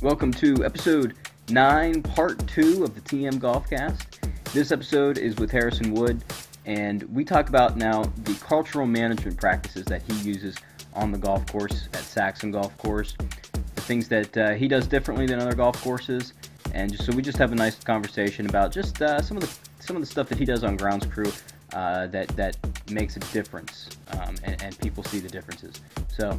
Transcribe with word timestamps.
Welcome 0.00 0.30
to 0.34 0.64
episode 0.64 1.16
9, 1.50 2.04
part 2.04 2.46
2 2.46 2.84
of 2.84 2.94
the 2.94 3.00
TM 3.00 3.40
Golfcast. 3.40 4.52
This 4.52 4.70
episode 4.70 5.18
is 5.18 5.34
with 5.38 5.50
Harrison 5.50 5.92
Wood, 5.92 6.22
and 6.66 7.02
we 7.12 7.24
talk 7.24 7.48
about 7.48 7.76
now 7.76 8.04
the 8.22 8.34
cultural 8.34 8.86
management 8.86 9.36
practices 9.38 9.84
that 9.86 10.02
he 10.02 10.16
uses 10.20 10.54
on 10.94 11.10
the 11.10 11.18
golf 11.18 11.44
course 11.46 11.88
at 11.94 12.02
Saxon 12.02 12.52
Golf 12.52 12.78
Course, 12.78 13.16
the 13.74 13.80
things 13.80 14.06
that 14.06 14.36
uh, 14.36 14.54
he 14.54 14.68
does 14.68 14.86
differently 14.86 15.26
than 15.26 15.40
other 15.40 15.56
golf 15.56 15.82
courses, 15.82 16.32
and 16.74 16.92
just, 16.92 17.04
so 17.04 17.12
we 17.16 17.20
just 17.20 17.38
have 17.38 17.50
a 17.50 17.56
nice 17.56 17.74
conversation 17.82 18.48
about 18.48 18.70
just 18.70 19.02
uh, 19.02 19.20
some 19.20 19.36
of 19.36 19.42
the 19.42 19.82
some 19.82 19.96
of 19.96 20.02
the 20.02 20.06
stuff 20.06 20.28
that 20.28 20.38
he 20.38 20.44
does 20.44 20.62
on 20.62 20.76
grounds 20.76 21.06
crew 21.06 21.32
uh, 21.72 22.06
that 22.06 22.28
that 22.36 22.56
makes 22.88 23.16
a 23.16 23.20
difference, 23.32 23.88
um, 24.12 24.36
and, 24.44 24.62
and 24.62 24.78
people 24.78 25.02
see 25.02 25.18
the 25.18 25.28
differences. 25.28 25.80
So 26.06 26.38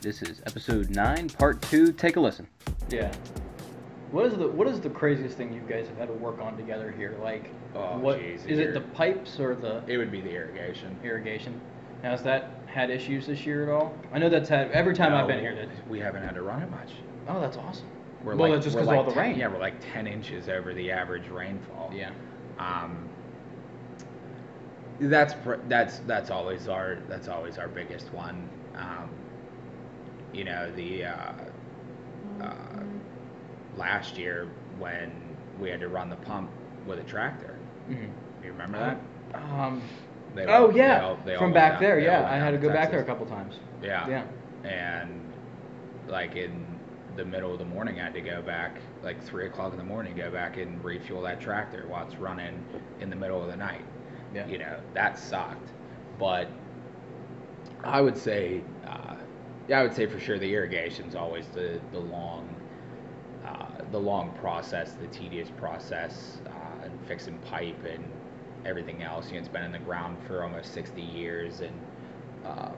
this 0.00 0.22
is 0.22 0.40
episode 0.46 0.88
nine, 0.88 1.28
part 1.28 1.60
two. 1.60 1.92
Take 1.92 2.16
a 2.16 2.20
listen. 2.20 2.48
Yeah. 2.90 3.12
What 4.10 4.24
is 4.26 4.38
the 4.38 4.48
what 4.48 4.66
is 4.66 4.80
the 4.80 4.88
craziest 4.90 5.36
thing 5.36 5.52
you 5.52 5.60
guys 5.60 5.86
have 5.88 5.98
had 5.98 6.08
to 6.08 6.14
work 6.14 6.40
on 6.40 6.56
together 6.56 6.90
here? 6.96 7.16
Like, 7.22 7.50
Oh, 7.74 7.98
what 7.98 8.18
geez, 8.18 8.46
is 8.46 8.58
it? 8.58 8.72
The 8.72 8.80
pipes 8.80 9.38
or 9.38 9.54
the 9.54 9.82
It 9.86 9.98
would 9.98 10.10
be 10.10 10.20
the 10.22 10.30
irrigation. 10.30 10.96
irrigation? 11.04 11.60
Has 12.02 12.22
that 12.22 12.50
had 12.66 12.88
issues 12.90 13.26
this 13.26 13.44
year 13.44 13.64
at 13.64 13.68
all? 13.68 13.94
I 14.12 14.18
know 14.18 14.28
that's 14.30 14.48
had 14.48 14.70
every 14.70 14.94
time 14.94 15.12
I've 15.12 15.26
been 15.26 15.40
here. 15.40 15.68
We 15.88 16.00
haven't 16.00 16.22
had 16.22 16.34
to 16.36 16.42
run 16.42 16.62
it 16.62 16.70
much. 16.70 16.92
oh, 17.28 17.40
that's 17.40 17.56
awesome. 17.58 17.86
We're 18.24 18.34
well, 18.34 18.48
like, 18.50 18.56
that's 18.56 18.64
just 18.64 18.76
because 18.76 18.88
like 18.88 18.96
all 18.98 19.04
the 19.04 19.12
10 19.12 19.22
rain. 19.22 19.38
Yeah, 19.38 19.48
we're 19.48 19.58
like 19.60 19.74
10 19.92 20.06
inches 20.06 20.48
over 20.48 20.72
the 20.74 20.90
average 20.90 21.28
rainfall. 21.28 21.90
Yeah. 21.94 22.10
Um, 22.58 23.08
that's 25.00 25.34
that's 25.68 25.98
that's 26.00 26.30
always 26.30 26.66
our 26.66 26.98
that's 27.08 27.28
always 27.28 27.58
our 27.58 27.68
biggest 27.68 28.12
one. 28.12 28.48
Um, 28.74 29.08
you 30.32 30.44
know 30.44 30.70
the 30.72 31.04
uh, 31.04 31.32
uh, 32.42 32.54
last 33.76 34.16
year 34.18 34.48
when 34.78 35.10
we 35.58 35.68
had 35.70 35.80
to 35.80 35.88
run 35.88 36.08
the 36.10 36.16
pump 36.16 36.50
with 36.86 36.98
a 36.98 37.04
tractor. 37.04 37.56
hmm 37.86 38.04
You 38.44 38.52
remember 38.52 38.78
that? 38.78 39.42
Um. 39.42 39.82
They 40.34 40.44
oh 40.46 40.66
all- 40.66 40.68
they 40.68 40.78
yeah, 40.78 41.04
all- 41.04 41.18
they 41.24 41.36
from 41.36 41.52
back 41.52 41.72
down- 41.74 41.82
there. 41.82 41.98
Yeah, 42.00 42.28
I 42.30 42.36
had 42.36 42.50
to 42.50 42.58
go 42.58 42.68
back 42.68 42.90
there 42.90 43.00
a 43.00 43.04
couple 43.04 43.24
times. 43.26 43.58
Yeah. 43.82 44.06
Yeah. 44.08 44.24
And 44.68 45.32
like 46.06 46.36
in 46.36 46.64
the 47.16 47.24
middle 47.24 47.52
of 47.52 47.58
the 47.58 47.64
morning, 47.64 47.98
I 48.00 48.04
had 48.04 48.14
to 48.14 48.20
go 48.20 48.42
back, 48.42 48.76
like 49.02 49.22
three 49.22 49.46
o'clock 49.46 49.72
in 49.72 49.78
the 49.78 49.84
morning, 49.84 50.14
go 50.14 50.30
back 50.30 50.56
and 50.58 50.82
refuel 50.84 51.22
that 51.22 51.40
tractor 51.40 51.86
while 51.88 52.06
it's 52.06 52.16
running 52.16 52.62
in 53.00 53.10
the 53.10 53.16
middle 53.16 53.40
of 53.42 53.48
the 53.48 53.56
night. 53.56 53.84
Yeah. 54.34 54.46
You 54.46 54.58
know, 54.58 54.78
that 54.94 55.18
sucked. 55.18 55.70
But 56.18 56.48
I 57.82 58.00
would 58.00 58.16
say, 58.16 58.62
uh, 58.86 59.14
I 59.72 59.82
would 59.82 59.94
say 59.94 60.06
for 60.06 60.18
sure 60.18 60.38
the 60.38 60.52
irrigation 60.54 61.06
is 61.06 61.14
always 61.14 61.46
the, 61.48 61.80
the 61.92 61.98
long, 61.98 62.48
uh, 63.44 63.66
the 63.90 63.98
long 64.00 64.32
process, 64.32 64.92
the 64.94 65.06
tedious 65.08 65.50
process, 65.50 66.40
uh, 66.46 66.84
and 66.84 66.92
fixing 67.06 67.38
pipe 67.38 67.84
and 67.84 68.04
everything 68.64 69.02
else. 69.02 69.28
You 69.28 69.34
know, 69.34 69.40
it's 69.40 69.48
been 69.48 69.64
in 69.64 69.72
the 69.72 69.78
ground 69.78 70.18
for 70.26 70.42
almost 70.42 70.72
60 70.72 71.02
years, 71.02 71.60
and 71.60 71.74
um, 72.44 72.74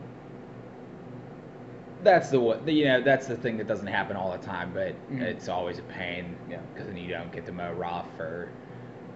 that's 2.03 2.31
the 2.31 2.41
what 2.41 2.67
you 2.67 2.85
know. 2.87 3.01
That's 3.03 3.27
the 3.27 3.37
thing 3.37 3.57
that 3.59 3.67
doesn't 3.67 3.87
happen 3.87 4.17
all 4.17 4.33
the 4.33 4.39
time, 4.39 4.73
but 4.73 4.95
Mhm. 5.11 5.23
it's 5.23 5.49
always 5.49 5.79
a 5.79 5.83
pain. 5.83 6.37
Yeah. 6.49 6.61
Because 6.73 6.87
then 6.89 6.97
you 6.97 7.09
don't 7.09 7.31
get 7.33 7.47
to 7.47 7.53
mow 7.53 7.73
rough 7.73 8.19
or 8.19 8.53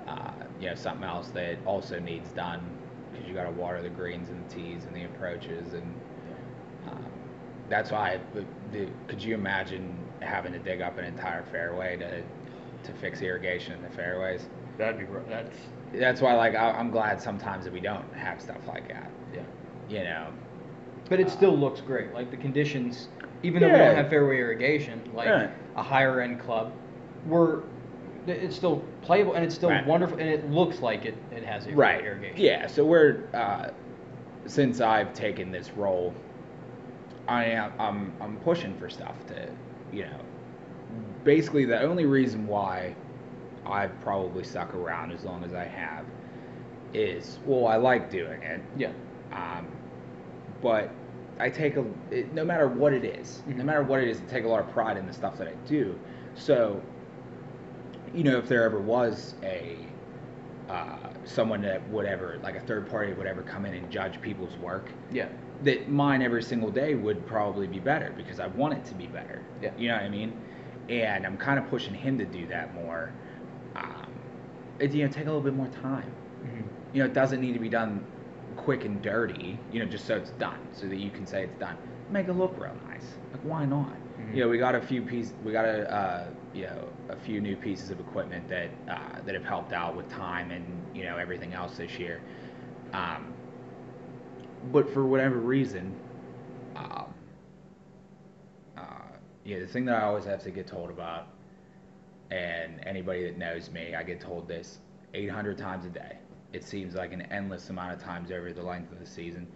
uh, 0.06 0.32
you 0.60 0.68
know 0.68 0.74
something 0.74 1.04
else 1.04 1.28
that 1.30 1.58
also 1.66 1.98
needs 1.98 2.30
done 2.32 2.60
because 3.10 3.26
you 3.28 3.34
got 3.34 3.44
to 3.44 3.50
water 3.52 3.82
the 3.82 3.88
greens 3.90 4.30
and 4.30 4.44
the 4.48 4.54
tees 4.54 4.84
and 4.86 4.94
the 4.94 5.04
approaches 5.04 5.74
and 5.74 5.94
that's 7.68 7.90
why. 7.90 8.20
The, 8.34 8.44
the, 8.72 8.88
could 9.08 9.22
you 9.22 9.34
imagine 9.34 9.96
having 10.20 10.52
to 10.52 10.58
dig 10.58 10.80
up 10.80 10.98
an 10.98 11.04
entire 11.04 11.44
fairway 11.44 11.96
to 11.96 12.22
to 12.84 12.92
fix 13.00 13.22
irrigation 13.22 13.72
in 13.74 13.82
the 13.82 13.88
fairways? 13.90 14.48
That'd 14.78 14.98
be 14.98 15.06
that's 15.28 15.56
That's 15.94 16.20
why, 16.20 16.34
like, 16.34 16.54
I, 16.54 16.70
I'm 16.72 16.90
glad 16.90 17.20
sometimes 17.22 17.64
that 17.64 17.72
we 17.72 17.80
don't 17.80 18.12
have 18.14 18.40
stuff 18.40 18.66
like 18.66 18.88
that. 18.88 19.10
yeah. 19.32 19.42
You 19.88 20.04
know, 20.04 20.26
But 21.08 21.20
it 21.20 21.30
still 21.30 21.56
looks 21.56 21.80
great. 21.80 22.12
Like 22.12 22.30
the 22.30 22.36
conditions, 22.36 23.08
even 23.42 23.60
though 23.62 23.68
we 23.70 23.78
don't 23.78 23.94
have 23.96 24.08
fairway 24.08 24.38
irrigation, 24.38 25.00
like 25.14 25.28
Right. 25.28 25.50
a 25.76 25.82
higher 25.82 26.20
end 26.20 26.40
club, 26.40 26.72
we're 27.26 27.62
it's 28.26 28.56
still 28.56 28.82
playable 29.02 29.34
and 29.34 29.44
it's 29.44 29.54
still 29.54 29.68
Right. 29.68 29.86
wonderful 29.86 30.18
and 30.18 30.28
it 30.28 30.50
looks 30.50 30.80
like 30.80 31.04
it, 31.04 31.14
it 31.30 31.44
has 31.44 31.64
fairway 31.64 31.76
right? 31.78 32.04
irrigation. 32.04 32.40
Yeah. 32.40 32.66
So 32.66 32.84
we're 32.84 33.24
uh, 33.34 33.70
since 34.46 34.80
I've 34.80 35.12
taken 35.14 35.52
this 35.52 35.70
role, 35.72 36.14
I 37.28 37.44
am 37.44 37.72
I'm 37.78 38.12
I'm 38.20 38.36
pushing 38.38 38.76
for 38.76 38.88
stuff 38.90 39.14
to, 39.28 39.48
you 39.92 40.04
know, 40.04 40.20
basically 41.24 41.64
the 41.64 41.80
only 41.80 42.04
reason 42.06 42.46
why 42.46 42.94
I've 43.66 43.98
probably 44.00 44.44
stuck 44.44 44.74
around 44.74 45.10
as 45.12 45.24
long 45.24 45.42
as 45.44 45.54
I 45.54 45.64
have 45.64 46.04
is 46.92 47.38
well 47.46 47.66
I 47.66 47.76
like 47.76 48.10
doing 48.10 48.42
it. 48.42 48.60
Yeah. 48.76 48.92
Um, 49.32 49.66
but 50.60 50.90
I 51.40 51.50
take 51.50 51.76
a 51.76 51.84
it, 52.10 52.32
no 52.32 52.44
matter 52.44 52.68
what 52.68 52.92
it 52.92 53.04
is, 53.04 53.42
no 53.46 53.54
Mhm. 53.56 53.64
matter 53.64 53.82
what 53.82 54.00
it 54.00 54.08
is, 54.08 54.20
I 54.20 54.24
take 54.30 54.44
a 54.44 54.48
lot 54.48 54.60
of 54.60 54.70
pride 54.70 54.96
in 54.96 55.06
the 55.06 55.12
stuff 55.12 55.36
that 55.38 55.48
I 55.48 55.54
do. 55.66 55.98
So, 56.34 56.80
you 58.14 58.22
know, 58.22 58.38
if 58.38 58.48
there 58.48 58.64
ever 58.64 58.80
was 58.80 59.34
a 59.42 59.76
uh, 60.68 60.96
someone 61.24 61.60
that 61.62 61.86
would 61.90 62.06
ever 62.06 62.38
like 62.42 62.56
a 62.56 62.60
third 62.60 62.88
party 62.88 63.12
would 63.12 63.26
ever 63.26 63.42
come 63.42 63.66
in 63.66 63.74
and 63.74 63.90
judge 63.90 64.20
people's 64.22 64.56
work, 64.58 64.88
Yeah. 65.10 65.28
That 65.62 65.88
mine 65.88 66.22
every 66.22 66.42
single 66.42 66.70
day 66.70 66.94
would 66.94 67.26
probably 67.26 67.66
be 67.66 67.78
better 67.78 68.12
because 68.16 68.40
I 68.40 68.46
want 68.48 68.74
it 68.74 68.84
to 68.86 68.94
be 68.94 69.06
better. 69.06 69.42
Yeah. 69.62 69.70
You 69.78 69.88
know 69.88 69.94
what 69.94 70.04
I 70.04 70.08
mean? 70.08 70.32
And 70.88 71.26
I'm 71.26 71.36
kind 71.36 71.58
of 71.58 71.68
pushing 71.68 71.94
him 71.94 72.18
to 72.18 72.24
do 72.24 72.46
that 72.48 72.74
more. 72.74 73.12
Um, 73.76 74.12
it 74.78 74.92
you 74.92 75.04
know 75.06 75.10
take 75.12 75.24
a 75.24 75.26
little 75.26 75.40
bit 75.40 75.54
more 75.54 75.68
time 75.68 76.10
hmm 76.42 76.62
you 76.92 77.00
know, 77.00 77.06
it 77.06 77.12
doesn't 77.12 77.40
need 77.40 77.52
to 77.54 77.58
be 77.58 77.68
done 77.68 78.04
quick 78.56 78.84
and 78.84 79.02
dirty, 79.02 79.58
you 79.72 79.80
know, 79.80 79.84
just 79.84 80.06
so 80.06 80.16
it's 80.16 80.30
done, 80.32 80.58
so 80.72 80.86
that 80.86 80.96
you 80.96 81.10
can 81.10 81.26
say 81.26 81.42
it's 81.42 81.58
done. 81.58 81.76
Make 82.10 82.28
it 82.28 82.34
look 82.34 82.54
real 82.56 82.72
nice. 82.88 83.04
Like, 83.32 83.42
why 83.42 83.64
not? 83.64 83.96
Mhm. 84.20 84.34
You 84.34 84.44
know, 84.44 84.48
we 84.48 84.58
got 84.58 84.76
a 84.76 84.80
few 84.80 85.02
pieces, 85.02 85.34
we 85.44 85.52
got 85.52 85.64
a, 85.64 85.92
uh, 85.92 86.26
you 86.54 86.62
know, 86.62 86.88
a 87.08 87.16
few 87.16 87.40
new 87.40 87.56
pieces 87.56 87.90
of 87.90 87.98
equipment 87.98 88.48
that 88.48 88.70
uh, 88.88 89.20
that 89.26 89.34
have 89.34 89.44
helped 89.44 89.72
out 89.72 89.96
with 89.96 90.08
time 90.08 90.52
and 90.52 90.64
you 90.94 91.04
know 91.04 91.16
everything 91.16 91.52
else 91.52 91.76
this 91.76 91.98
year. 91.98 92.20
Um, 92.92 93.33
but 94.72 94.92
for 94.92 95.04
whatever 95.06 95.36
reason, 95.38 95.94
um, 96.76 97.12
uh, 98.76 98.82
yeah, 99.44 99.60
the 99.60 99.66
thing 99.66 99.84
that 99.86 99.96
I 99.96 100.02
always 100.04 100.24
have 100.24 100.42
to 100.44 100.50
get 100.50 100.66
told 100.66 100.90
about, 100.90 101.28
and 102.30 102.80
anybody 102.86 103.24
that 103.24 103.38
knows 103.38 103.70
me, 103.70 103.94
I 103.94 104.02
get 104.02 104.20
told 104.20 104.48
this 104.48 104.78
800 105.14 105.56
times 105.58 105.84
a 105.86 105.90
day. 105.90 106.18
It 106.52 106.64
seems 106.64 106.94
like 106.94 107.12
an 107.12 107.22
endless 107.22 107.68
amount 107.70 107.92
of 107.94 108.02
times 108.02 108.30
over 108.30 108.52
the 108.52 108.62
length 108.62 108.92
of 108.92 109.00
the 109.00 109.06
season. 109.06 109.46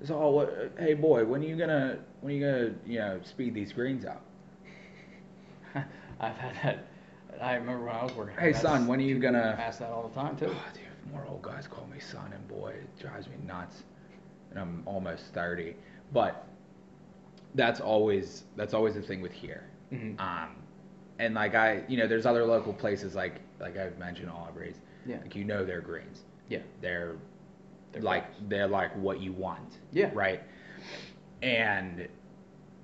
It's 0.00 0.10
all, 0.10 0.32
what, 0.34 0.72
hey 0.78 0.94
boy, 0.94 1.24
when 1.24 1.42
are 1.42 1.46
you 1.46 1.56
gonna, 1.56 1.98
when 2.20 2.32
are 2.32 2.36
you 2.36 2.44
gonna, 2.44 2.74
you 2.86 2.98
know, 2.98 3.20
speed 3.24 3.54
these 3.54 3.72
greens 3.72 4.04
up? 4.04 4.22
I've 6.20 6.36
had 6.36 6.54
that. 6.62 6.86
I 7.42 7.54
remember 7.54 7.86
when 7.86 7.94
I 7.94 8.04
was 8.04 8.12
working. 8.14 8.34
Hey 8.38 8.52
son, 8.52 8.86
when 8.86 8.98
are 9.00 9.04
you 9.04 9.18
gonna? 9.18 9.56
ask 9.58 9.78
that 9.80 9.90
all 9.90 10.08
the 10.08 10.14
time 10.14 10.36
Oh, 10.36 10.46
too. 10.46 10.46
dude, 10.46 11.12
more 11.12 11.24
old 11.28 11.42
guys 11.42 11.66
call 11.68 11.86
me 11.86 11.98
son, 12.00 12.32
and 12.32 12.48
boy, 12.48 12.70
it 12.70 12.98
drives 12.98 13.28
me 13.28 13.34
nuts. 13.46 13.82
And 14.50 14.58
I'm 14.58 14.82
almost 14.86 15.26
30, 15.34 15.74
but 16.12 16.46
that's 17.54 17.80
always 17.80 18.44
that's 18.56 18.74
always 18.74 18.94
the 18.94 19.02
thing 19.02 19.20
with 19.20 19.32
here. 19.32 19.64
Mhm. 19.92 20.18
Um, 20.20 20.56
and 21.18 21.34
like 21.34 21.54
I, 21.54 21.82
you 21.88 21.96
know, 21.96 22.06
there's 22.06 22.26
other 22.26 22.44
local 22.44 22.72
places 22.72 23.14
like 23.14 23.40
like 23.60 23.76
I've 23.76 23.98
mentioned 23.98 24.30
Aubrey's. 24.30 24.76
Yeah. 25.06 25.18
Like 25.22 25.34
you 25.34 25.44
know 25.44 25.64
their 25.64 25.80
greens. 25.80 26.22
Yeah. 26.48 26.58
They're, 26.80 27.16
They're 27.92 28.02
like 28.02 28.26
they're 28.48 28.68
like 28.68 28.94
what 28.96 29.20
you 29.20 29.32
want. 29.32 29.78
Yeah. 29.92 30.10
Right. 30.14 30.42
And 31.42 32.08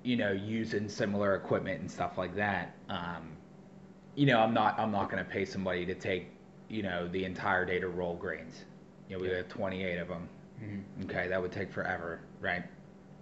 you 0.03 0.17
know, 0.17 0.33
using 0.33 0.89
similar 0.89 1.35
equipment 1.35 1.81
and 1.81 1.91
stuff 1.91 2.19
like 2.19 2.35
that. 2.37 2.75
Um, 2.89 3.33
you 4.15 4.27
know, 4.27 4.39
I'm 4.41 4.55
not 4.55 4.79
I'm 4.79 4.91
not 4.93 5.11
gonna 5.11 5.25
pay 5.25 5.45
somebody 5.45 5.85
to 5.87 5.95
take 5.95 6.29
you 6.69 6.83
know 6.83 7.09
the 7.09 7.25
entire 7.25 7.65
day 7.65 7.79
to 7.81 7.89
roll 7.89 8.15
greens. 8.17 8.65
You 9.09 9.17
know, 9.17 9.23
we 9.23 9.29
Yeah. 9.31 9.37
have 9.39 9.49
28 9.49 9.99
of 9.99 10.09
them. 10.09 10.29
Mhm. 10.65 11.05
Okay, 11.05 11.29
that 11.29 11.41
would 11.41 11.53
take 11.53 11.71
forever, 11.71 12.21
right? 12.41 12.65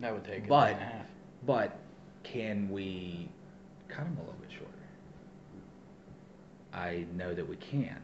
That 0.01 0.13
would 0.13 0.25
take 0.25 0.47
But- 0.49 0.67
day 0.67 0.73
and 0.75 0.83
a 0.83 0.85
half. 0.85 1.07
But 1.45 1.77
can 2.23 2.69
we 2.71 3.29
cut 3.89 4.05
them 4.05 4.17
a 4.17 4.21
little 4.21 4.35
bit 4.41 4.51
shorter? 4.53 4.69
I 6.73 7.05
know 7.15 7.35
that 7.35 7.47
we 7.47 7.57
can. 7.57 8.01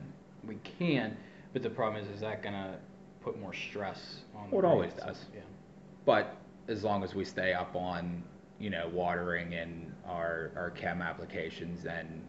We 0.47 0.57
can, 0.57 1.17
but 1.53 1.63
the 1.63 1.71
problem 1.71 2.03
is, 2.03 2.09
is 2.11 2.21
that 2.21 2.43
gonna 2.43 2.79
put 3.21 3.39
more 3.41 3.55
stress 3.55 4.23
on? 4.35 4.51
the 4.51 4.57
Well, 4.57 4.65
it 4.65 4.69
always 4.69 4.93
does. 4.95 5.27
Yeah. 5.35 5.41
But 6.05 6.37
as 6.69 6.85
long 6.85 7.03
as 7.03 7.15
we 7.15 7.25
stay 7.25 7.53
up 7.55 7.75
on, 7.75 8.23
you 8.59 8.71
know, 8.71 8.89
watering 8.93 9.55
and 9.55 9.93
our 10.05 10.51
our 10.57 10.71
chem 10.71 11.01
applications, 11.03 11.83
then 11.83 12.23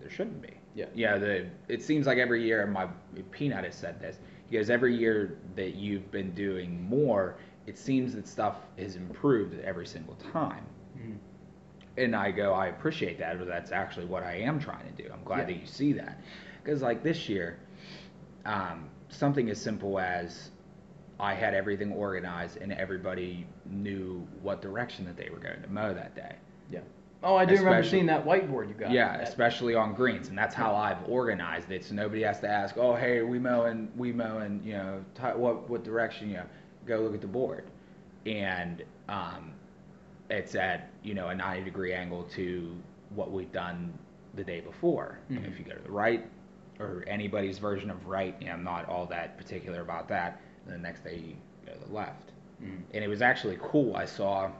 there 0.00 0.10
shouldn't 0.10 0.42
be. 0.42 0.54
Yeah. 0.74 0.86
Yeah. 0.94 1.16
The 1.18 1.46
it 1.68 1.82
seems 1.82 2.06
like 2.06 2.18
every 2.18 2.42
year, 2.42 2.62
and 2.62 2.72
my 2.72 2.86
Peanut 3.30 3.64
has 3.64 3.74
said 3.74 4.00
this. 4.00 4.18
Goes 4.50 4.70
every 4.70 4.96
year 4.96 5.38
that 5.56 5.74
you've 5.74 6.10
been 6.10 6.30
doing 6.32 6.82
more, 6.88 7.36
it 7.66 7.76
seems 7.78 8.14
that 8.14 8.28
stuff 8.28 8.56
has 8.78 8.94
improved 8.96 9.58
every 9.60 9.86
single 9.86 10.14
time. 10.32 10.64
Mhm. 10.98 11.16
and 11.98 12.14
I 12.14 12.30
go, 12.30 12.52
I 12.52 12.66
appreciate 12.66 13.18
that, 13.20 13.38
but 13.38 13.48
that's 13.48 13.72
actually 13.72 14.04
what 14.06 14.22
I 14.22 14.34
am 14.34 14.58
trying 14.60 14.84
to 14.94 15.02
do. 15.02 15.10
I'm 15.10 15.24
glad 15.24 15.38
Yeah. 15.40 15.44
that 15.54 15.60
you 15.60 15.66
see 15.66 15.92
that, 15.94 16.20
because 16.62 16.82
like 16.82 17.02
this 17.02 17.26
year, 17.28 17.58
um, 18.44 18.90
something 19.08 19.48
as 19.48 19.58
simple 19.60 19.98
as 19.98 20.50
I 21.18 21.32
had 21.32 21.54
everything 21.54 21.92
organized 21.92 22.58
and 22.58 22.70
everybody 22.74 23.46
knew 23.64 24.26
what 24.42 24.60
direction 24.60 25.06
that 25.06 25.16
they 25.16 25.30
were 25.30 25.38
going 25.38 25.62
to 25.62 25.68
mow 25.70 25.94
that 25.94 26.14
day. 26.14 26.36
Yeah. 26.70 26.80
Oh, 27.22 27.34
I 27.34 27.44
do 27.44 27.52
remember 27.54 27.70
Especially- 27.78 27.90
seeing 27.90 28.06
that 28.06 28.24
whiteboard 28.24 28.68
you 28.68 28.74
got. 28.74 28.90
Yeah, 28.90 29.16
That- 29.16 29.28
especially 29.28 29.74
on 29.74 29.94
greens, 29.94 30.28
and 30.28 30.36
that's 30.36 30.54
how 30.54 30.74
I've 30.74 31.08
organized 31.08 31.70
it. 31.72 31.84
So 31.84 31.94
nobody 31.94 32.22
has 32.22 32.40
to 32.40 32.48
ask, 32.48 32.76
"Oh, 32.76 32.94
hey, 32.94 33.22
we 33.22 33.38
mowing, 33.38 33.90
we 33.96 34.12
mowing, 34.12 34.62
you 34.62 34.74
know, 34.74 35.04
ti 35.14 35.22
what 35.36 35.68
what 35.68 35.82
direction?" 35.82 36.28
You 36.30 36.36
know, 36.38 36.46
go 36.86 36.98
look 37.00 37.14
at 37.14 37.20
the 37.20 37.26
board, 37.26 37.64
and 38.26 38.82
um, 39.08 39.52
it's 40.30 40.54
at 40.54 40.88
you 41.02 41.14
know 41.14 41.28
a 41.28 41.34
90 41.34 41.64
degree 41.64 41.92
angle 41.94 42.24
to 42.34 42.76
what 43.14 43.30
we've 43.32 43.52
done 43.52 43.92
the 44.34 44.44
day 44.44 44.60
before. 44.60 45.18
Mhm. 45.30 45.46
If 45.48 45.58
you 45.58 45.64
go 45.64 45.74
to 45.74 45.82
the 45.82 45.90
right, 45.90 46.24
or 46.78 47.02
anybody's 47.06 47.58
version 47.58 47.90
of 47.90 48.06
right, 48.06 48.36
you 48.40 48.48
know, 48.48 48.52
I'm 48.52 48.64
not 48.64 48.86
all 48.88 49.06
that 49.06 49.38
particular 49.38 49.80
about 49.80 50.08
that. 50.08 50.40
And 50.66 50.74
the 50.74 50.78
next 50.78 51.02
day 51.04 51.16
you 51.16 51.36
go 51.64 51.72
to 51.72 51.78
the 51.88 51.92
left 51.94 52.32
Mhm. 52.62 52.82
and 52.92 53.02
it 53.04 53.08
was 53.08 53.22
actually 53.22 53.56
cool. 53.62 53.96
I 53.96 54.04
saw 54.04 54.50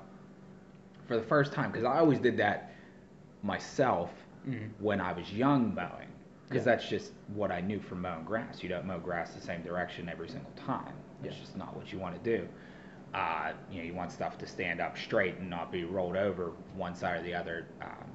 for 1.06 1.16
the 1.16 1.22
first 1.22 1.52
time 1.52 1.70
because 1.70 1.84
I 1.84 1.98
always 1.98 2.18
did 2.18 2.36
that 2.38 2.72
myself 3.42 4.10
Mhm. 4.46 4.70
when 4.78 5.00
I 5.00 5.12
was 5.12 5.32
young 5.32 5.74
mowing 5.74 6.08
because 6.48 6.64
Yeah. 6.66 6.74
that's 6.76 6.88
just 6.88 7.12
what 7.34 7.50
I 7.50 7.60
knew 7.60 7.80
from 7.80 8.02
mowing 8.02 8.24
grass. 8.24 8.62
You 8.62 8.68
don't 8.68 8.84
mow 8.86 8.98
grass 8.98 9.34
the 9.34 9.40
same 9.40 9.62
direction 9.62 10.08
every 10.08 10.28
single 10.28 10.50
time. 10.52 10.94
It's 11.22 11.34
Yeah. 11.34 11.40
just 11.40 11.56
not 11.56 11.74
what 11.76 11.92
you 11.92 11.98
want 11.98 12.22
to 12.22 12.38
do. 12.38 12.48
Uh, 13.14 13.52
you 13.70 13.78
know, 13.78 13.84
you 13.84 13.94
want 13.94 14.12
stuff 14.12 14.36
to 14.38 14.46
stand 14.46 14.80
up 14.80 14.96
straight 14.98 15.36
and 15.38 15.48
not 15.48 15.70
be 15.72 15.84
rolled 15.84 16.16
over 16.16 16.52
one 16.74 16.94
side 16.94 17.20
or 17.20 17.22
the 17.22 17.34
other 17.34 17.66
um, 17.80 18.10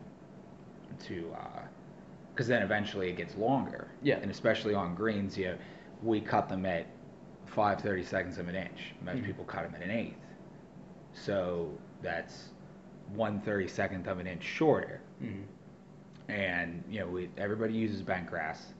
to 0.99 1.33
because 2.33 2.47
then 2.47 2.61
eventually 2.63 3.09
it 3.09 3.17
gets 3.17 3.35
longer. 3.35 3.89
Yeah. 4.01 4.17
And 4.21 4.31
especially 4.31 4.73
on 4.73 4.95
greens, 4.95 5.37
you 5.37 5.47
know, 5.47 5.57
we 6.01 6.21
cut 6.21 6.47
them 6.49 6.65
at 6.65 6.87
five 7.45 7.81
thirty 7.81 8.03
seconds 8.03 8.37
of 8.37 8.47
an 8.47 8.55
inch. 8.55 8.93
Most 9.01 9.21
Mhm. 9.21 9.25
people 9.25 9.43
cut 9.45 9.63
them 9.63 9.75
at 9.75 9.81
an 9.81 9.91
eighth. 9.91 10.17
So 11.13 11.77
that's 12.01 12.49
one 13.15 13.41
thirty 13.41 13.67
second 13.67 14.07
of 14.07 14.19
an 14.19 14.27
inch 14.27 14.43
shorter. 14.43 15.01
Mhm. 15.23 15.43
And 16.29 16.83
you 16.89 16.99
know, 16.99 17.07
we 17.07 17.29
everybody 17.37 17.73
uses 17.73 18.01
bent 18.01 18.27
grass 18.27 18.73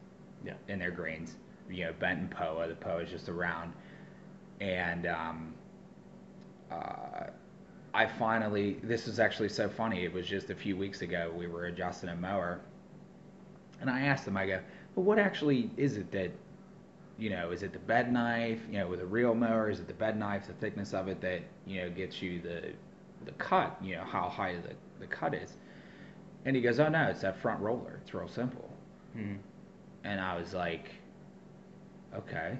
Yeah. 0.44 0.54
in 0.68 0.80
their 0.80 0.92
greens. 0.92 1.36
You 1.70 1.86
know, 1.86 1.94
bent 1.94 2.20
and 2.20 2.32
POA. 2.32 2.68
The 2.68 2.76
POA 2.76 3.00
is 3.04 3.10
just 3.10 3.28
a 3.30 3.34
round. 3.34 3.74
And 4.60 5.06
um, 5.08 5.54
uh, 6.72 7.26
I 7.94 8.06
finally, 8.06 8.78
this 8.84 9.08
is 9.08 9.20
actually 9.20 9.50
so 9.50 9.68
funny. 9.70 10.04
It 10.06 10.14
was 10.14 10.26
just 10.28 10.50
a 10.50 10.56
few 10.56 10.78
weeks 10.78 11.02
ago. 11.02 11.32
We 11.36 11.48
were 11.48 11.66
adjusting 11.66 12.10
a 12.10 12.16
mower, 12.16 12.62
and 13.82 13.90
I 13.90 14.02
asked 14.02 14.28
him. 14.28 14.38
I 14.38 14.46
go, 14.48 14.60
"But 14.96 15.02
what 15.02 15.20
actually 15.20 15.70
is 15.78 15.98
it 15.98 16.12
that, 16.12 16.32
you 17.18 17.30
know, 17.30 17.52
is 17.52 17.64
it 17.64 17.74
the 17.74 17.80
bed 17.80 18.12
knife? 18.14 18.60
You 18.70 18.80
know, 18.80 18.88
with 18.88 19.02
a 19.02 19.06
reel 19.06 19.34
mower, 19.36 19.70
is 19.70 19.80
it 19.80 19.88
the 19.88 19.94
bed 19.94 20.18
knife, 20.18 20.48
the 20.48 20.54
thickness 20.54 20.94
of 20.94 21.08
it 21.10 21.20
that 21.22 21.42
you 21.66 21.82
know 21.82 21.90
gets 21.90 22.22
you 22.22 22.40
the 22.42 22.72
the 23.26 23.32
cut? 23.34 23.78
You 23.82 23.96
know, 23.98 24.04
how 24.04 24.30
high 24.30 24.56
the 24.58 24.76
the 25.00 25.08
cut 25.08 25.34
is?" 25.34 25.58
And 26.46 26.56
he 26.56 26.62
goes, 26.62 26.80
"Oh 26.80 26.90
no, 26.90 27.04
it's 27.10 27.22
that 27.22 27.38
front 27.38 27.62
roller. 27.62 28.00
It's 28.04 28.14
real 28.14 28.28
simple." 28.28 28.70
Mhm. 29.18 29.40
and 30.04 30.20
I 30.22 30.36
was 30.40 30.54
like, 30.54 30.92
okay, 32.16 32.58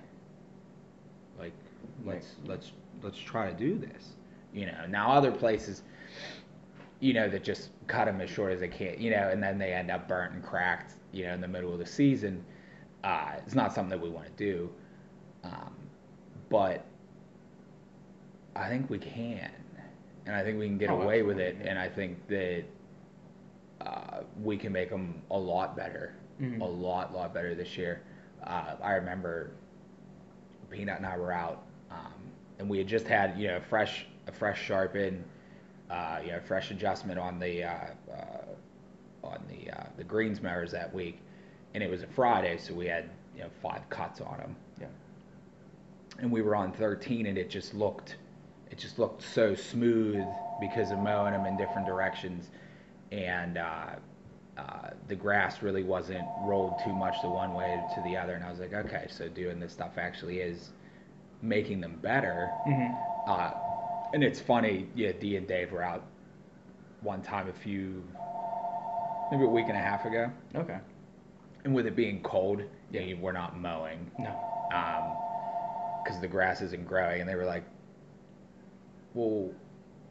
like 1.40 1.54
let's 2.06 2.36
let's 2.46 2.72
let's 3.02 3.18
try 3.18 3.50
to 3.52 3.58
do 3.58 3.78
this, 3.78 4.14
you 4.54 4.66
know. 4.66 4.86
Now 4.90 5.12
other 5.12 5.32
places, 5.32 5.84
you 7.00 7.14
know, 7.14 7.30
that 7.30 7.44
just 7.44 7.70
cut 7.88 8.06
them 8.06 8.22
as 8.22 8.30
short 8.30 8.52
as 8.54 8.60
they 8.60 8.68
can, 8.68 9.00
you 9.00 9.12
know, 9.12 9.30
and 9.30 9.42
then 9.42 9.58
they 9.58 9.74
end 9.74 9.90
up 9.92 10.08
burnt 10.08 10.34
and 10.34 10.44
cracked, 10.44 10.96
you 11.12 11.26
know, 11.26 11.34
in 11.34 11.42
the 11.42 11.48
middle 11.48 11.74
of 11.74 11.80
the 11.80 11.86
season. 11.86 12.44
Uh, 13.04 13.34
it's 13.38 13.56
not 13.56 13.74
something 13.74 13.90
that 13.90 14.02
we 14.02 14.10
want 14.10 14.26
to 14.28 14.32
do, 14.44 14.70
um, 15.44 15.74
but 16.50 16.86
I 18.56 18.68
think 18.70 18.90
we 18.90 18.98
can, 19.00 19.52
and 20.26 20.36
I 20.36 20.44
think 20.44 20.60
we 20.60 20.68
can 20.68 20.78
get 20.78 20.90
Oh, 20.90 21.02
away 21.02 21.24
with 21.24 21.40
it, 21.40 21.58
yeah. 21.62 21.70
and 21.72 21.80
I 21.80 21.88
think 21.90 22.28
that 22.28 22.64
uh, 23.82 24.22
we 24.42 24.58
can 24.58 24.72
make 24.72 24.90
them 24.90 25.22
a 25.32 25.38
lot 25.38 25.76
better, 25.76 26.14
Mhm. 26.40 26.62
a 26.62 26.66
lot, 26.66 27.14
lot 27.14 27.34
better 27.34 27.56
this 27.56 27.78
year. 27.78 28.02
Uh, 28.44 28.76
I 28.82 28.94
remember 28.94 29.52
Peanut 30.70 30.98
and 30.98 31.06
I 31.06 31.18
were 31.18 31.32
out, 31.32 31.64
um, 31.90 32.14
and 32.60 32.70
we 32.70 32.78
had 32.78 32.88
just 32.88 33.08
had 33.08 33.38
you 33.38 33.48
know 33.48 33.58
a 33.58 33.62
fresh 33.62 34.06
a 34.28 34.32
fresh 34.32 34.62
sharpen, 34.62 35.24
uh, 35.90 36.20
you 36.24 36.32
know, 36.32 36.40
fresh 36.40 36.72
adjustment 36.72 37.20
on 37.20 37.40
the 37.40 37.64
uh, 37.64 37.72
uh, 38.12 38.46
on 39.28 39.44
the 39.50 39.70
uh, 39.72 39.84
the 39.98 40.04
greens 40.04 40.42
mowers 40.42 40.72
that 40.72 40.94
week, 40.94 41.20
and 41.74 41.84
it 41.84 41.90
was 41.90 42.04
a 42.04 42.08
Friday, 42.08 42.58
so 42.58 42.74
we 42.74 42.86
had 42.88 43.10
you 43.36 43.42
know 43.42 43.50
five 43.62 43.88
cuts 43.90 44.22
on 44.22 44.38
them, 44.38 44.56
Yeah. 44.80 44.88
and 46.20 46.32
we 46.32 46.42
were 46.42 46.56
on 46.56 46.72
13, 46.72 47.26
and 47.26 47.38
it 47.38 47.50
just 47.50 47.74
looked 47.74 48.16
it 48.72 48.78
just 48.78 48.98
looked 49.00 49.22
so 49.22 49.54
smooth 49.54 50.26
because 50.60 50.92
of 50.92 51.00
mowing 51.00 51.34
them 51.34 51.46
in 51.46 51.58
different 51.58 51.86
directions, 51.86 52.50
and 53.12 53.58
uh, 53.58 53.88
uh, 54.58 54.90
the 55.08 55.16
grass 55.16 55.62
really 55.62 55.84
wasn't 55.84 56.26
rolled 56.44 56.80
too 56.84 56.94
much 56.94 57.22
the 57.22 57.30
one 57.30 57.54
way 57.54 57.80
to 57.96 58.02
the 58.04 58.16
other, 58.16 58.34
and 58.34 58.44
I 58.44 58.50
was 58.50 58.60
like, 58.60 58.74
okay, 58.74 59.08
so 59.10 59.28
doing 59.28 59.60
this 59.60 59.74
stuff 59.74 59.98
actually 59.98 60.40
is 60.40 60.70
making 61.42 61.82
them 61.82 61.98
better. 62.02 62.50
Mhm. 62.68 62.98
Uh, 63.28 63.52
and 64.14 64.24
it's 64.24 64.40
funny, 64.40 64.88
yeah, 64.96 65.12
Dee 65.12 65.36
and 65.38 65.48
Dave 65.48 65.72
were 65.72 65.82
out 65.84 66.04
one 67.02 67.22
time 67.22 67.50
a 67.50 67.54
few, 67.54 68.04
maybe 69.32 69.44
a 69.44 69.48
week 69.48 69.68
and 69.68 69.78
a 69.78 69.82
half 69.82 70.06
ago, 70.06 70.32
Okay. 70.56 70.78
and 71.66 71.74
with 71.74 71.88
it 71.88 71.96
being 71.96 72.22
cold, 72.24 72.62
yeah, 72.92 73.02
you 73.02 73.18
we're 73.18 73.32
not 73.32 73.58
mowing 73.60 74.10
No. 74.20 74.34
because 76.04 76.20
the 76.22 76.28
grass 76.28 76.62
isn't 76.62 76.86
growing, 76.88 77.20
and 77.22 77.30
they 77.30 77.36
were 77.36 77.46
like, 77.46 77.64
"Well, 79.14 79.52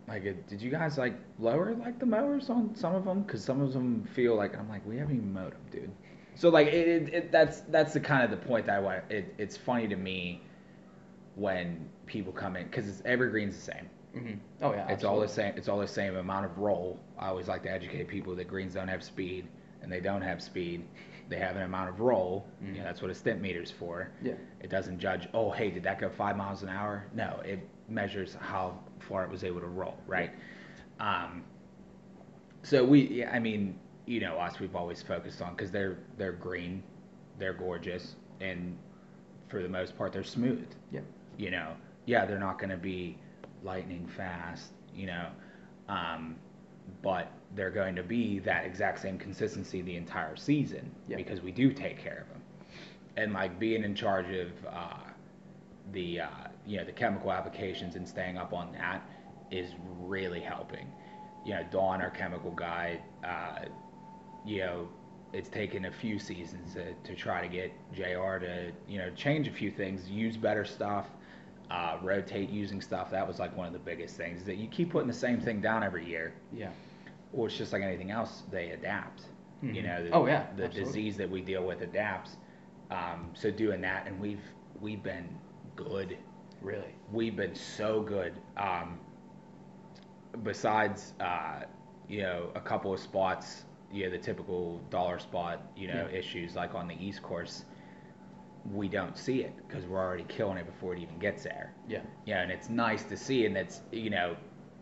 like, 0.08 0.22
uh, 0.26 0.32
did 0.48 0.60
you 0.62 0.70
guys 0.70 0.98
like 0.98 1.14
lower 1.38 1.74
like 1.74 1.98
the 1.98 2.06
mowers 2.06 2.50
on 2.50 2.74
some 2.74 2.94
of 2.94 3.04
them? 3.04 3.22
Because 3.22 3.44
some 3.44 3.60
of 3.60 3.72
them 3.72 4.04
feel 4.14 4.34
like 4.36 4.56
I'm 4.56 4.68
like, 4.68 4.84
we 4.86 4.96
haven't 4.96 5.16
even 5.16 5.32
mowed 5.32 5.52
them, 5.52 5.60
dude." 5.70 5.90
So 6.34 6.48
like, 6.48 6.68
it, 6.68 6.88
it, 6.88 7.14
it 7.14 7.32
that's 7.32 7.60
that's 7.62 7.92
the 7.92 8.00
kind 8.00 8.24
of 8.24 8.30
the 8.30 8.46
point 8.46 8.66
that 8.66 8.76
I 8.76 8.80
want. 8.80 9.04
It, 9.10 9.34
it's 9.38 9.56
funny 9.56 9.88
to 9.88 9.96
me 9.96 10.42
when 11.34 11.88
people 12.06 12.32
come 12.32 12.56
in 12.56 12.64
because 12.64 12.88
it's 12.88 13.02
evergreen's 13.04 13.56
the 13.56 13.62
same. 13.72 13.90
Mhm. 14.16 14.38
Oh 14.62 14.72
yeah. 14.72 14.88
It's 14.88 15.04
all 15.04 15.20
the 15.20 15.28
same. 15.28 15.54
It's 15.56 15.68
all 15.68 15.78
the 15.78 15.86
same 15.86 16.16
amount 16.16 16.46
of 16.46 16.58
roll. 16.58 16.98
I 17.18 17.28
always 17.28 17.48
like 17.48 17.62
to 17.62 17.70
educate 17.70 18.08
people 18.08 18.34
that 18.36 18.48
greens 18.48 18.74
don't 18.74 18.88
have 18.88 19.04
speed, 19.04 19.46
and 19.82 19.90
they 19.92 20.00
don't 20.00 20.22
have 20.22 20.42
speed. 20.42 20.84
They 21.28 21.38
have 21.38 21.54
an 21.54 21.62
amount 21.62 21.90
of 21.90 22.00
roll. 22.00 22.46
Mhm. 22.62 22.72
You 22.74 22.78
know, 22.78 22.84
that's 22.84 23.02
what 23.02 23.10
a 23.10 23.14
Stimpmeter's 23.14 23.70
for. 23.70 24.10
Yeah. 24.20 24.32
It 24.60 24.68
doesn't 24.70 24.98
judge. 24.98 25.28
Oh, 25.32 25.50
hey, 25.50 25.70
did 25.70 25.84
that 25.84 26.00
go 26.00 26.08
five 26.10 26.36
miles 26.36 26.64
an 26.64 26.68
hour? 26.68 27.04
No, 27.14 27.40
it 27.44 27.60
measures 27.90 28.36
how 28.40 28.78
far 29.00 29.24
it 29.24 29.30
was 29.30 29.44
able 29.44 29.60
to 29.60 29.66
roll. 29.68 29.98
Right. 30.06 30.32
Um. 31.00 31.44
So 32.62 32.84
we, 32.84 33.02
yeah, 33.08 33.30
I 33.30 33.38
mean, 33.38 33.78
you 34.06 34.20
know, 34.20 34.36
us, 34.38 34.60
we've 34.60 34.76
always 34.76 35.02
focused 35.02 35.40
on 35.42 35.54
because 35.54 35.70
they're 35.70 35.98
they're 36.16 36.32
green, 36.32 36.82
they're 37.38 37.54
gorgeous, 37.54 38.16
and 38.40 38.76
for 39.48 39.62
the 39.62 39.68
most 39.68 39.96
part, 39.96 40.12
they're 40.12 40.22
smooth 40.24 40.68
Yeah. 40.90 41.00
you 41.36 41.50
know, 41.50 41.76
yeah, 42.06 42.24
they're 42.26 42.38
not 42.38 42.58
going 42.58 42.70
to 42.70 42.76
be 42.76 43.18
lightning 43.62 44.06
fast, 44.06 44.72
you 44.94 45.06
know, 45.06 45.28
um, 45.88 46.36
but 47.02 47.32
they're 47.54 47.70
going 47.70 47.96
to 47.96 48.02
be 48.02 48.38
that 48.40 48.64
exact 48.64 49.00
same 49.00 49.18
consistency 49.18 49.82
the 49.82 49.96
entire 49.96 50.36
season 50.36 50.90
Yeah. 51.08 51.16
because 51.16 51.40
we 51.40 51.52
do 51.52 51.72
take 51.72 51.98
care 51.98 52.18
of 52.22 52.28
them. 52.28 52.42
And 53.16 53.32
like 53.32 53.58
being 53.58 53.84
in 53.84 53.94
charge 53.94 54.30
of 54.30 54.50
uh, 54.66 55.10
the 55.92 56.20
uh, 56.20 56.28
you 56.66 56.78
know 56.78 56.84
the 56.84 56.92
chemical 56.92 57.32
applications 57.32 57.96
and 57.96 58.06
staying 58.08 58.38
up 58.38 58.52
on 58.52 58.72
that 58.72 59.02
is 59.50 59.74
really 60.00 60.40
helping. 60.40 60.86
You 61.44 61.54
know, 61.54 61.64
Don, 61.70 62.00
our 62.02 62.10
chemical 62.10 62.50
guy, 62.52 63.00
uh, 63.24 63.64
you 64.44 64.58
know, 64.58 64.88
it's 65.32 65.48
taken 65.48 65.86
a 65.86 65.90
few 65.90 66.18
seasons 66.18 66.74
to, 66.74 66.92
to 66.94 67.14
try 67.14 67.40
to 67.40 67.48
get 67.48 67.72
JR 67.92 68.38
to, 68.38 68.72
you 68.88 68.98
know, 68.98 69.10
change 69.10 69.48
a 69.48 69.50
few 69.52 69.70
things, 69.70 70.08
use 70.10 70.36
better 70.36 70.64
stuff, 70.64 71.06
uh, 71.70 71.98
rotate 72.02 72.50
using 72.50 72.80
stuff. 72.80 73.10
That 73.10 73.26
was 73.26 73.38
like 73.38 73.56
one 73.56 73.66
of 73.66 73.72
the 73.72 73.78
biggest 73.78 74.16
things 74.16 74.40
is 74.40 74.44
that 74.46 74.56
you 74.56 74.68
keep 74.68 74.90
putting 74.90 75.08
the 75.08 75.14
same 75.14 75.40
thing 75.40 75.60
down 75.60 75.82
every 75.82 76.04
year, 76.06 76.34
Yeah. 76.52 76.70
or 77.32 77.46
it's 77.46 77.56
just 77.56 77.72
like 77.72 77.82
anything 77.82 78.10
else, 78.10 78.42
they 78.50 78.70
adapt. 78.70 79.22
You 79.62 79.82
Mhm. 79.82 79.84
know, 79.84 80.04
the, 80.04 80.10
Oh, 80.12 80.26
yeah, 80.26 80.46
the 80.56 80.64
absolutely. 80.64 80.84
disease 80.84 81.16
that 81.18 81.30
we 81.30 81.40
deal 81.42 81.64
with 81.64 81.82
adapts. 81.82 82.36
Um, 82.90 83.30
so 83.34 83.50
doing 83.50 83.80
that, 83.82 84.06
and 84.06 84.18
we've 84.20 84.42
we've 84.80 85.02
been 85.02 85.28
good 85.76 86.16
Really. 86.60 86.94
we've 87.12 87.36
been 87.36 87.54
so 87.54 88.02
good. 88.02 88.34
Um, 88.56 88.98
besides, 90.42 91.14
uh, 91.20 91.60
you 92.08 92.22
know, 92.22 92.50
a 92.54 92.60
couple 92.60 92.92
of 92.92 93.00
spots, 93.00 93.64
you 93.92 94.04
know, 94.04 94.10
the 94.10 94.18
typical 94.18 94.78
dollar 94.90 95.18
spot, 95.18 95.60
you 95.76 95.88
know, 95.88 96.06
Yeah. 96.10 96.18
issues 96.18 96.54
like 96.54 96.74
on 96.74 96.86
the 96.88 96.94
East 97.04 97.22
Course, 97.22 97.64
we 98.72 98.88
don't 98.88 99.16
see 99.16 99.42
it 99.42 99.56
because 99.66 99.86
we're 99.86 99.98
already 99.98 100.24
killing 100.24 100.58
it 100.58 100.66
before 100.66 100.94
it 100.94 101.00
even 101.00 101.18
gets 101.18 101.42
there. 101.44 101.72
Yeah. 101.88 102.02
Yeah, 102.26 102.42
and 102.42 102.52
it's 102.52 102.68
nice 102.68 103.04
to 103.04 103.16
see, 103.16 103.46
and 103.46 103.56
it's 103.56 103.80
you 103.90 104.10
know, 104.10 104.36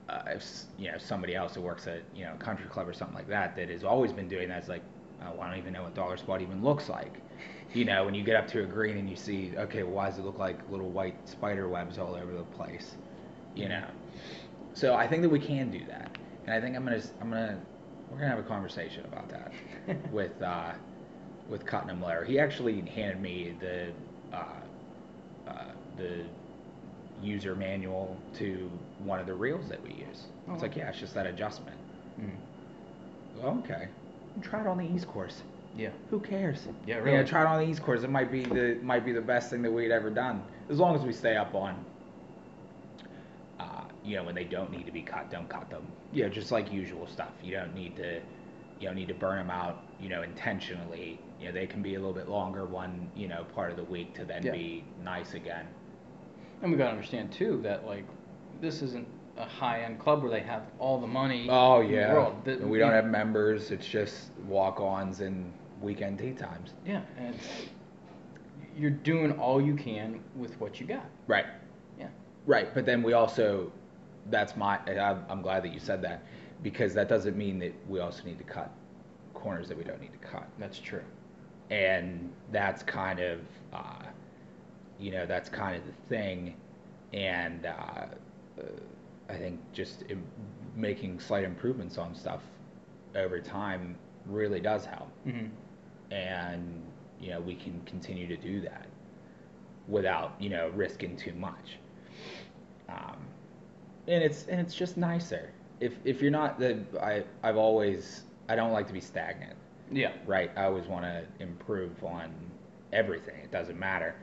uh, 0.08 0.23
if 0.26 0.44
you 0.78 0.90
know 0.90 0.99
somebody 0.99 1.35
else 1.35 1.54
who 1.54 1.61
works 1.61 1.87
at 1.87 2.02
you 2.14 2.25
know 2.25 2.32
a 2.35 2.38
country 2.38 2.66
club 2.66 2.88
or 2.88 2.92
something 2.92 3.16
like 3.16 3.28
that 3.28 3.54
that 3.56 3.68
has 3.68 3.85
always 3.85 4.12
been 4.12 4.28
doing 4.28 4.49
that 4.49 4.62
is 4.62 4.68
like, 4.68 4.82
oh, 5.23 5.40
I 5.40 5.49
don't 5.49 5.58
even 5.58 5.73
know 5.73 5.85
what 5.85 5.94
dollar 5.94 6.16
spot 6.16 6.42
even 6.42 6.62
looks 6.62 6.88
like. 6.88 7.14
You 7.75 7.84
know, 7.84 8.04
when 8.04 8.14
you 8.14 8.25
get 8.25 8.37
up 8.37 8.48
to 8.48 8.62
a 8.62 8.66
green 8.66 8.96
and 8.96 9.08
you 9.10 9.16
see, 9.16 9.52
okay, 9.56 9.82
well, 9.82 9.92
why 9.92 10.08
does 10.08 10.18
it 10.18 10.25
look 10.25 10.38
like 10.38 10.58
little 10.70 10.88
white 10.90 11.28
spider 11.28 11.68
webs 11.68 11.98
all 11.98 12.14
over 12.14 12.32
the 12.32 12.42
place? 12.44 12.96
You 13.54 13.68
know, 13.68 13.84
so 14.75 14.94
I 14.94 15.06
think 15.06 15.22
that 15.22 15.28
we 15.28 15.40
can 15.40 15.70
do 15.70 15.84
that, 15.87 16.16
and 16.46 16.54
I 16.54 16.60
think 16.60 16.76
I'm 16.76 16.84
gonna 16.84 17.02
I'm 17.20 17.30
gonna 17.30 17.58
we're 18.10 18.18
gonna 18.18 18.30
have 18.30 18.38
a 18.38 18.48
conversation 18.48 19.04
about 19.04 19.28
that 19.30 19.52
with 20.12 20.40
uh, 20.40 20.72
with 21.48 21.66
Cotton 21.66 21.90
and 21.90 22.00
Blair. 22.00 22.25
He 22.25 22.38
actually 22.38 22.80
handed 22.82 23.20
me 23.20 23.54
the 23.60 23.92
uh, 24.32 24.44
uh, 25.48 25.64
the 25.96 26.25
user 27.22 27.54
manual 27.54 28.16
to 28.34 28.70
one 28.98 29.18
of 29.20 29.26
the 29.26 29.34
reels 29.34 29.68
that 29.68 29.82
we 29.82 29.90
use. 29.94 30.22
Oh, 30.48 30.54
it's 30.54 30.62
like, 30.62 30.76
yeah, 30.76 30.88
it's 30.88 31.00
just 31.00 31.14
that 31.14 31.26
adjustment. 31.26 31.76
Mm. 32.20 32.30
Well, 33.37 33.62
okay. 33.64 33.88
Try 34.42 34.60
it 34.60 34.66
on 34.66 34.78
the 34.78 34.84
East 34.84 35.08
Course. 35.08 35.42
Yeah. 35.76 35.90
Who 36.10 36.18
cares? 36.20 36.66
Yeah, 36.87 36.96
You 36.98 37.02
really. 37.02 37.16
know, 37.18 37.25
try 37.25 37.42
it 37.42 37.46
on 37.46 37.60
the 37.64 37.70
East 37.70 37.82
Course. 37.82 38.02
It 38.02 38.10
might 38.10 38.32
be 38.32 38.44
the 38.44 38.78
might 38.82 39.04
be 39.04 39.12
the 39.12 39.20
best 39.20 39.50
thing 39.50 39.62
that 39.62 39.70
we'd 39.70 39.90
ever 39.92 40.10
done. 40.10 40.42
As 40.68 40.78
long 40.78 40.94
as 40.96 41.02
we 41.02 41.12
stay 41.12 41.37
up 41.37 41.54
on. 41.54 41.84
Uh, 43.60 43.82
you 44.04 44.16
know, 44.16 44.25
when 44.25 44.34
they 44.34 44.44
don't 44.44 44.70
need 44.70 44.87
to 44.87 44.92
be 44.92 45.02
cut, 45.02 45.30
don't 45.30 45.48
cut 45.48 45.68
them. 45.70 45.87
You 46.12 46.25
know, 46.25 46.28
just 46.28 46.50
like 46.52 46.72
usual 46.72 47.06
stuff. 47.06 47.30
You 47.42 47.52
don't 47.56 47.75
need 47.75 47.96
to. 47.96 48.20
You 48.80 48.87
don't 48.87 48.94
need 48.96 49.08
to 49.08 49.14
burn 49.14 49.37
them 49.38 49.50
out. 49.50 49.82
You 50.00 50.08
know, 50.08 50.22
intentionally. 50.22 51.18
You 51.40 51.46
know, 51.46 51.52
they 51.52 51.66
can 51.66 51.82
be 51.82 51.94
a 51.94 51.98
little 51.98 52.14
bit 52.14 52.28
longer 52.28 52.64
one. 52.64 53.10
You 53.16 53.28
know, 53.28 53.44
part 53.54 53.70
of 53.70 53.76
the 53.76 53.84
week 53.84 54.14
to 54.14 54.25
then 54.25 54.42
Yeah. 54.44 54.52
be 54.52 54.84
nice 55.04 55.34
again. 55.34 55.66
And 56.62 56.72
we 56.72 56.78
gotta 56.78 56.90
understand 56.90 57.30
too 57.32 57.60
that 57.62 57.87
like 57.87 58.04
this 58.60 58.82
isn't 58.82 59.06
a 59.38 59.45
high-end 59.45 59.99
club 59.99 60.23
where 60.23 60.30
they 60.30 60.40
have 60.40 60.62
all 60.78 61.00
the 61.00 61.07
money. 61.07 61.47
Oh 61.49 61.80
in 61.80 61.88
the 61.88 61.95
yeah. 61.95 62.12
world. 62.12 62.45
The- 62.45 62.57
we 62.59 62.78
don't 62.78 62.92
have 62.92 63.07
members. 63.07 63.71
It's 63.71 63.87
just 63.87 64.30
walk-ons 64.47 65.21
and 65.21 65.52
weekend 65.80 66.18
tee 66.18 66.33
times. 66.33 66.75
Yeah, 66.85 67.02
and 67.16 67.37
you're 68.76 68.90
doing 68.90 69.33
all 69.38 69.61
you 69.61 69.75
can 69.75 70.21
with 70.37 70.59
what 70.61 70.80
you 70.80 70.87
got. 70.87 71.07
Right. 71.26 71.47
Yeah. 71.99 72.09
Right, 72.47 72.73
but 72.75 72.85
then 72.87 73.02
we 73.02 73.12
also, 73.12 73.73
that's 74.30 74.57
my, 74.57 74.78
I'm, 75.28 75.42
glad 75.42 75.62
that 75.64 75.73
you 75.73 75.80
said 75.80 76.02
that, 76.02 76.23
because 76.62 76.95
that 76.95 77.09
doesn't 77.09 77.37
mean 77.37 77.59
that 77.61 77.75
we 77.88 78.00
also 78.00 78.25
need 78.25 78.38
to 78.38 78.45
cut 78.45 78.73
corners 79.35 79.68
that 79.68 79.76
we 79.76 79.85
don't 79.85 80.00
need 80.00 80.12
to 80.12 80.28
cut. 80.28 80.49
That's 80.59 80.78
true. 80.78 81.04
And 81.71 82.33
that's 82.50 82.83
kind 82.83 83.21
of, 83.21 83.40
uh, 83.73 84.02
you 84.99 85.12
know, 85.12 85.26
that's 85.26 85.49
kind 85.49 85.76
of 85.76 85.83
the 85.87 85.92
thing. 86.09 86.57
And 87.12 87.66
uh, 87.66 88.07
I 89.28 89.35
think 89.37 89.61
just 89.73 90.04
im- 90.08 90.25
making 90.75 91.20
slight 91.20 91.44
improvements 91.44 91.99
on 91.99 92.14
stuff 92.14 92.40
over 93.14 93.40
time 93.40 93.97
really 94.26 94.61
does 94.61 94.85
help. 94.85 95.11
Mm-hmm. 95.26 95.47
And, 96.12 96.82
you 97.20 97.30
know, 97.30 97.40
we 97.40 97.54
can 97.54 97.80
continue 97.87 98.26
to 98.28 98.37
do 98.37 98.61
that 98.62 98.87
without, 99.88 100.35
you 100.38 100.49
know, 100.50 100.68
risking 100.75 101.16
too 101.16 101.32
much. 101.35 101.78
Um, 102.88 103.16
and 104.06 104.23
it's 104.25 104.47
and 104.47 104.61
it's 104.61 104.75
just 104.75 104.97
nicer. 104.97 105.50
If 105.80 105.94
if 106.04 106.23
you're 106.23 106.30
not 106.30 106.58
the 106.58 106.78
I 107.00 107.25
I've 107.42 107.56
always 107.58 108.23
I 108.49 108.56
don't 108.56 108.73
like 108.73 108.87
to 108.87 108.92
be 108.94 109.00
stagnant, 109.00 109.56
Yeah. 109.92 110.12
right? 110.26 110.50
I 110.56 110.64
always 110.64 110.87
want 110.87 111.04
to 111.04 111.25
improve 111.42 112.02
on 112.02 112.32
everything. 112.92 113.37
It 113.42 113.50
doesn't 113.50 113.78
matter. 113.78 114.14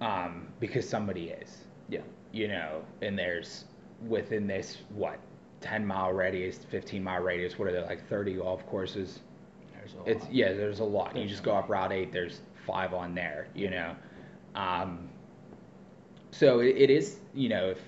Um, 0.00 0.48
because 0.58 0.88
somebody 0.88 1.28
is, 1.28 1.64
Yeah. 1.88 2.00
you 2.32 2.48
know, 2.48 2.82
and 3.02 3.16
there's 3.18 3.66
within 4.08 4.46
this 4.46 4.78
what 4.90 5.18
10 5.60 5.86
mile 5.86 6.12
radius, 6.12 6.58
15 6.70 7.02
mile 7.02 7.20
radius, 7.22 7.58
what 7.58 7.68
are 7.68 7.72
there 7.72 7.84
like 7.86 8.06
30 8.08 8.34
golf 8.34 8.66
courses? 8.66 9.20
There's 9.72 9.94
a 9.94 10.10
It's 10.10 10.22
lot. 10.24 10.32
yeah, 10.32 10.52
there's 10.52 10.80
a 10.80 10.84
lot. 10.84 11.16
You 11.16 11.26
just 11.28 11.42
go 11.42 11.54
up. 11.54 11.68
Route 11.68 11.92
Eight. 11.92 12.12
There's 12.12 12.40
five 12.66 12.92
on 12.94 13.14
there. 13.14 13.48
You 13.54 13.70
know, 13.70 13.96
um, 14.54 15.08
so 16.30 16.60
it, 16.60 16.76
it 16.76 16.90
is. 16.90 17.18
You 17.34 17.48
know, 17.48 17.70
if 17.70 17.78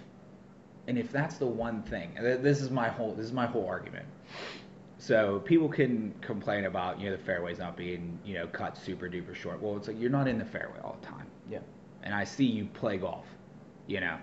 and 0.87 0.99
if 0.99 1.13
that's 1.13 1.37
the 1.39 1.47
one 1.47 1.83
thing, 1.83 2.13
this 2.21 2.61
is 2.61 2.71
my 2.71 2.89
whole 2.89 3.15
this 3.15 3.27
is 3.27 3.33
my 3.33 3.47
whole 3.47 3.67
argument. 3.67 4.07
So 4.99 5.41
people 5.41 5.69
can 5.69 6.15
complain 6.21 6.65
about 6.67 7.01
you 7.01 7.11
know 7.11 7.17
the 7.17 7.23
fairways 7.23 7.59
not 7.59 7.77
being 7.77 8.19
you 8.25 8.35
know 8.35 8.47
cut 8.47 8.77
super 8.77 9.09
duper 9.09 9.35
short. 9.35 9.61
Well, 9.61 9.77
it's 9.77 9.89
like 9.89 9.99
you're 10.01 10.11
not 10.11 10.29
in 10.29 10.39
the 10.39 10.45
fairway 10.45 10.79
all 10.83 10.97
the 11.01 11.07
time, 11.07 11.27
Yeah. 11.51 11.59
and 12.03 12.15
I 12.15 12.25
see 12.25 12.45
you 12.45 12.67
play 12.67 12.99
golf. 12.99 13.27
You 13.87 14.01
know, 14.01 14.19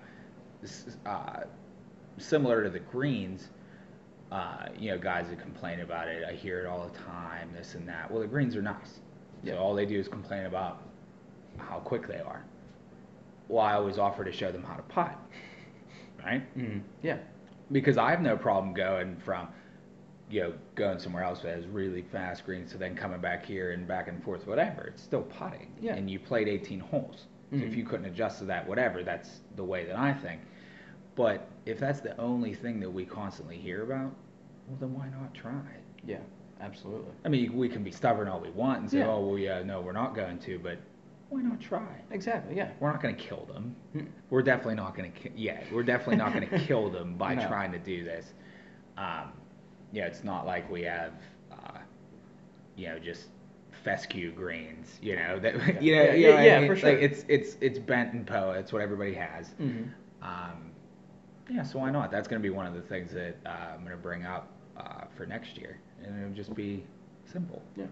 uh, 1.06 1.42
similar 2.20 2.64
to 2.64 2.70
the 2.70 2.80
greens 2.80 3.50
uh, 4.32 4.68
you 4.78 4.92
know, 4.92 4.98
guys 4.98 5.28
that 5.30 5.40
complain 5.42 5.80
about 5.80 6.08
it. 6.08 6.24
I 6.24 6.34
hear 6.34 6.60
it 6.60 6.68
all 6.68 6.88
the 6.88 6.98
time, 7.00 7.50
this 7.52 7.74
and 7.74 7.88
that. 7.90 8.12
Well, 8.12 8.22
the 8.22 8.28
greens 8.28 8.56
are 8.56 8.62
nice. 8.62 9.00
Yeah. 9.44 9.54
So 9.54 9.60
all 9.60 9.74
they 9.74 9.86
do 9.88 9.98
is 10.00 10.08
complain 10.08 10.46
about 10.46 10.84
how 11.58 11.80
quick 11.80 12.08
they 12.08 12.20
are. 12.20 12.44
Well, 13.48 13.64
I 13.66 13.74
always 13.74 13.98
offer 13.98 14.24
to 14.24 14.32
show 14.32 14.52
them 14.52 14.64
how 14.64 14.76
to 14.76 14.84
putt, 14.84 15.18
right? 16.24 16.44
Mm-hmm. 16.58 16.80
Yeah. 17.02 17.18
Because 17.72 17.98
I 17.98 18.12
have 18.12 18.22
no 18.22 18.38
problem 18.38 18.74
going 18.74 19.16
from, 19.18 19.48
you 20.30 20.42
know, 20.42 20.54
going 20.76 21.00
somewhere 21.00 21.24
else 21.24 21.40
that 21.42 21.56
has 21.56 21.66
really 21.66 22.04
fast 22.12 22.46
greens 22.46 22.72
to 22.72 22.78
then 22.78 22.96
coming 22.96 23.20
back 23.20 23.44
here 23.46 23.72
and 23.72 23.88
back 23.88 24.08
and 24.08 24.24
forth, 24.24 24.46
whatever. 24.46 24.84
It's 24.94 25.02
still 25.02 25.24
putting. 25.24 25.72
Yeah. 25.82 25.96
And 25.96 26.10
you 26.10 26.20
played 26.20 26.48
18 26.48 26.80
holes. 26.80 27.26
So 27.52 27.58
if 27.58 27.72
Mhm. 27.72 27.78
you 27.78 27.84
couldn't 27.86 28.06
adjust 28.06 28.38
to 28.40 28.46
that, 28.46 28.68
whatever, 28.68 29.02
that's 29.04 29.42
the 29.56 29.64
way 29.64 29.86
that 29.86 29.98
I 29.98 30.14
think. 30.14 30.42
But 31.20 31.50
if 31.66 31.82
that's 31.82 32.00
the 32.00 32.18
only 32.18 32.54
thing 32.54 32.80
that 32.80 32.90
we 32.90 33.04
constantly 33.04 33.58
hear 33.58 33.84
about, 33.84 34.14
well, 34.70 34.78
then 34.80 34.94
why 34.94 35.10
not 35.10 35.34
try? 35.34 35.60
Yeah. 36.08 36.20
Absolutely. 36.62 37.12
I 37.26 37.28
mean, 37.28 37.58
we 37.58 37.68
can 37.68 37.84
be 37.84 37.92
stubborn 37.92 38.30
all 38.30 38.40
we 38.40 38.52
want 38.52 38.80
and 38.80 38.90
say, 38.90 39.00
Yeah. 39.00 39.08
oh, 39.10 39.26
well, 39.28 39.38
yeah, 39.38 39.62
no, 39.62 39.82
we're 39.82 39.92
not 39.92 40.16
going 40.16 40.40
to, 40.40 40.58
but 40.60 40.78
why 41.28 41.42
not 41.42 41.60
try? 41.60 41.86
Exactly. 42.12 42.56
Yeah. 42.56 42.70
We're 42.80 42.90
not 42.90 43.04
going 43.04 43.18
to 43.18 43.22
kill 43.22 43.44
them. 43.54 43.76
Mm. 43.98 44.08
We're 44.30 44.42
definitely 44.44 44.76
not 44.76 44.96
going 44.96 45.12
to, 45.12 45.20
ki- 45.20 45.32
yeah, 45.36 45.60
we're 45.74 45.84
definitely 45.84 46.16
not 46.16 46.32
going 46.34 46.48
to 46.50 46.60
kill 46.60 46.90
them 46.90 47.16
by 47.18 47.36
No. 47.36 47.46
trying 47.50 47.74
to 47.74 47.80
do 47.80 48.06
this. 48.06 48.34
Um, 48.98 49.34
yeah, 49.92 50.06
it's 50.06 50.24
not 50.24 50.46
like 50.46 50.72
we 50.72 50.84
have, 50.84 51.12
uh, 51.52 51.80
you 52.78 52.88
know, 52.88 52.98
just 52.98 53.26
fescue 53.84 54.32
greens, 54.32 54.98
you 55.02 55.18
know, 55.18 55.38
that, 55.40 55.54
you 55.84 55.98
know, 55.98 56.02
Yeah, 56.04 56.14
you 56.14 56.28
know 56.28 56.30
yeah, 56.30 56.30
what 56.30 56.40
I 56.40 56.46
yeah, 56.46 56.60
mean? 56.62 56.68
for 56.70 56.76
Like, 56.76 56.82
sure. 56.82 56.98
it's, 57.00 57.26
it's, 57.28 57.58
it's 57.60 57.78
bent 57.80 58.14
and 58.14 58.26
poe. 58.26 58.52
It's 58.52 58.72
what 58.72 58.82
everybody 58.82 59.16
has. 59.16 59.50
Mm-hmm. 59.62 59.84
Um, 60.22 60.69
yeah, 61.50 61.64
so 61.64 61.80
why 61.80 61.92
not? 61.92 62.12
That's 62.12 62.28
going 62.28 62.42
to 62.42 62.48
be 62.48 62.54
one 62.54 62.66
of 62.66 62.74
the 62.74 62.82
things 62.82 63.12
that 63.14 63.38
uh, 63.46 63.74
I'm 63.74 63.80
going 63.80 63.92
to 63.92 63.98
bring 63.98 64.26
up 64.26 64.52
uh, 64.78 65.06
for 65.16 65.26
next 65.26 65.58
year, 65.58 65.80
and 66.04 66.22
it'll 66.22 66.36
just 66.36 66.54
be 66.54 66.84
simple. 67.32 67.62
Yeah. 67.76 67.86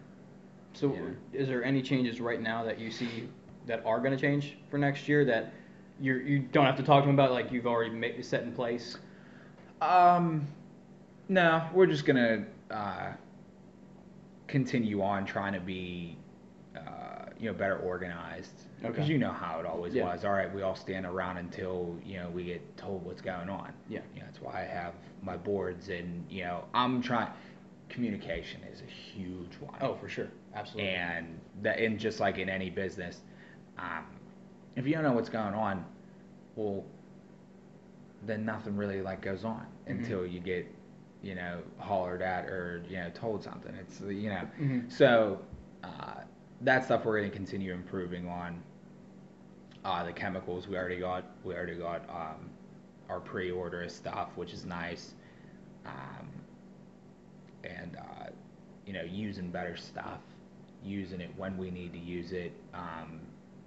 So, 0.73 0.95
is 1.33 1.47
there 1.47 1.63
any 1.63 1.81
changes 1.81 2.21
right 2.21 2.39
now 2.39 2.63
that 2.63 2.79
you 2.79 2.91
see 2.91 3.27
that 3.65 3.83
are 3.85 3.99
going 3.99 4.11
to 4.11 4.19
change 4.19 4.57
for 4.69 4.77
next 4.77 5.07
year 5.07 5.25
that 5.25 5.51
you're, 5.99 6.21
you 6.21 6.39
don't 6.39 6.65
have 6.65 6.77
to 6.77 6.83
talk 6.83 7.03
to 7.03 7.07
them 7.07 7.15
about, 7.15 7.31
like 7.31 7.51
you've 7.51 7.65
already 7.65 8.21
set 8.21 8.43
in 8.43 8.51
place? 8.51 8.97
Um, 9.81 10.47
no, 11.29 11.67
we're 11.73 11.85
just 11.85 12.05
gonna 12.05 12.45
uh, 12.71 13.11
continue 14.47 15.01
on 15.01 15.25
trying 15.25 15.53
to 15.53 15.59
be, 15.59 16.17
uh, 16.75 17.06
you 17.39 17.47
know, 17.47 17.53
better 17.53 17.77
organized. 17.77 18.53
Okay. 18.79 18.89
Because 18.91 19.09
you 19.09 19.17
know 19.17 19.31
how 19.31 19.59
it 19.59 19.65
always 19.65 19.93
Yeah. 19.93 20.05
was. 20.05 20.25
All 20.25 20.31
right, 20.31 20.53
we 20.53 20.61
all 20.61 20.75
stand 20.75 21.05
around 21.05 21.37
until 21.37 21.95
you 22.05 22.17
know 22.19 22.29
we 22.29 22.43
get 22.45 22.77
told 22.77 23.03
what's 23.05 23.21
going 23.21 23.49
on. 23.49 23.73
Yeah. 23.89 23.99
You 24.13 24.21
know, 24.21 24.25
that's 24.27 24.41
why 24.41 24.61
I 24.61 24.65
have 24.65 24.93
my 25.21 25.37
boards, 25.37 25.89
and 25.89 26.25
you 26.29 26.43
know, 26.43 26.65
I'm 26.73 27.01
trying. 27.01 27.29
Communication 27.89 28.61
is 28.71 28.81
a 28.81 28.85
huge 28.85 29.53
one. 29.61 29.77
Oh, 29.81 29.95
for 29.95 30.09
sure. 30.09 30.27
Absolutely. 30.53 30.89
And 30.91 31.39
that, 31.61 31.79
and 31.79 31.97
just 31.97 32.19
like 32.19 32.37
in 32.37 32.49
any 32.49 32.69
business, 32.69 33.21
um, 33.77 34.05
if 34.75 34.85
you 34.85 34.93
don't 34.93 35.03
know 35.03 35.13
what's 35.13 35.29
going 35.29 35.53
on, 35.53 35.85
well, 36.57 36.83
then 38.25 38.43
nothing 38.45 38.75
really 38.75 39.01
like 39.01 39.21
goes 39.21 39.45
on 39.45 39.65
Mhm. 39.87 39.91
until 39.91 40.25
you 40.25 40.39
get, 40.41 40.67
you 41.21 41.35
know, 41.35 41.61
hollered 41.77 42.21
at 42.21 42.45
or 42.45 42.83
you 42.89 42.97
know 42.97 43.09
told 43.11 43.41
something. 43.43 43.73
It's 43.75 44.01
you 44.01 44.29
know, 44.29 44.47
Mhm. 44.59 44.91
so 44.91 45.39
uh, 45.83 46.21
that 46.61 46.85
stuff 46.85 47.05
we're 47.05 47.17
going 47.19 47.29
to 47.29 47.35
continue 47.35 47.73
improving 47.73 48.27
on. 48.27 48.61
Uh, 49.85 50.03
the 50.03 50.11
chemicals 50.11 50.67
we 50.67 50.75
already 50.75 50.99
got, 50.99 51.23
we 51.43 51.53
already 51.53 51.75
got 51.75 52.09
um, 52.09 52.49
our 53.09 53.19
pre-order 53.19 53.87
stuff, 53.87 54.29
which 54.35 54.51
is 54.51 54.65
nice. 54.65 55.13
Um, 55.85 56.27
and 57.63 57.95
uh, 57.97 58.29
you 58.85 58.93
know 58.93 59.03
using 59.03 59.49
better 59.49 59.77
stuff, 59.77 60.21
using 60.83 61.21
it 61.21 61.29
when 61.37 61.57
we 61.57 61.69
need 61.71 61.93
to 61.93 61.99
use 61.99 62.31
it. 62.31 62.53
Um, 62.73 63.19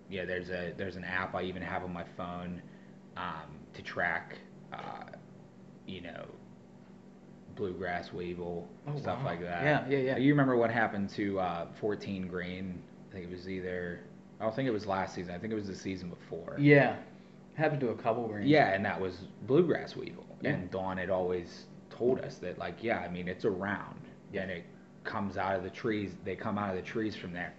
yeah, 0.08 0.24
there's 0.24 0.50
a 0.50 0.72
there's 0.76 0.96
an 0.96 1.04
app 1.04 1.34
I 1.34 1.42
even 1.42 1.62
have 1.62 1.84
on 1.84 1.92
my 1.92 2.04
phone 2.16 2.60
um, 3.16 3.58
to 3.74 3.82
track, 3.82 4.38
uh, 4.72 5.10
you 5.86 6.00
know, 6.00 6.26
bluegrass 7.60 8.12
weevil 8.12 8.66
Oh, 8.88 8.98
stuff 8.98 9.18
wow. 9.18 9.24
like 9.26 9.40
that. 9.42 9.62
Yeah, 9.62 9.88
yeah, 9.88 9.98
yeah. 9.98 10.16
You 10.16 10.32
remember 10.32 10.56
what 10.56 10.70
happened 10.70 11.10
to 11.10 11.38
uh, 11.38 11.66
14 11.80 12.26
Green? 12.26 12.82
I 13.10 13.12
think 13.12 13.26
it 13.26 13.30
was 13.30 13.48
either. 13.48 14.00
I 14.40 14.44
don't 14.44 14.56
think 14.56 14.66
it 14.66 14.72
was 14.72 14.86
last 14.86 15.14
season. 15.14 15.34
I 15.34 15.38
think 15.38 15.52
it 15.52 15.56
was 15.56 15.66
the 15.66 15.74
season 15.74 16.08
before. 16.08 16.56
Yeah. 16.58 16.96
Happened 17.54 17.80
to 17.80 17.90
a 17.90 17.94
couple 17.94 18.26
greens. 18.26 18.48
Yeah, 18.48 18.72
and 18.72 18.82
that 18.86 18.98
was 18.98 19.14
bluegrass 19.46 19.94
weevil. 19.94 20.24
Yeah. 20.40 20.52
and 20.52 20.70
Don 20.70 20.96
had 20.96 21.10
always 21.10 21.66
told 21.90 22.20
us 22.20 22.36
that 22.36 22.58
like 22.58 22.82
yeah, 22.82 23.00
I 23.00 23.08
mean 23.08 23.28
it's 23.28 23.44
around 23.44 23.60
round 23.60 24.00
and 24.32 24.50
it 24.50 24.64
comes 25.04 25.36
out 25.36 25.54
of 25.56 25.62
the 25.62 25.68
trees. 25.70 26.12
They 26.24 26.34
come 26.36 26.56
out 26.56 26.70
of 26.70 26.76
the 26.76 26.82
trees 26.82 27.14
from 27.14 27.32
there. 27.34 27.52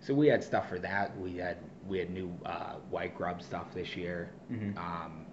So 0.00 0.14
we 0.14 0.28
had 0.28 0.44
stuff 0.44 0.68
for 0.68 0.78
that. 0.78 1.18
We 1.18 1.36
had 1.38 1.56
we 1.88 1.98
had 1.98 2.10
new 2.10 2.30
uh, 2.46 2.74
white 2.90 3.16
grub 3.16 3.42
stuff 3.42 3.66
this 3.74 3.96
year. 3.96 4.30
Mhm. 4.52 4.76
Um, 4.78 5.26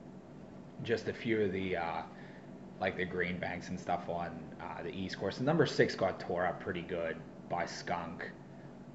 just 0.83 1.07
a 1.07 1.13
few 1.13 1.41
of 1.41 1.51
the 1.51 1.77
uh, 1.77 2.01
like 2.79 2.97
the 2.97 3.05
green 3.05 3.39
banks 3.39 3.69
and 3.69 3.79
stuff 3.79 4.07
on 4.09 4.39
uh, 4.61 4.83
the 4.83 4.89
east 4.95 5.17
course. 5.19 5.37
The 5.37 5.43
number 5.43 5.65
six 5.65 5.95
got 5.95 6.19
tore 6.19 6.45
up 6.45 6.59
pretty 6.59 6.81
good 6.81 7.17
by 7.49 7.65
skunk. 7.65 8.29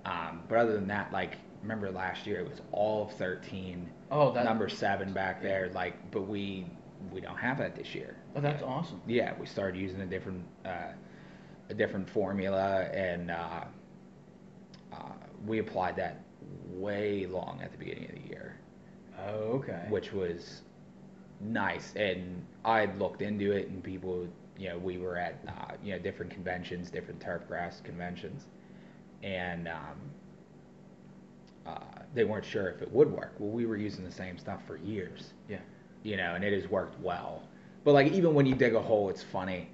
Um, 0.04 0.42
but 0.48 0.58
other 0.58 0.72
than 0.74 0.86
that, 0.88 1.12
like 1.12 1.38
remember 1.62 1.90
last 1.90 2.26
year 2.26 2.40
it 2.40 2.48
was 2.48 2.60
all 2.72 3.06
of 3.06 3.12
thirteen. 3.16 3.90
Oh, 4.10 4.32
that- 4.32 4.44
number 4.44 4.68
seven 4.68 5.12
back 5.12 5.42
there. 5.42 5.70
Like, 5.74 6.10
but 6.10 6.22
we 6.28 6.66
we 7.12 7.20
don't 7.20 7.36
have 7.36 7.58
that 7.58 7.74
this 7.74 7.94
year. 7.94 8.16
Oh, 8.36 8.40
that's 8.40 8.62
awesome. 8.62 9.00
Yeah, 9.06 9.34
we 9.38 9.46
started 9.46 9.80
using 9.80 10.00
a 10.00 10.06
different 10.06 10.44
uh, 10.64 10.92
a 11.68 11.74
different 11.74 12.08
formula, 12.08 12.82
and 12.92 13.30
uh, 13.30 13.64
uh, 14.92 14.96
we 15.46 15.58
applied 15.58 15.96
that 15.96 16.20
way 16.68 17.26
long 17.26 17.60
at 17.62 17.72
the 17.72 17.78
beginning 17.78 18.04
of 18.10 18.22
the 18.22 18.28
year, 18.28 18.56
Oh, 19.26 19.58
okay. 19.58 19.86
which 19.88 20.12
was 20.12 20.62
nice. 21.42 21.94
And 21.96 22.44
I 22.64 22.86
looked 22.86 23.22
into 23.22 23.52
it, 23.52 23.68
and 23.68 23.82
people, 23.82 24.26
you 24.58 24.68
know, 24.68 24.78
we 24.78 24.98
were 24.98 25.16
at 25.16 25.40
uh, 25.48 25.74
you 25.82 25.92
know 25.92 25.98
different 25.98 26.30
conventions, 26.32 26.90
different 26.90 27.20
turf 27.20 27.46
grass 27.48 27.80
conventions, 27.84 28.46
and 29.22 29.68
um, 29.68 29.98
uh, 31.66 31.78
they 32.14 32.24
weren't 32.24 32.44
sure 32.44 32.68
if 32.68 32.82
it 32.82 32.90
would 32.92 33.10
work. 33.10 33.34
Well, 33.38 33.50
we 33.50 33.66
were 33.66 33.76
using 33.76 34.04
the 34.04 34.10
same 34.12 34.38
stuff 34.38 34.60
for 34.66 34.76
years 34.76 35.32
Yeah. 35.48 35.58
you 36.02 36.16
know, 36.16 36.34
and 36.34 36.44
it 36.44 36.52
has 36.52 36.70
worked 36.70 37.00
well. 37.00 37.42
But 37.84 37.92
like 37.92 38.12
even 38.12 38.34
when 38.34 38.46
you 38.46 38.54
dig 38.54 38.74
a 38.74 38.80
hole, 38.82 39.08
it's 39.10 39.22
funny. 39.22 39.68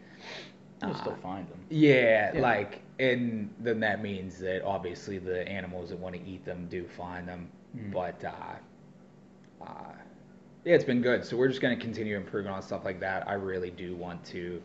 You'll 0.83 0.93
Uh, 0.93 0.95
still 0.95 1.17
find 1.17 1.49
them. 1.49 1.61
Yeah, 1.71 2.33
Yeah. 2.35 2.41
like, 2.41 2.83
and 2.99 3.51
then 3.61 3.81
that 3.81 4.03
means 4.03 4.39
that 4.41 4.63
obviously 4.65 5.19
the 5.19 5.47
animals 5.49 5.91
that 5.91 5.99
want 5.99 6.15
to 6.15 6.23
eat 6.23 6.45
them 6.45 6.67
do 6.69 6.87
find 6.87 7.27
them. 7.29 7.49
Mhm. 7.77 7.93
But 7.93 8.25
uh, 8.25 8.57
uh, 9.61 9.93
yeah, 10.65 10.75
it's 10.75 10.85
been 10.85 11.03
good. 11.03 11.25
So 11.25 11.37
we're 11.37 11.49
just 11.49 11.61
going 11.61 11.77
to 11.77 11.83
continue 11.83 12.17
improving 12.17 12.51
on 12.51 12.63
stuff 12.63 12.85
like 12.85 13.01
that. 13.01 13.29
I 13.29 13.35
really 13.35 13.71
do 13.71 13.97
want 13.97 14.25
to. 14.27 14.63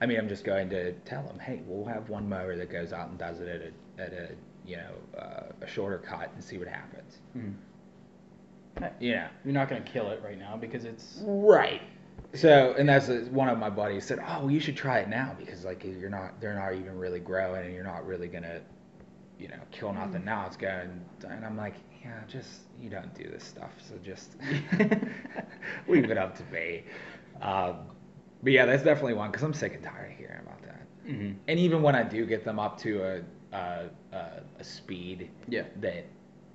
I 0.00 0.06
mean, 0.06 0.18
I'm 0.18 0.28
just 0.28 0.44
going 0.44 0.68
to 0.70 0.92
tell 1.04 1.22
them, 1.22 1.38
hey, 1.38 1.62
we'll 1.66 1.86
have 1.86 2.08
one 2.08 2.28
mower 2.28 2.56
that 2.56 2.70
goes 2.70 2.92
out 2.92 3.08
and 3.08 3.18
does 3.18 3.40
it 3.40 3.48
at 3.48 3.62
a, 3.62 4.02
at 4.02 4.12
a 4.12 4.34
you 4.66 4.76
know 4.76 5.20
uh, 5.20 5.52
a 5.60 5.66
shorter 5.66 5.98
cut 5.98 6.30
and 6.34 6.42
see 6.42 6.58
what 6.58 6.68
happens. 6.68 7.18
Mm-hmm. 7.36 8.84
Uh, 8.84 8.88
you 9.00 9.12
know. 9.12 9.28
You're 9.44 9.54
not 9.54 9.68
gonna 9.68 9.82
kill 9.82 10.10
it 10.10 10.20
right 10.24 10.38
now 10.38 10.56
because 10.56 10.84
it's. 10.84 11.20
Right. 11.22 11.82
So, 12.34 12.74
and 12.78 12.88
that's 12.88 13.08
one 13.28 13.48
of 13.48 13.58
my 13.58 13.70
buddies 13.70 14.04
said, 14.06 14.20
"Oh, 14.26 14.48
you 14.48 14.60
should 14.60 14.76
try 14.76 15.00
it 15.00 15.08
now 15.08 15.36
because 15.38 15.64
like 15.64 15.84
you're 15.84 16.10
not, 16.10 16.40
they're 16.40 16.54
not 16.54 16.74
even 16.74 16.98
really 16.98 17.20
growing, 17.20 17.66
and 17.66 17.74
you're 17.74 17.84
not 17.84 18.06
really 18.06 18.28
gonna, 18.28 18.60
you 19.38 19.48
know, 19.48 19.60
kill 19.70 19.92
nothing 19.92 20.14
mm-hmm. 20.14 20.24
now. 20.24 20.46
It's 20.46 20.56
going." 20.56 21.04
And 21.28 21.44
I'm 21.44 21.56
like, 21.56 21.74
"Yeah, 22.04 22.20
just 22.28 22.60
you 22.80 22.90
don't 22.90 23.14
do 23.14 23.24
this 23.30 23.44
stuff, 23.44 23.70
so 23.86 23.94
just 24.02 24.36
leave 25.88 26.10
it 26.10 26.18
up 26.18 26.36
to 26.36 26.44
me." 26.52 26.84
Um, 27.40 27.78
but 28.42 28.52
yeah, 28.52 28.66
that's 28.66 28.82
definitely 28.82 29.14
one 29.14 29.30
because 29.30 29.42
I'm 29.44 29.54
sick 29.54 29.74
and 29.74 29.82
tired 29.82 30.12
of 30.12 30.18
hearing 30.18 30.40
about 30.40 30.62
that. 30.62 30.86
Mhm. 31.06 31.36
And 31.48 31.58
even 31.58 31.82
when 31.82 31.94
I 31.94 32.02
do 32.02 32.26
get 32.26 32.44
them 32.44 32.58
up 32.58 32.78
to 32.80 33.02
a 33.04 33.22
a, 33.56 33.88
a, 34.12 34.42
a 34.58 34.64
speed 34.64 35.30
Yeah. 35.48 35.64
that 35.80 36.06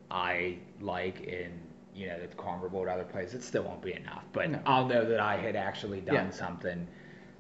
I 0.10 0.58
like 0.82 1.20
and 1.28 1.54
you 1.96 2.08
know 2.08 2.20
that's 2.20 2.36
comparable 2.36 2.84
to 2.86 2.92
other 2.92 3.04
places, 3.04 3.36
it 3.36 3.44
still 3.44 3.64
won't 3.64 3.82
be 3.82 3.94
enough. 3.94 4.24
But 4.34 4.50
No. 4.52 4.60
I'll 4.66 4.86
know 4.88 5.06
that 5.06 5.20
I 5.20 5.38
had 5.38 5.56
actually 5.56 6.02
done 6.02 6.16
Yeah. 6.16 6.30
something 6.32 6.88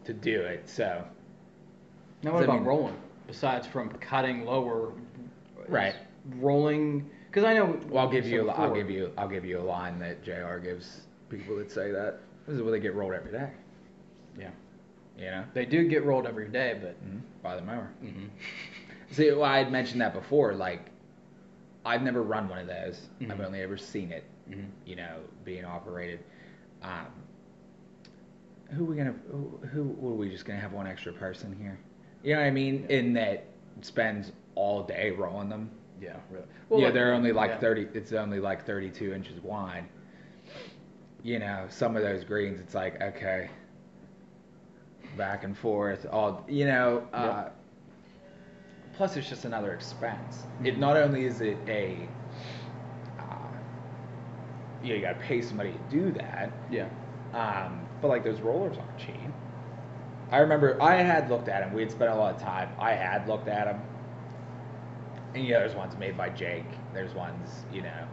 to 0.05 0.13
do 0.13 0.41
it. 0.41 0.69
So 0.69 1.03
Now 2.23 2.33
what 2.33 2.41
I 2.41 2.45
about 2.45 2.55
mean- 2.57 2.65
rolling? 2.65 2.97
Besides 3.27 3.67
from 3.67 3.89
cutting 3.89 4.45
lower, 4.45 4.93
Right. 5.67 5.95
Rolling, 6.37 7.09
because 7.37 7.47
I 7.47 7.53
know. 7.53 7.79
well, 7.89 8.05
I'll 8.05 8.11
give 8.11 8.23
said 8.23 8.33
you 8.33 8.49
I'll 8.49 8.73
give 8.73 8.89
you 8.89 9.11
I'll 9.15 9.27
give 9.27 9.45
you 9.45 9.59
a 9.59 9.61
line 9.61 9.99
that 9.99 10.23
Jr. 10.23 10.57
gives 10.57 11.01
people 11.29 11.55
that 11.57 11.71
say 11.71 11.91
that. 11.91 12.17
This 12.47 12.55
is 12.55 12.63
where 12.63 12.71
they 12.71 12.79
get 12.79 12.95
rolled 12.95 13.13
every 13.13 13.31
day. 13.31 13.51
Yeah, 14.39 14.49
You 15.19 15.25
know, 15.25 15.43
they 15.53 15.65
do 15.65 15.87
get 15.87 16.03
rolled 16.03 16.25
every 16.25 16.47
day, 16.49 16.77
but. 16.81 16.95
mm 17.05 17.21
by 17.43 17.55
the 17.55 17.61
mower. 17.61 17.91
Mhm. 18.03 18.29
See, 19.11 19.29
well, 19.31 19.43
I 19.43 19.59
had 19.59 19.71
mentioned 19.71 20.01
that 20.01 20.13
before. 20.13 20.53
Like, 20.53 20.89
I've 21.85 22.01
never 22.01 22.23
run 22.23 22.49
one 22.49 22.57
of 22.59 22.67
those. 22.67 23.07
I've 23.21 23.27
Mhm. 23.27 23.45
only 23.45 23.61
ever 23.61 23.77
seen 23.77 24.11
it. 24.11 24.23
Mhm. 24.49 24.65
you 24.85 24.95
know, 24.95 25.19
being 25.45 25.63
operated. 25.63 26.21
Um, 26.81 27.05
who 28.71 28.85
we 28.85 28.95
gonna? 28.95 29.13
Who, 29.31 29.59
who 29.71 29.83
were 29.99 30.13
we 30.15 30.29
just 30.29 30.45
gonna 30.45 30.59
have 30.59 30.73
one 30.73 30.87
extra 30.87 31.13
person 31.13 31.55
here? 31.61 31.77
You 32.23 32.33
know 32.33 32.39
what 32.41 32.47
I 32.47 32.51
mean? 32.51 32.85
In 32.89 33.13
that 33.13 33.45
spends 33.81 34.31
all 34.55 34.81
day 34.83 35.11
rolling 35.11 35.49
them. 35.49 35.69
Yeah, 36.01 36.15
really. 36.29 36.45
yeah, 36.71 36.85
like- 36.85 36.93
they're 36.93 37.13
only 37.13 37.31
like 37.31 37.51
yeah. 37.51 37.59
thirty. 37.59 37.87
It's 37.93 38.11
only 38.13 38.39
like 38.39 38.65
thirty-two 38.65 39.13
inches 39.13 39.39
wide. 39.41 39.85
You 41.23 41.39
know, 41.39 41.65
some 41.69 41.95
of 41.95 42.03
those 42.03 42.23
greens, 42.23 42.59
it's 42.59 42.75
like 42.75 43.01
okay, 43.01 43.49
back 45.17 45.43
and 45.43 45.57
forth. 45.57 46.05
All 46.11 46.45
you 46.47 46.65
know. 46.65 47.07
Uh, 47.13 47.43
Yep. 47.45 47.53
Plus, 48.93 49.15
it's 49.15 49.29
just 49.29 49.45
another 49.45 49.73
expense. 49.73 50.43
It 50.63 50.75
Mhm. 50.75 50.79
not 50.79 50.97
only 50.97 51.25
is 51.25 51.39
it 51.41 51.57
a 51.67 52.07
uh, 53.19 53.23
you, 54.81 54.89
know, 54.89 54.95
you 54.95 55.01
got 55.01 55.13
to 55.13 55.19
pay 55.19 55.39
somebody 55.41 55.71
to 55.73 55.79
do 55.91 56.11
that. 56.13 56.51
Yeah. 56.71 56.87
Um, 57.33 57.85
but 58.01 58.07
like 58.07 58.23
those 58.23 58.41
rollers 58.41 58.75
aren't 58.77 58.97
cheap. 58.97 59.15
I 60.31 60.39
remember 60.39 60.81
I 60.81 60.95
had 60.95 61.29
looked 61.29 61.47
at 61.47 61.59
them. 61.63 61.73
We 61.73 61.81
had 61.81 61.91
spent 61.91 62.09
a 62.11 62.15
lot 62.15 62.35
of 62.35 62.41
time. 62.41 62.69
I 62.79 62.93
had 62.93 63.27
looked 63.27 63.47
at 63.47 63.65
them. 63.65 63.81
And 65.35 65.45
yeah, 65.45 65.59
there's 65.59 65.75
ones 65.75 65.95
made 65.97 66.17
by 66.17 66.29
Jake. 66.29 66.65
There's 66.93 67.13
ones, 67.13 67.65
you 67.71 67.81
know. 67.81 68.07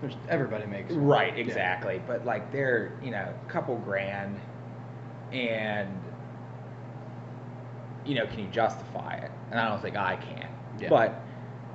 There's, 0.00 0.14
everybody 0.28 0.66
makes. 0.66 0.92
one. 0.92 1.04
Right, 1.04 1.36
Yeah. 1.36 1.44
exactly. 1.44 2.00
But 2.06 2.24
like 2.24 2.50
they're, 2.50 2.98
you 3.02 3.10
know, 3.10 3.32
a 3.46 3.50
couple 3.50 3.76
grand, 3.76 4.40
and 5.32 5.88
you 8.04 8.14
know, 8.14 8.26
can 8.26 8.38
you 8.38 8.48
justify 8.48 9.14
it? 9.16 9.30
And 9.50 9.60
I 9.60 9.68
don't 9.68 9.82
think 9.82 9.96
I 9.96 10.16
can. 10.16 10.48
Yeah. 10.80 10.88
But 10.88 11.22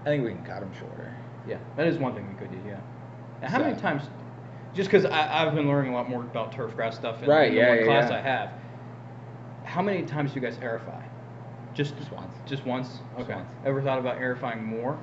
I 0.02 0.06
think 0.06 0.24
we 0.24 0.32
can 0.32 0.44
cut 0.44 0.62
them 0.62 0.72
shorter. 0.78 1.16
Yeah, 1.48 1.58
that 1.78 1.86
is 1.88 1.98
one 1.98 2.16
thing 2.16 2.28
we 2.28 2.34
could 2.36 2.52
do. 2.52 2.58
Yeah. 2.68 2.80
And 3.42 3.52
how 3.52 3.60
many 3.60 3.80
times? 3.80 4.04
Just 4.74 4.90
because 4.92 5.06
I've 5.06 5.54
been 5.56 5.68
learning 5.70 5.94
a 5.94 5.96
lot 5.96 6.10
more 6.10 6.22
about 6.24 6.52
turf 6.52 6.76
grass 6.76 6.96
stuff 6.96 7.24
in, 7.24 7.30
Right, 7.30 7.50
in 7.50 7.56
the 7.56 7.62
yeah, 7.62 7.70
one 7.70 7.78
yeah, 7.80 7.86
class 7.86 8.10
yeah. 8.12 8.18
I 8.18 8.22
have. 8.22 8.50
How 9.64 9.82
many 9.82 10.04
times 10.04 10.34
do 10.34 10.40
you 10.40 10.46
guys 10.46 10.58
aerify? 10.58 11.02
Just 11.76 11.96
Just 11.98 12.12
once. 12.12 12.34
Just 12.48 12.66
once. 12.66 12.88
Just 12.88 13.02
Okay. 13.30 13.36
once. 13.36 13.48
Ever 13.66 13.82
thought 13.82 14.00
about 14.00 14.18
aerifying 14.20 14.64
more? 14.64 14.98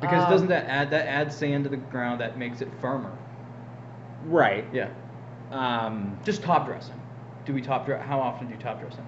Because 0.00 0.24
Um, 0.24 0.30
doesn't 0.30 0.48
that 0.48 0.66
add 0.66 0.90
that 0.90 1.06
adds 1.08 1.34
sand 1.34 1.64
to 1.64 1.70
the 1.70 1.76
ground 1.76 2.20
that 2.20 2.38
makes 2.38 2.60
it 2.60 2.68
firmer? 2.80 3.10
Right. 4.26 4.64
Yeah. 4.72 4.88
Um, 5.50 6.16
Just 6.24 6.42
top 6.42 6.66
dressing. 6.66 7.00
Do 7.46 7.54
we 7.54 7.62
top 7.62 7.86
dress? 7.86 8.04
How 8.04 8.20
often 8.20 8.46
do 8.46 8.54
you 8.54 8.60
top 8.60 8.80
dressing? 8.80 9.04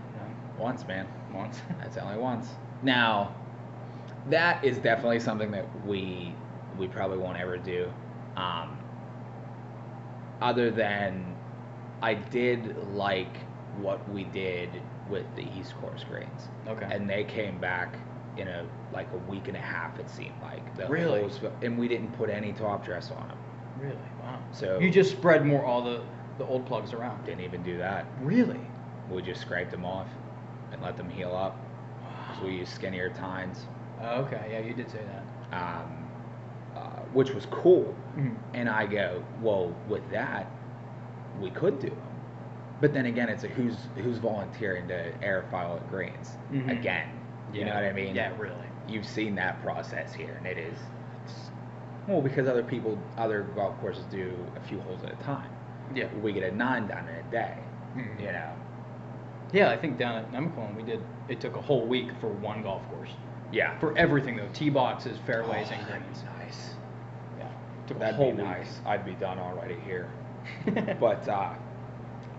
once, 0.58 0.86
man. 0.86 1.06
Once. 1.32 1.60
That's 1.80 1.96
only 1.96 2.18
once. 2.18 2.50
Now, 2.82 3.34
that 4.28 4.62
is 4.64 4.76
definitely 4.78 5.20
something 5.20 5.50
that 5.52 5.64
we 5.86 6.34
we 6.78 6.86
probably 6.88 7.18
won't 7.18 7.38
ever 7.38 7.56
do. 7.58 7.90
Um, 8.36 8.76
other 10.40 10.70
than 10.70 11.34
I 12.02 12.14
did 12.14 12.76
like 12.94 13.36
what 13.78 14.06
we 14.10 14.24
did 14.24 14.70
with 15.10 15.26
the 15.36 15.42
East 15.58 15.74
Course 15.80 16.04
greens. 16.08 16.48
Okay. 16.68 16.86
And 16.90 17.08
they 17.10 17.24
came 17.24 17.58
back 17.58 17.96
in 18.36 18.48
a 18.48 18.64
like 18.92 19.08
a 19.12 19.30
week 19.30 19.48
and 19.48 19.56
a 19.56 19.60
half. 19.60 19.98
It 19.98 20.08
seemed 20.08 20.34
like 20.42 20.74
the 20.76 20.86
Really? 20.88 21.20
holes- 21.20 21.40
and 21.62 21.76
we 21.78 21.88
didn't 21.88 22.12
put 22.12 22.30
any 22.30 22.52
top 22.52 22.84
dress 22.84 23.10
on 23.10 23.28
them. 23.28 23.38
Really? 23.78 23.96
Wow. 24.22 24.38
So- 24.52 24.78
you 24.78 24.90
just 24.90 25.10
spread 25.12 25.44
more 25.44 25.64
all 25.64 25.82
the 25.82 26.02
the 26.38 26.46
old 26.46 26.64
plugs 26.64 26.94
around. 26.94 27.22
Didn't 27.26 27.42
even 27.42 27.62
do 27.62 27.76
that. 27.78 28.06
Really? 28.22 28.60
We 29.10 29.20
just 29.20 29.42
scraped 29.42 29.70
them 29.72 29.84
off 29.84 30.06
and 30.72 30.80
let 30.80 30.96
them 30.96 31.10
heal 31.10 31.34
up. 31.36 31.58
So 32.38 32.46
we 32.46 32.52
used 32.56 32.72
skinnier 32.72 33.10
tines. 33.10 33.66
Oh, 34.00 34.22
okay. 34.22 34.48
Yeah, 34.50 34.60
you 34.60 34.72
did 34.72 34.90
say 34.90 35.00
that. 35.04 35.24
um, 35.52 36.08
uh, 36.76 37.00
which 37.12 37.32
was 37.34 37.44
cool. 37.46 37.92
Mhm. 38.16 38.36
And 38.54 38.68
I 38.70 38.86
go, 38.86 39.22
well, 39.42 39.74
with 39.88 40.08
that, 40.12 40.46
we 41.40 41.50
could 41.50 41.78
do 41.80 41.88
them. 41.90 41.98
But 42.80 42.94
then 42.94 43.06
again, 43.06 43.28
it's 43.28 43.44
a 43.44 43.48
who's 43.48 43.76
who's 43.96 44.18
volunteering 44.18 44.88
to 44.88 45.12
aerify 45.22 45.76
at 45.76 45.90
greens 45.90 46.36
Mhm. 46.52 46.70
again. 46.70 47.08
You 47.52 47.64
know 47.64 47.74
what 47.74 47.84
I 47.84 47.92
mean? 47.92 48.14
Yeah, 48.14 48.30
really. 48.38 48.54
You've 48.88 49.06
seen 49.06 49.34
that 49.36 49.60
process 49.62 50.12
here, 50.14 50.34
and 50.38 50.46
it 50.46 50.56
is. 50.58 50.78
Well, 52.08 52.22
because 52.22 52.48
other 52.48 52.62
people, 52.62 52.98
other 53.18 53.42
golf 53.54 53.78
courses 53.80 54.04
do 54.04 54.32
a 54.56 54.60
few 54.60 54.80
holes 54.80 55.02
at 55.04 55.12
a 55.12 55.16
time. 55.16 55.48
Yeah. 55.94 56.06
We 56.22 56.32
get 56.32 56.42
a 56.44 56.54
nine 56.56 56.86
done 56.86 57.06
in 57.08 57.14
a 57.14 57.30
day. 57.30 57.54
Mhm. 57.96 58.20
You 58.20 58.32
know. 58.32 58.50
Yeah, 59.52 59.70
I 59.70 59.76
think 59.76 59.98
down 59.98 60.16
at 60.16 60.30
Nemacolin 60.32 60.74
we 60.76 60.82
did. 60.82 61.00
It 61.28 61.40
took 61.40 61.56
a 61.56 61.60
whole 61.60 61.84
week 61.86 62.10
for 62.20 62.28
one 62.28 62.62
golf 62.62 62.88
course. 62.90 63.14
Yeah. 63.52 63.76
For 63.78 63.96
everything 63.98 64.36
though, 64.36 64.48
tee 64.52 64.70
boxes, 64.70 65.18
fairways, 65.26 65.70
and 65.70 65.80
Oh, 65.82 65.86
that'd 65.88 66.02
greens. 66.02 66.24
nice. 66.38 66.74
Yeah. 67.38 67.46
Took 67.88 67.98
That'd 67.98 68.14
whole 68.14 68.30
be 68.30 68.38
week. 68.38 68.46
nice. 68.46 68.80
I'd 68.86 69.04
be 69.04 69.14
done 69.14 69.38
already 69.38 69.74
here. 69.84 70.08
but 71.00 71.28
uh, 71.28 71.50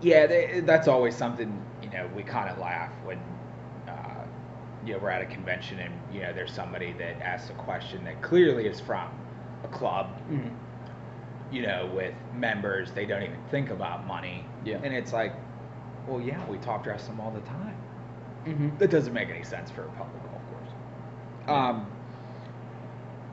Yeah, 0.01 0.27
they, 0.27 0.61
that's 0.61 0.87
always 0.87 1.15
something 1.15 1.63
you 1.83 1.89
know 1.89 2.09
we 2.15 2.23
kind 2.23 2.49
of 2.49 2.57
laugh 2.57 2.91
when 3.03 3.19
uh, 3.87 4.25
you 4.85 4.93
know 4.93 4.99
we're 4.99 5.09
at 5.09 5.21
a 5.21 5.25
convention 5.25 5.79
and 5.79 5.93
you 6.13 6.21
know 6.21 6.33
there's 6.33 6.53
somebody 6.53 6.93
that 6.93 7.21
asks 7.21 7.49
a 7.49 7.53
question 7.53 8.03
that 8.05 8.21
clearly 8.21 8.67
is 8.67 8.79
from 8.79 9.09
a 9.63 9.67
club. 9.67 10.07
Mm-hmm. 10.29 10.49
You 11.53 11.63
know, 11.63 11.91
with 11.93 12.13
members, 12.33 12.91
they 12.93 13.05
don't 13.05 13.23
even 13.23 13.39
think 13.49 13.71
about 13.71 14.07
money. 14.07 14.45
Yeah. 14.63 14.79
And 14.81 14.93
it's 14.93 15.11
like, 15.11 15.33
well, 16.07 16.21
yeah, 16.21 16.47
we 16.47 16.57
top 16.59 16.81
dress 16.83 17.07
them 17.07 17.19
all 17.19 17.31
the 17.31 17.41
time. 17.41 17.75
Mm-hmm. 18.45 18.77
That 18.77 18.89
doesn't 18.89 19.13
make 19.13 19.29
any 19.29 19.43
sense 19.43 19.69
for 19.69 19.83
a 19.83 19.89
public 19.89 20.23
golf 20.23 20.41
course. 20.49 20.73
Yeah. 21.45 21.69
Um, 21.69 21.91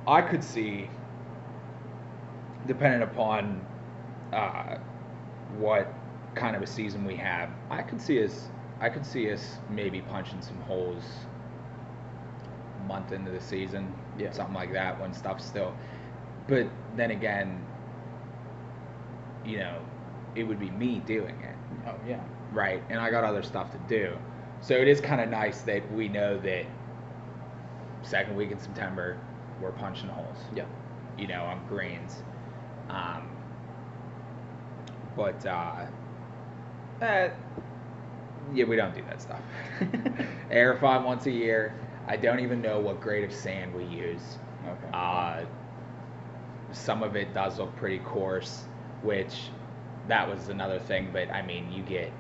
I 0.07 0.21
could 0.21 0.43
see, 0.43 0.91
depending 2.67 3.03
upon 3.03 3.65
uh, 4.33 4.79
what 5.59 5.93
kind 6.35 6.55
of 6.57 6.63
a 6.63 6.67
season 6.67 7.05
we 7.05 7.17
have, 7.17 7.51
I 7.71 7.83
could 7.83 8.01
see 8.01 8.23
us. 8.25 8.49
I 8.81 8.89
could 8.89 9.05
see 9.05 9.31
us 9.33 9.57
maybe 9.71 10.01
punching 10.03 10.41
some 10.41 10.61
holes 10.63 11.03
a 12.81 12.87
month 12.87 13.13
into 13.13 13.31
the 13.31 13.41
season, 13.41 13.93
Yeah. 14.17 14.31
something 14.31 14.55
like 14.55 14.73
that, 14.73 15.01
when 15.01 15.13
stuff's 15.13 15.45
still. 15.45 15.75
But 16.47 16.69
then 16.97 17.11
again, 17.11 17.61
you 19.45 19.59
know, 19.59 19.79
it 20.35 20.45
would 20.45 20.61
be 20.61 20.71
me 20.71 21.01
doing 21.07 21.35
it 21.41 21.55
Oh 21.89 21.95
yeah. 22.07 22.21
right? 22.53 22.83
And 22.91 23.01
I 23.01 23.11
got 23.11 23.25
other 23.25 23.43
stuff 23.43 23.73
to 23.73 23.79
do. 23.89 24.17
So 24.61 24.75
it 24.75 24.87
is 24.89 25.01
kind 25.01 25.21
of 25.21 25.29
nice 25.29 25.63
that 25.63 25.91
we 25.93 26.09
know 26.09 26.39
that 26.39 26.67
second 28.03 28.37
week 28.37 28.51
in 28.51 28.59
September 28.61 29.19
we're 29.61 29.73
punching 29.73 30.09
holes, 30.09 30.37
Yeah. 30.55 30.65
you 31.17 31.27
know, 31.27 31.43
on 31.43 31.61
greens. 31.69 32.23
Um, 32.89 33.29
but 35.17 35.45
uh, 35.45 35.87
uh, 37.03 37.29
yeah, 38.53 38.65
we 38.65 38.77
don't 38.77 38.95
do 38.95 39.03
that 39.03 39.21
stuff. 39.21 39.41
Aerify 40.51 41.05
once 41.05 41.27
a 41.27 41.31
year. 41.31 41.75
I 42.07 42.17
don't 42.17 42.41
even 42.41 42.63
know 42.63 42.81
what 42.81 43.01
grade 43.01 43.25
of 43.25 43.33
sand 43.33 43.75
we 43.75 43.85
use. 43.85 44.39
Okay. 44.67 44.89
Uh, 44.95 45.45
some 46.73 47.03
of 47.03 47.17
it 47.17 47.35
does 47.35 47.59
look 47.59 47.75
pretty 47.77 47.99
coarse, 47.99 48.65
which 49.03 49.51
that 50.09 50.29
was 50.29 50.49
another 50.49 50.79
thing. 50.79 51.11
But 51.13 51.31
I 51.31 51.43
mean, 51.43 51.71
you 51.73 51.83
get 51.83 52.13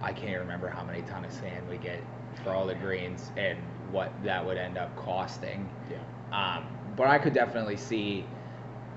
I 0.00 0.12
can't 0.12 0.38
remember 0.38 0.68
how 0.68 0.84
many 0.84 1.02
ton 1.02 1.24
of 1.24 1.32
sand 1.32 1.68
we 1.68 1.78
get 1.78 2.00
for 2.42 2.50
all 2.50 2.66
the 2.66 2.74
greens 2.74 3.32
and 3.36 3.58
what 3.90 4.12
that 4.22 4.44
would 4.44 4.56
end 4.58 4.76
up 4.76 4.94
costing. 4.96 5.68
yeah. 5.90 5.98
Um, 6.32 6.66
but 6.96 7.06
I 7.06 7.18
could 7.18 7.32
definitely 7.32 7.76
see 7.76 8.24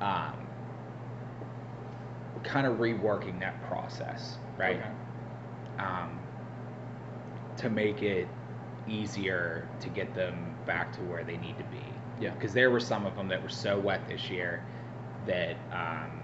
um, 0.01 0.33
kind 2.43 2.67
of 2.67 2.77
reworking 2.77 3.39
that 3.39 3.61
process, 3.67 4.37
right? 4.57 4.77
Okay. 4.77 4.89
Um, 5.79 6.19
to 7.57 7.69
make 7.69 8.01
it 8.01 8.27
easier 8.87 9.67
to 9.79 9.89
get 9.89 10.13
them 10.13 10.55
back 10.65 10.93
to 10.93 11.01
where 11.01 11.23
they 11.23 11.37
need 11.37 11.57
to 11.57 11.63
be. 11.65 11.83
Yeah. 12.19 12.31
Because 12.31 12.53
there 12.53 12.71
were 12.71 12.79
some 12.79 13.05
of 13.05 13.15
them 13.15 13.27
that 13.27 13.41
were 13.41 13.49
so 13.49 13.77
wet 13.79 14.07
this 14.07 14.29
year 14.29 14.63
that 15.25 15.57
um, 15.71 16.21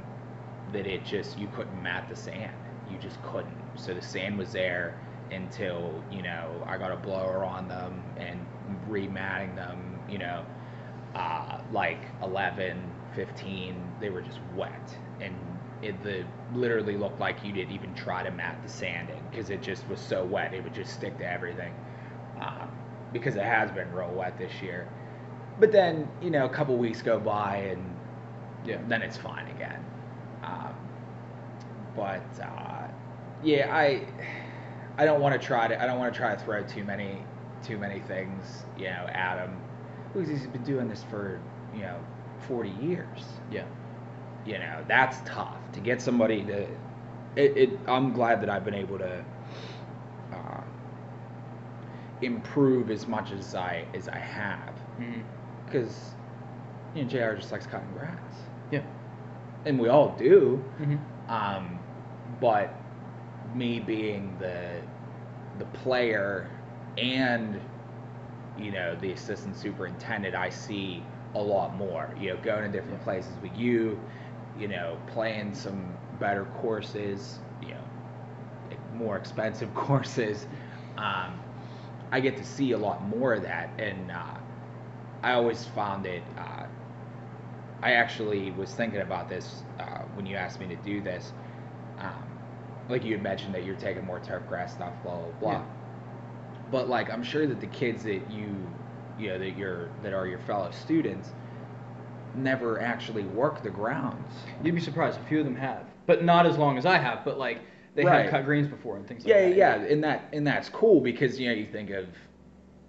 that 0.72 0.88
it 0.88 1.06
just 1.06 1.38
you 1.38 1.48
couldn't 1.56 1.82
mat 1.82 2.08
the 2.10 2.16
sand. 2.16 2.54
You 2.90 2.98
just 2.98 3.22
couldn't. 3.24 3.54
So 3.76 3.94
the 3.94 4.02
sand 4.02 4.38
was 4.38 4.52
there 4.52 5.00
until 5.32 6.04
you 6.12 6.22
know 6.22 6.64
I 6.68 6.78
got 6.78 6.92
a 6.92 6.96
blower 6.98 7.44
on 7.44 7.68
them 7.68 8.04
and 8.18 8.46
rematting 8.90 9.56
them. 9.56 10.00
You 10.10 10.20
know, 10.20 10.46
like 11.74 12.02
11, 12.24 12.94
15, 13.16 13.76
they 14.02 14.10
were 14.12 14.22
just 14.22 14.40
wet. 14.56 14.98
And 15.22 15.36
it 15.84 16.04
the 16.04 16.26
literally 16.56 16.98
looked 16.98 17.20
like 17.22 17.44
you 17.46 17.54
didn't 17.54 17.74
even 17.74 17.94
try 17.96 18.24
to 18.24 18.32
mat 18.32 18.60
the 18.64 18.70
sanding 18.70 19.24
because 19.32 19.52
it 19.52 19.64
just 19.64 19.88
was 19.90 20.00
so 20.02 20.26
wet 20.26 20.54
it 20.54 20.64
would 20.64 20.76
just 20.76 20.94
stick 20.94 21.18
to 21.20 21.30
everything. 21.32 21.74
Um, 22.42 22.70
because 23.14 23.36
it 23.38 23.44
has 23.44 23.72
been 23.72 23.92
real 23.94 24.12
wet 24.12 24.38
this 24.38 24.62
year. 24.62 24.90
But 25.60 25.72
then 25.72 26.10
you 26.22 26.32
know 26.32 26.46
a 26.46 26.50
couple 26.50 26.78
weeks 26.78 27.02
go 27.02 27.20
by 27.20 27.58
and 27.58 27.96
Yeah. 28.66 28.80
then 28.88 29.04
it's 29.04 29.18
fine 29.18 29.48
again. 29.50 29.84
Um, 30.44 30.76
but 31.96 32.26
uh, 32.42 32.88
yeah 33.44 33.70
I 33.76 34.08
I 34.98 35.06
don't 35.06 35.22
want 35.22 35.40
to 35.40 35.46
try 35.46 35.68
to 35.68 35.82
I 35.82 35.86
don't 35.86 36.00
want 36.00 36.14
to 36.14 36.18
try 36.18 36.36
to 36.36 36.42
throw 36.44 36.64
too 36.64 36.84
many 36.84 37.26
too 37.64 37.78
many 37.78 38.00
things 38.02 38.66
you 38.78 38.86
know 38.86 39.08
at 39.14 39.38
him 39.38 39.62
because 40.14 40.30
he's 40.30 40.48
been 40.48 40.64
doing 40.64 40.88
this 40.88 41.04
for 41.04 41.42
you 41.74 41.82
know 41.82 41.98
40 42.40 42.70
years 42.70 43.26
Yeah. 43.52 43.66
you 44.46 44.60
know 44.60 44.84
that's 44.88 45.20
tough 45.26 45.58
to 45.74 45.80
get 45.80 46.02
somebody 46.02 46.44
to 46.44 46.62
it, 47.36 47.58
it 47.58 47.80
i'm 47.88 48.14
glad 48.14 48.42
that 48.42 48.50
i've 48.50 48.66
been 48.66 48.74
able 48.76 48.98
to 49.00 49.24
uh, 50.34 50.62
improve 52.22 52.90
as 52.92 53.08
much 53.08 53.32
as 53.32 53.56
i 53.56 53.86
as 53.94 54.08
i 54.10 54.18
have 54.18 54.74
Mm-hmm. 55.00 55.22
because 55.66 56.12
you 56.94 57.04
know 57.04 57.10
jr 57.10 57.36
just 57.36 57.52
likes 57.52 57.66
cutting 57.66 57.92
grass 57.94 58.20
Yeah. 58.72 58.82
and 59.66 59.80
we 59.80 59.90
all 59.90 60.16
do 60.18 60.64
Mm-hmm. 60.80 60.96
um, 61.30 61.80
but 62.40 62.76
me 63.54 63.80
being 63.80 64.36
the 64.40 64.82
the 65.60 65.66
player 65.66 66.50
and 66.98 67.60
you 68.58 68.72
know 68.72 68.96
the 68.96 69.12
assistant 69.12 69.56
superintendent, 69.56 70.36
I 70.36 70.50
see 70.50 71.04
a 71.36 71.42
lot 71.42 71.76
more. 71.76 72.14
You 72.20 72.32
know, 72.32 72.38
going 72.42 72.64
to 72.64 72.70
different 72.70 73.00
Yeah. 73.00 73.04
places 73.04 73.40
with 73.42 73.56
you, 73.56 74.00
you 74.58 74.68
know, 74.68 74.98
playing 75.08 75.54
some 75.54 75.98
better 76.20 76.46
courses, 76.46 77.40
you 77.62 77.70
know, 77.70 77.82
more 78.94 79.18
expensive 79.18 79.74
courses. 79.76 80.48
Um, 80.98 81.40
I 82.12 82.20
get 82.20 82.38
to 82.38 82.44
see 82.44 82.72
a 82.72 82.78
lot 82.78 83.04
more 83.08 83.34
of 83.34 83.44
that, 83.44 83.72
and 83.80 84.12
uh, 84.12 84.38
I 85.24 85.34
always 85.34 85.66
found 85.66 86.06
it. 86.06 86.24
Uh, 86.38 86.66
I 87.82 87.94
actually 87.94 88.52
was 88.52 88.74
thinking 88.74 89.02
about 89.02 89.30
this 89.30 89.64
uh, 89.80 90.00
when 90.14 90.26
you 90.26 90.36
asked 90.36 90.60
me 90.60 90.68
to 90.68 90.76
do 90.78 91.02
this. 91.02 91.34
Um, 91.98 92.40
like 92.90 93.04
you 93.04 93.14
had 93.14 93.22
mentioned 93.24 93.54
that 93.56 93.64
you're 93.64 93.76
taking 93.76 94.06
more 94.06 94.20
turf 94.20 94.48
grass 94.48 94.74
stuff, 94.74 94.94
blah 95.04 95.18
blah 95.18 95.32
blah. 95.40 95.62
Yeah. 95.62 95.64
But 96.72 96.90
like 96.90 97.10
I'm 97.12 97.24
sure 97.24 97.46
that 97.48 97.60
the 97.60 97.68
kids 97.68 98.04
that 98.04 98.30
you, 98.30 98.70
you 99.18 99.30
know, 99.30 99.40
that 99.40 99.52
you're 99.52 99.92
that 100.02 100.14
are 100.14 100.28
your 100.28 100.40
fellow 100.40 100.72
students, 100.72 101.34
never 102.34 102.82
actually 102.82 103.24
work 103.26 103.62
the 103.62 103.70
grounds. 103.70 104.46
You'd 104.62 104.76
be 104.76 104.82
surprised. 104.82 105.20
A 105.20 105.24
few 105.24 105.40
of 105.40 105.46
them 105.46 105.56
have, 105.56 105.86
but 106.06 106.24
not 106.24 106.46
as 106.46 106.58
long 106.58 106.78
as 106.78 106.86
I 106.86 106.98
have. 106.98 107.24
But 107.26 107.38
like 107.38 107.62
they 107.96 108.04
Right. 108.04 108.24
have 108.24 108.32
cut 108.32 108.46
greens 108.46 108.68
before 108.68 108.98
and 108.98 109.08
things 109.08 109.26
Yeah, 109.26 109.36
like 109.36 109.42
that. 109.42 109.56
yeah, 109.56 109.76
yeah, 109.76 109.84
and 109.86 110.04
that 110.04 110.30
and 110.34 110.46
that's 110.46 110.70
cool 110.70 111.02
because 111.02 111.40
you 111.40 111.48
know 111.48 111.54
you 111.54 111.66
think 111.66 111.90
of 111.92 112.08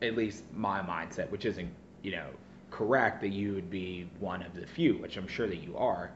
at 0.02 0.16
least 0.16 0.44
my 0.52 0.80
mindset, 0.80 1.30
which 1.30 1.44
isn't 1.44 1.70
you 2.02 2.12
know 2.12 2.28
correct 2.70 3.20
that 3.20 3.30
you 3.30 3.54
would 3.54 3.70
be 3.70 4.08
one 4.18 4.42
of 4.42 4.54
the 4.54 4.66
few, 4.66 4.94
which 4.98 5.16
I'm 5.16 5.28
sure 5.28 5.46
that 5.46 5.58
you 5.62 5.76
are, 5.76 6.12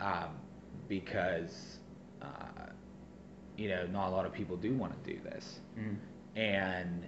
um, 0.00 0.30
because 0.88 1.78
uh, 2.22 2.66
you 3.56 3.68
know 3.68 3.86
not 3.86 4.08
a 4.08 4.10
lot 4.10 4.26
of 4.26 4.32
people 4.32 4.56
do 4.56 4.74
want 4.74 5.02
to 5.02 5.12
do 5.14 5.20
this, 5.20 5.60
Mhm. 5.76 5.96
and 6.36 7.06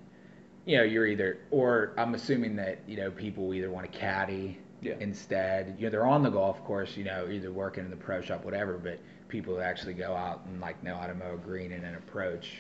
you 0.68 0.76
know 0.76 0.82
you're 0.84 1.06
either 1.06 1.38
or 1.50 1.94
I'm 1.96 2.14
assuming 2.14 2.54
that 2.56 2.78
you 2.86 2.98
know 2.98 3.10
people 3.10 3.54
either 3.54 3.70
want 3.70 3.90
to 3.90 3.98
caddy 3.98 4.58
Yeah. 4.82 4.94
instead. 5.00 5.74
You 5.78 5.86
know 5.86 5.90
they're 5.90 6.06
on 6.06 6.22
the 6.22 6.30
golf 6.30 6.62
course, 6.64 6.94
you 6.96 7.04
know 7.04 7.26
either 7.30 7.50
working 7.50 7.84
in 7.84 7.90
the 7.90 7.96
pro 7.96 8.20
shop, 8.20 8.44
whatever, 8.44 8.76
but 8.76 9.00
people 9.28 9.56
that 9.56 9.62
actually 9.64 9.94
go 9.94 10.14
out 10.14 10.42
and 10.46 10.60
like 10.60 10.82
know 10.84 10.96
how 10.96 11.06
to 11.06 11.14
mow 11.14 11.34
a 11.34 11.38
green 11.38 11.72
and 11.72 11.84
an 11.86 11.94
approach, 11.94 12.58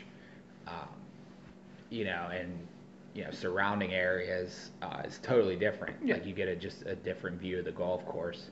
um, 0.66 0.88
you 1.90 2.04
know, 2.06 2.28
and 2.32 2.66
you 3.14 3.24
know 3.24 3.30
surrounding 3.30 3.92
areas 3.92 4.70
uh, 4.80 5.02
is 5.04 5.18
totally 5.22 5.56
different. 5.56 5.96
Yeah. 6.02 6.14
Like 6.14 6.24
you 6.24 6.32
get 6.32 6.48
a 6.48 6.56
just 6.56 6.86
a 6.86 6.94
different 6.96 7.38
view 7.38 7.58
of 7.58 7.66
the 7.66 7.72
golf 7.72 8.06
course. 8.06 8.50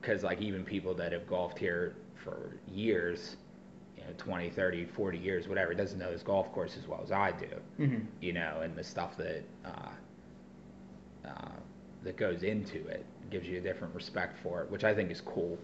because 0.00 0.24
like 0.24 0.40
even 0.42 0.64
people 0.64 0.92
that 0.94 1.12
have 1.12 1.26
golfed 1.28 1.58
here 1.58 1.94
for 2.24 2.56
years 2.72 3.36
20 4.18 4.50
30 4.50 4.84
40 4.86 5.18
years 5.18 5.48
whatever 5.48 5.74
doesn't 5.74 5.98
know 5.98 6.10
this 6.10 6.22
golf 6.22 6.50
course 6.52 6.76
as 6.80 6.86
well 6.88 7.00
as 7.02 7.10
i 7.12 7.30
do 7.32 7.46
Mhm. 7.84 8.06
you 8.20 8.32
know 8.32 8.60
and 8.62 8.76
the 8.76 8.84
stuff 8.84 9.16
that 9.16 9.42
uh, 9.64 11.28
uh, 11.28 11.52
that 12.04 12.16
goes 12.16 12.42
into 12.42 12.86
it 12.88 13.04
gives 13.30 13.46
you 13.46 13.58
a 13.58 13.60
different 13.60 13.94
respect 13.94 14.36
for 14.42 14.62
it 14.62 14.70
which 14.70 14.84
i 14.84 14.94
think 14.94 15.10
is 15.10 15.20
cool 15.20 15.58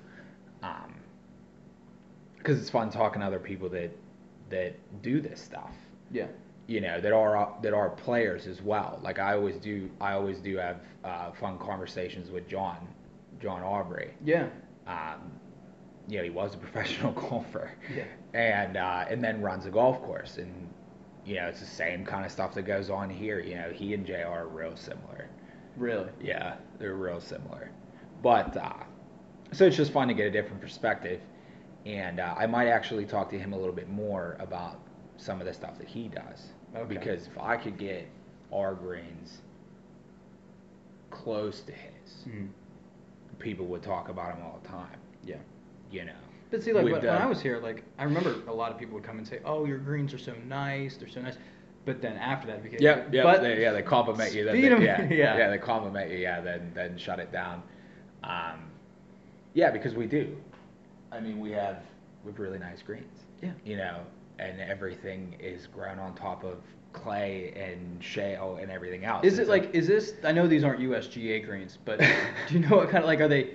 because 2.39 2.61
it's 2.61 2.71
fun 2.71 2.91
talking 2.91 3.21
to 3.21 3.27
other 3.27 3.39
people 3.39 3.69
that 3.71 3.91
that 4.51 4.75
do 5.03 5.21
this 5.21 5.41
stuff 5.41 5.73
Yeah. 6.11 6.29
you 6.67 6.81
know 6.81 7.01
that 7.01 7.13
are 7.13 7.53
that 7.63 7.75
are 7.75 7.91
players 7.91 8.47
as 8.47 8.63
well. 8.63 9.01
Like 9.03 9.19
I 9.19 9.35
always 9.35 9.57
do, 9.57 9.89
I 10.01 10.13
always 10.13 10.39
do 10.39 10.57
have 10.57 10.77
uh, 11.05 11.33
fun 11.33 11.59
conversations 11.59 12.31
with 12.31 12.49
John, 12.49 12.77
John 13.41 13.63
Aubrey. 13.63 14.15
Yeah. 14.25 14.49
Um, 14.87 15.31
you 16.09 16.19
know, 16.19 16.25
he 16.25 16.31
was 16.31 16.55
a 16.55 16.59
professional 16.67 17.13
golfer, 17.13 17.71
Yeah. 17.95 18.05
and 18.35 18.77
uh, 18.77 19.05
and 19.09 19.23
then 19.23 19.41
runs 19.43 19.67
a 19.67 19.71
golf 19.71 20.01
course, 20.03 20.39
and 20.39 20.69
you 21.25 21.37
know 21.37 21.47
it's 21.49 21.61
the 21.61 21.67
same 21.67 22.05
kind 22.05 22.25
of 22.25 22.31
stuff 22.33 22.55
that 22.55 22.63
goes 22.63 22.91
on 22.91 23.11
here. 23.11 23.41
You 23.41 23.57
know, 23.57 23.71
he 23.73 23.95
and 23.95 24.07
Jr. 24.07 24.27
are 24.29 24.47
real 24.47 24.77
similar. 24.77 25.29
Really. 25.77 26.11
Yeah, 26.23 26.57
they're 26.79 26.95
real 26.95 27.21
similar. 27.21 27.71
But 28.23 28.57
uh, 28.57 28.73
so 29.53 29.67
it's 29.67 29.77
just 29.77 29.93
fun 29.93 30.09
to 30.09 30.15
get 30.15 30.27
a 30.27 30.31
different 30.31 30.61
perspective. 30.61 31.21
and 31.85 32.19
uh, 32.19 32.35
I 32.37 32.47
might 32.47 32.67
actually 32.69 33.05
talk 33.05 33.31
to 33.31 33.39
him 33.39 33.53
a 33.53 33.57
little 33.57 33.75
bit 33.75 33.89
more 33.89 34.37
about 34.41 34.81
some 35.19 35.41
of 35.41 35.47
the 35.47 35.53
stuff 35.55 35.79
that 35.79 35.87
he 35.87 36.09
does. 36.09 36.47
Okay. 36.75 36.95
Because 36.95 37.27
if 37.27 37.39
I 37.39 37.57
could 37.57 37.79
get 37.79 38.09
our 38.53 38.75
greens 38.75 39.43
close 41.11 41.61
to 41.63 41.73
his, 41.73 42.25
Mhm. 42.29 42.49
people 43.39 43.67
would 43.67 43.83
talk 43.83 44.09
about 44.09 44.37
him 44.37 44.45
all 44.45 44.59
the 44.63 44.69
time. 44.69 44.99
Yeah. 45.25 45.37
You 45.97 46.05
know. 46.05 46.13
But 46.51 46.63
see, 46.63 46.73
like 46.73 46.85
when, 46.85 46.93
when 46.93 47.09
uh, 47.09 47.13
I 47.13 47.27
was 47.27 47.41
here, 47.41 47.59
like 47.59 47.83
I 47.99 48.05
remember 48.05 48.37
a 48.47 48.53
lot 48.53 48.71
of 48.71 48.79
people 48.79 48.95
would 48.95 49.05
come 49.05 49.19
and 49.19 49.27
say, 49.27 49.41
"Oh, 49.45 49.65
your 49.65 49.79
greens 49.79 50.15
are 50.15 50.19
so 50.19 50.35
nice. 50.47 50.97
They're 50.97 51.09
so 51.09 51.21
nice." 51.21 51.37
But 51.87 52.03
then 52.03 52.17
after 52.17 52.49
that, 52.49 52.63
became 52.63 52.81
Yep, 52.81 53.15
yep. 53.15 53.25
But 53.25 53.43
they, 53.43 53.63
yeah, 53.63 53.73
they 53.73 53.83
compliment 53.83 54.35
you. 54.35 54.45
Then 54.45 54.61
they, 54.61 54.85
yeah, 54.85 55.03
yeah. 55.11 55.39
yeah, 55.39 55.51
they 55.51 55.59
compliment 55.59 56.11
you. 56.11 56.19
Yeah, 56.19 56.41
then 56.41 56.71
then 56.75 56.99
shut 56.99 57.19
it 57.19 57.33
down. 57.33 57.63
Um, 58.25 58.71
yeah, 59.55 59.71
because 59.71 59.95
we 59.95 60.07
do. 60.07 60.37
I 61.13 61.21
mean, 61.21 61.41
we 61.41 61.51
have 61.53 61.83
we 62.25 62.33
have 62.33 62.39
really 62.39 62.59
nice 62.59 62.83
greens. 62.83 63.25
Yeah. 63.43 63.53
You 63.65 63.77
know, 63.77 64.01
and 64.39 64.61
everything 64.61 65.37
is 65.41 65.67
grown 65.67 65.99
on 65.99 66.15
top 66.15 66.45
of 66.45 66.59
clay 66.93 67.53
and 67.57 68.03
shale 68.03 68.59
and 68.61 68.71
everything 68.71 69.05
else. 69.05 69.25
Is 69.25 69.39
it 69.39 69.43
It's 69.43 69.51
like 69.51 69.75
is 69.75 69.87
this? 69.87 70.15
I 70.25 70.33
know 70.33 70.47
these 70.47 70.65
aren't 70.65 70.81
USGA 70.81 71.45
greens, 71.45 71.79
but 71.85 71.99
do 72.49 72.55
you 72.55 72.61
know 72.61 72.77
what 72.77 72.91
kind 72.91 73.05
of 73.05 73.09
like 73.09 73.21
are 73.21 73.29
they? 73.29 73.55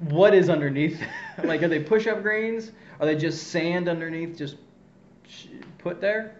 What 0.00 0.34
is 0.34 0.48
underneath? 0.48 1.00
like 1.44 1.62
are 1.62 1.68
they 1.68 1.80
push-up 1.80 2.22
greens? 2.22 2.72
Are 2.98 3.06
they 3.06 3.16
just 3.16 3.48
sand 3.48 3.88
underneath, 3.88 4.36
just 4.36 4.56
put 5.78 6.00
there? 6.00 6.36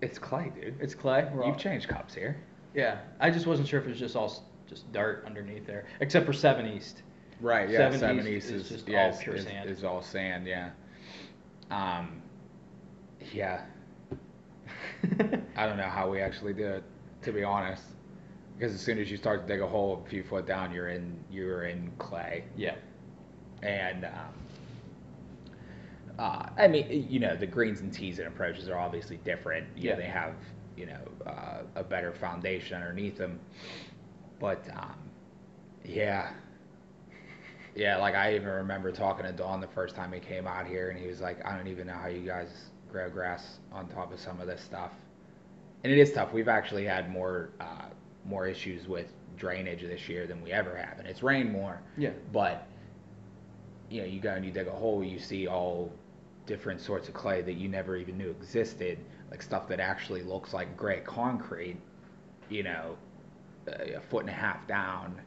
it's 0.00 0.18
clay, 0.18 0.52
dude. 0.54 0.76
It's 0.80 0.94
clay. 0.94 1.28
We're 1.32 1.46
You've 1.46 1.58
changed 1.58 1.88
cups 1.88 2.14
here. 2.14 2.36
Yeah, 2.74 2.98
I 3.20 3.30
just 3.30 3.46
wasn't 3.46 3.68
sure 3.68 3.80
if 3.80 3.86
it 3.86 3.90
was 3.90 3.98
just 3.98 4.16
all 4.16 4.44
just 4.68 4.90
dirt 4.92 5.24
underneath 5.26 5.66
there, 5.66 5.86
except 6.00 6.26
for 6.26 6.32
Seven 6.32 6.66
East. 6.66 7.02
Right. 7.40 7.68
Yeah. 7.68 7.90
70s 7.90 7.98
Seventies 7.98 8.44
is 8.46 8.62
is, 8.62 8.68
just 8.68 8.88
yeah, 8.88 9.06
all 9.06 9.16
pure 9.18 9.36
is- 9.36 9.44
sand. 9.44 9.70
Is 9.70 9.84
all 9.84 10.02
sand. 10.02 10.46
Yeah. 10.46 10.70
Um. 11.70 12.22
Yeah. 13.32 13.62
I 15.56 15.66
don't 15.66 15.76
know 15.76 15.88
how 15.88 16.08
we 16.08 16.20
actually 16.20 16.52
do 16.54 16.66
it, 16.66 16.84
to 17.22 17.32
be 17.32 17.42
honest. 17.42 17.82
Because 18.58 18.74
as 18.74 18.80
soon 18.82 18.98
as 18.98 19.10
you 19.10 19.16
start 19.16 19.46
to 19.46 19.52
dig 19.54 19.62
a 19.62 19.68
hole 19.68 20.02
a 20.04 20.10
few 20.10 20.24
foot 20.24 20.46
down, 20.46 20.72
you're 20.72 20.88
in 20.88 21.24
you're 21.30 21.64
in 21.64 21.92
clay, 21.98 22.44
yeah. 22.56 22.76
and 23.62 24.04
um, 24.06 24.34
uh, 26.18 26.46
I 26.58 26.68
mean, 26.68 27.06
you 27.08 27.20
know, 27.20 27.36
the 27.36 27.46
greens 27.46 27.80
and 27.80 27.92
tees 27.92 28.18
and 28.18 28.28
approaches 28.28 28.68
are 28.68 28.78
obviously 28.78 29.18
different. 29.18 29.68
You 29.76 29.88
know, 29.90 29.92
Yeah. 29.92 29.96
they 29.96 30.06
have 30.06 30.34
you 30.76 30.86
know 30.86 31.10
uh, 31.26 31.62
a 31.76 31.84
better 31.84 32.12
foundation 32.12 32.76
underneath 32.76 33.16
them, 33.16 33.40
but 34.40 34.68
um, 34.76 35.10
yeah, 35.84 36.32
yeah. 37.74 37.96
Like 37.96 38.14
I 38.14 38.34
even 38.34 38.48
remember 38.48 38.92
talking 38.92 39.24
to 39.26 39.32
Don 39.32 39.60
the 39.60 39.68
first 39.68 39.94
time 39.94 40.12
he 40.12 40.20
came 40.20 40.46
out 40.46 40.66
here, 40.66 40.90
and 40.90 40.98
he 40.98 41.06
was 41.06 41.20
like, 41.20 41.44
"I 41.46 41.56
don't 41.56 41.68
even 41.68 41.86
know 41.86 41.94
how 41.94 42.08
you 42.08 42.26
guys 42.26 42.70
grow 42.88 43.08
grass 43.10 43.60
on 43.72 43.88
top 43.88 44.12
of 44.12 44.20
some 44.20 44.40
of 44.40 44.46
this 44.46 44.62
stuff." 44.62 44.92
And 45.84 45.92
it 45.92 45.98
is 45.98 46.12
tough. 46.12 46.32
We've 46.32 46.48
actually 46.48 46.84
had 46.84 47.10
more 47.10 47.50
uh, 47.60 47.88
more 48.28 48.46
issues 48.46 48.86
with 48.86 49.06
drainage 49.36 49.80
this 49.82 50.08
year 50.08 50.26
than 50.26 50.42
we 50.42 50.52
ever 50.52 50.76
have, 50.76 50.98
and 50.98 51.06
it's 51.08 51.22
rained 51.22 51.50
more. 51.52 51.80
Yeah. 51.96 52.10
But 52.32 52.66
you 53.90 54.00
know, 54.02 54.06
you 54.06 54.20
go 54.20 54.34
and 54.34 54.44
you 54.44 54.50
dig 54.52 54.66
a 54.68 54.72
hole, 54.72 55.02
you 55.02 55.18
see 55.18 55.46
all 55.46 55.90
different 56.46 56.80
sorts 56.80 57.08
of 57.08 57.14
clay 57.14 57.42
that 57.42 57.54
you 57.54 57.68
never 57.68 57.96
even 57.96 58.18
knew 58.18 58.30
existed, 58.30 58.98
like 59.30 59.42
stuff 59.42 59.68
that 59.68 59.80
actually 59.80 60.22
looks 60.22 60.52
like 60.52 60.76
gray 60.76 61.00
concrete. 61.00 61.76
You 62.50 62.62
know, 62.62 62.96
a 63.66 63.94
a 63.96 64.00
foot 64.00 64.20
and 64.20 64.30
a 64.30 64.32
half 64.34 64.66
down. 64.66 65.20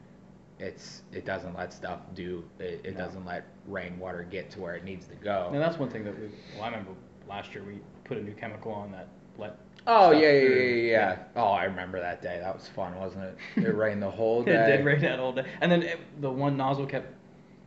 It's 0.59 1.01
it 1.11 1.25
doesn't 1.25 1.55
let 1.55 1.73
stuff 1.73 1.99
do. 2.13 2.43
It, 2.59 2.81
it 2.83 2.93
No. 2.93 3.05
doesn't 3.05 3.25
let 3.25 3.45
rainwater 3.67 4.23
get 4.23 4.51
to 4.51 4.59
where 4.59 4.75
it 4.75 4.83
needs 4.83 5.07
to 5.07 5.15
go. 5.15 5.49
And 5.51 5.61
that's 5.61 5.77
one 5.79 5.89
thing 5.89 6.03
that 6.03 6.19
we. 6.19 6.27
Well, 6.55 6.63
I 6.63 6.69
remember 6.69 6.91
last 7.27 7.53
year 7.53 7.63
we 7.63 7.79
put 8.03 8.17
a 8.17 8.21
new 8.21 8.33
chemical 8.33 8.71
on 8.71 8.91
that 8.91 9.07
let. 9.37 9.57
Oh 9.87 10.11
yeah, 10.11 10.31
yeah, 10.31 10.49
yeah, 10.49 10.55
yeah, 10.63 10.91
yeah. 10.91 11.17
Oh, 11.35 11.47
I 11.49 11.63
remember 11.65 11.99
that 11.99 12.21
day. 12.21 12.39
That 12.41 12.53
was 12.55 12.67
fun, 12.67 12.95
wasn't 12.95 13.23
it? 13.23 13.37
It 13.65 13.75
rained 13.75 14.01
the 14.01 14.11
whole 14.11 14.43
day. 14.43 14.53
it 14.73 14.77
did 14.77 14.85
rain 14.85 15.01
that 15.01 15.19
all 15.19 15.33
day, 15.33 15.45
and 15.61 15.71
then 15.71 15.81
it, 15.83 15.99
the 16.21 16.29
one 16.31 16.57
nozzle 16.57 16.85
kept 16.85 17.15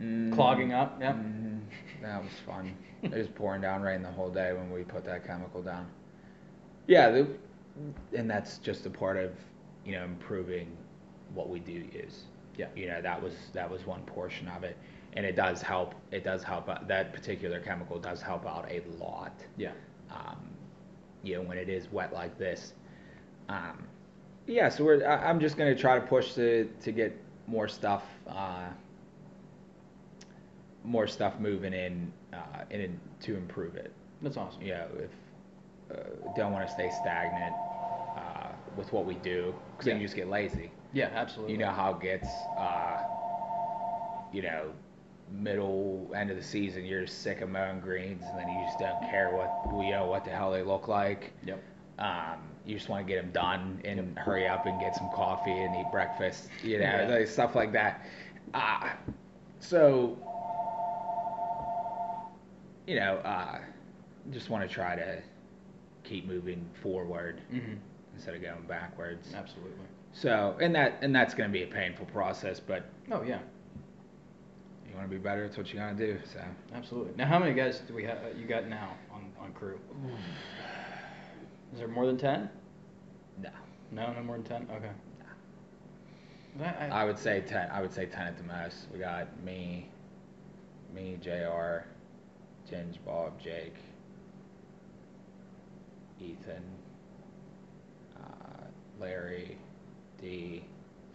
Mm. 0.03 0.35
clogging 0.35 0.73
up. 0.73 1.01
Yep. 1.01 1.15
Mhm. 1.15 1.61
That 2.03 2.21
was 2.21 2.33
fun. 2.45 2.77
it 3.05 3.13
was 3.13 3.29
pouring 3.29 3.61
down 3.63 3.81
rain 3.81 4.03
the 4.03 4.11
whole 4.11 4.29
day 4.29 4.53
when 4.53 4.73
we 4.73 4.83
put 4.83 5.05
that 5.05 5.25
chemical 5.25 5.63
down. 5.63 5.87
Yeah, 6.89 7.11
the, 7.11 7.29
and 8.13 8.29
that's 8.29 8.59
just 8.59 8.87
a 8.87 8.91
part 8.91 9.17
of 9.17 9.31
you 9.85 9.93
know 9.93 10.03
improving 10.05 10.77
what 11.33 11.49
we 11.49 11.61
do 11.61 11.73
use. 11.93 12.25
Yeah. 12.57 12.67
You 12.75 12.89
know 12.89 13.01
that 13.03 13.23
was 13.23 13.35
that 13.53 13.71
was 13.71 13.87
one 13.87 14.03
portion 14.03 14.49
of 14.49 14.65
it, 14.65 14.77
and 15.13 15.25
it 15.25 15.37
does 15.37 15.63
help. 15.63 15.95
It 16.11 16.25
does 16.25 16.43
help. 16.43 16.69
Out, 16.69 16.89
that 16.89 17.13
particular 17.13 17.61
chemical 17.61 17.99
does 18.01 18.21
help 18.21 18.47
out 18.47 18.69
a 18.69 18.83
lot. 19.03 19.33
Yeah. 19.57 19.73
Um, 20.11 20.39
you 21.27 21.41
when 21.43 21.59
it 21.59 21.69
is 21.69 21.91
wet 21.91 22.13
like 22.13 22.39
this. 22.39 22.75
Um, 23.49 23.87
yeah, 24.47 24.69
so 24.69 24.85
we're. 24.85 25.07
I, 25.07 25.29
I'm 25.29 25.41
just 25.41 25.57
gonna 25.57 25.75
try 25.75 25.99
to 25.99 26.07
push 26.07 26.35
to 26.35 26.69
to 26.83 26.93
get 26.93 27.17
more 27.47 27.69
stuff. 27.69 28.03
Uh, 28.29 28.69
more 30.85 31.07
stuff 31.07 31.41
moving 31.41 31.73
in, 31.73 32.13
uh, 32.33 32.65
in, 32.71 33.01
to 33.23 33.37
improve 33.37 33.75
it. 33.75 33.91
That's 34.21 34.37
awesome. 34.37 34.61
You 34.63 34.75
know, 34.75 34.87
if 34.99 35.97
uh, 35.97 36.03
don't 36.37 36.53
want 36.53 36.67
to 36.67 36.73
stay 36.73 36.91
stagnant 37.01 37.55
uh, 38.17 38.49
with 38.77 38.93
what 38.93 39.07
we 39.07 39.15
do, 39.17 39.55
because 39.73 39.87
then 39.87 39.97
you 39.97 40.07
just 40.07 40.17
get 40.17 40.29
lazy. 40.29 40.71
Yeah, 40.93 41.11
absolutely. 41.15 41.55
You 41.55 41.59
know 41.59 41.71
how 41.71 41.95
it 41.95 42.01
gets. 42.01 42.29
Uh, 42.59 43.03
you 44.33 44.43
know, 44.43 44.71
middle 45.31 46.13
end 46.17 46.31
of 46.31 46.37
the 46.37 46.43
season, 46.43 46.85
you're 46.85 47.07
sick 47.07 47.41
of 47.41 47.49
mowing 47.51 47.81
greens, 47.81 48.23
and 48.31 48.39
then 48.39 48.49
you 48.49 48.65
just 48.65 48.79
don't 48.79 49.01
care 49.11 49.35
what 49.35 49.85
you 49.85 49.93
know 49.93 50.07
what 50.07 50.25
the 50.25 50.31
hell 50.31 50.51
they 50.53 50.63
look 50.63 50.89
like. 50.89 51.33
Yep. 51.45 51.63
Um, 51.99 52.39
you 52.67 52.75
just 52.75 52.89
want 52.89 53.07
to 53.07 53.13
get 53.13 53.21
them 53.23 53.31
done 53.33 53.81
and 53.85 54.19
hurry 54.19 54.49
up 54.49 54.67
and 54.67 54.81
get 54.81 54.97
some 54.97 55.09
coffee 55.11 55.63
and 55.63 55.75
eat 55.77 55.91
breakfast, 55.93 56.49
you 56.63 56.79
know, 56.79 56.85
Yeah. 56.85 57.09
like, 57.09 57.29
stuff 57.29 57.55
like 57.55 57.73
that. 57.73 58.05
Uh, 58.55 58.91
so, 59.61 60.17
you 62.87 62.97
know, 62.97 63.17
uh, 63.19 63.59
just 64.31 64.51
want 64.51 64.67
to 64.69 64.73
try 64.73 64.95
to 64.97 65.23
keep 66.03 66.27
moving 66.27 66.69
forward 66.83 67.41
hmm 67.51 67.75
instead 68.15 68.35
of 68.35 68.43
going 68.43 68.63
backwards. 68.69 69.35
Absolutely. 69.35 69.73
So, 70.13 70.57
and 70.61 70.75
that 70.77 70.99
and 71.03 71.15
that's 71.15 71.35
going 71.35 71.49
to 71.51 71.53
be 71.53 71.65
a 71.65 71.67
painful 71.67 72.07
process, 72.07 72.61
but 72.61 72.85
Oh 73.11 73.23
yeah, 73.23 73.41
you 74.95 74.99
want 75.01 75.11
to 75.11 75.17
be 75.17 75.21
better. 75.23 75.45
It's 75.45 75.57
what 75.57 75.73
you 75.73 75.81
got 75.81 75.97
to 75.99 76.07
do. 76.07 76.19
So, 76.33 76.41
absolutely. 76.73 77.15
Now, 77.17 77.27
how 77.27 77.41
many 77.41 77.53
guys 77.53 77.81
do 77.89 77.95
we 77.95 78.05
have? 78.05 78.19
You 78.39 78.47
got 78.47 78.69
now 78.69 78.95
on 79.13 79.25
on 79.41 79.53
crew? 79.53 79.79
Is 81.73 81.81
there 81.81 81.89
more 81.89 82.07
than 82.07 82.17
ten? 82.17 82.49
no, 83.43 83.51
No, 83.91 84.13
no 84.13 84.23
more 84.23 84.37
than 84.37 84.45
ten. 84.45 84.69
Okay. 84.77 84.91
I, 86.81 86.87
I 87.01 87.05
would 87.05 87.19
say 87.19 87.41
ten. 87.45 87.69
I 87.73 87.81
would 87.83 87.93
say 87.93 88.07
ten 88.07 88.29
at 88.29 88.37
the 88.39 88.45
most. 88.45 88.87
We 88.93 89.01
got 89.01 89.27
me, 89.43 89.89
me, 90.95 91.19
Jr., 91.21 91.83
Ginge, 92.71 92.99
Bob, 93.05 93.41
Jake, 93.43 93.75
Ethan, 96.21 96.63
uh, 98.17 98.67
Larry, 99.01 99.59
D, 100.23 100.63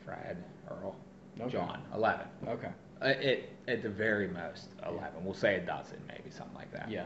Fred, 0.04 0.44
Earl, 0.70 0.94
Okay. 1.40 1.50
John. 1.52 1.82
Eleven. 1.96 2.28
okay. 2.50 2.72
Uh, 3.02 3.08
it 3.08 3.50
at 3.68 3.82
the 3.82 3.90
very 3.90 4.28
most 4.28 4.70
eleven. 4.86 5.24
We'll 5.24 5.34
say 5.34 5.56
a 5.56 5.60
dozen, 5.62 6.02
maybe 6.08 6.30
something 6.30 6.56
like 6.56 6.72
that. 6.74 6.90
Yeah. 6.92 7.06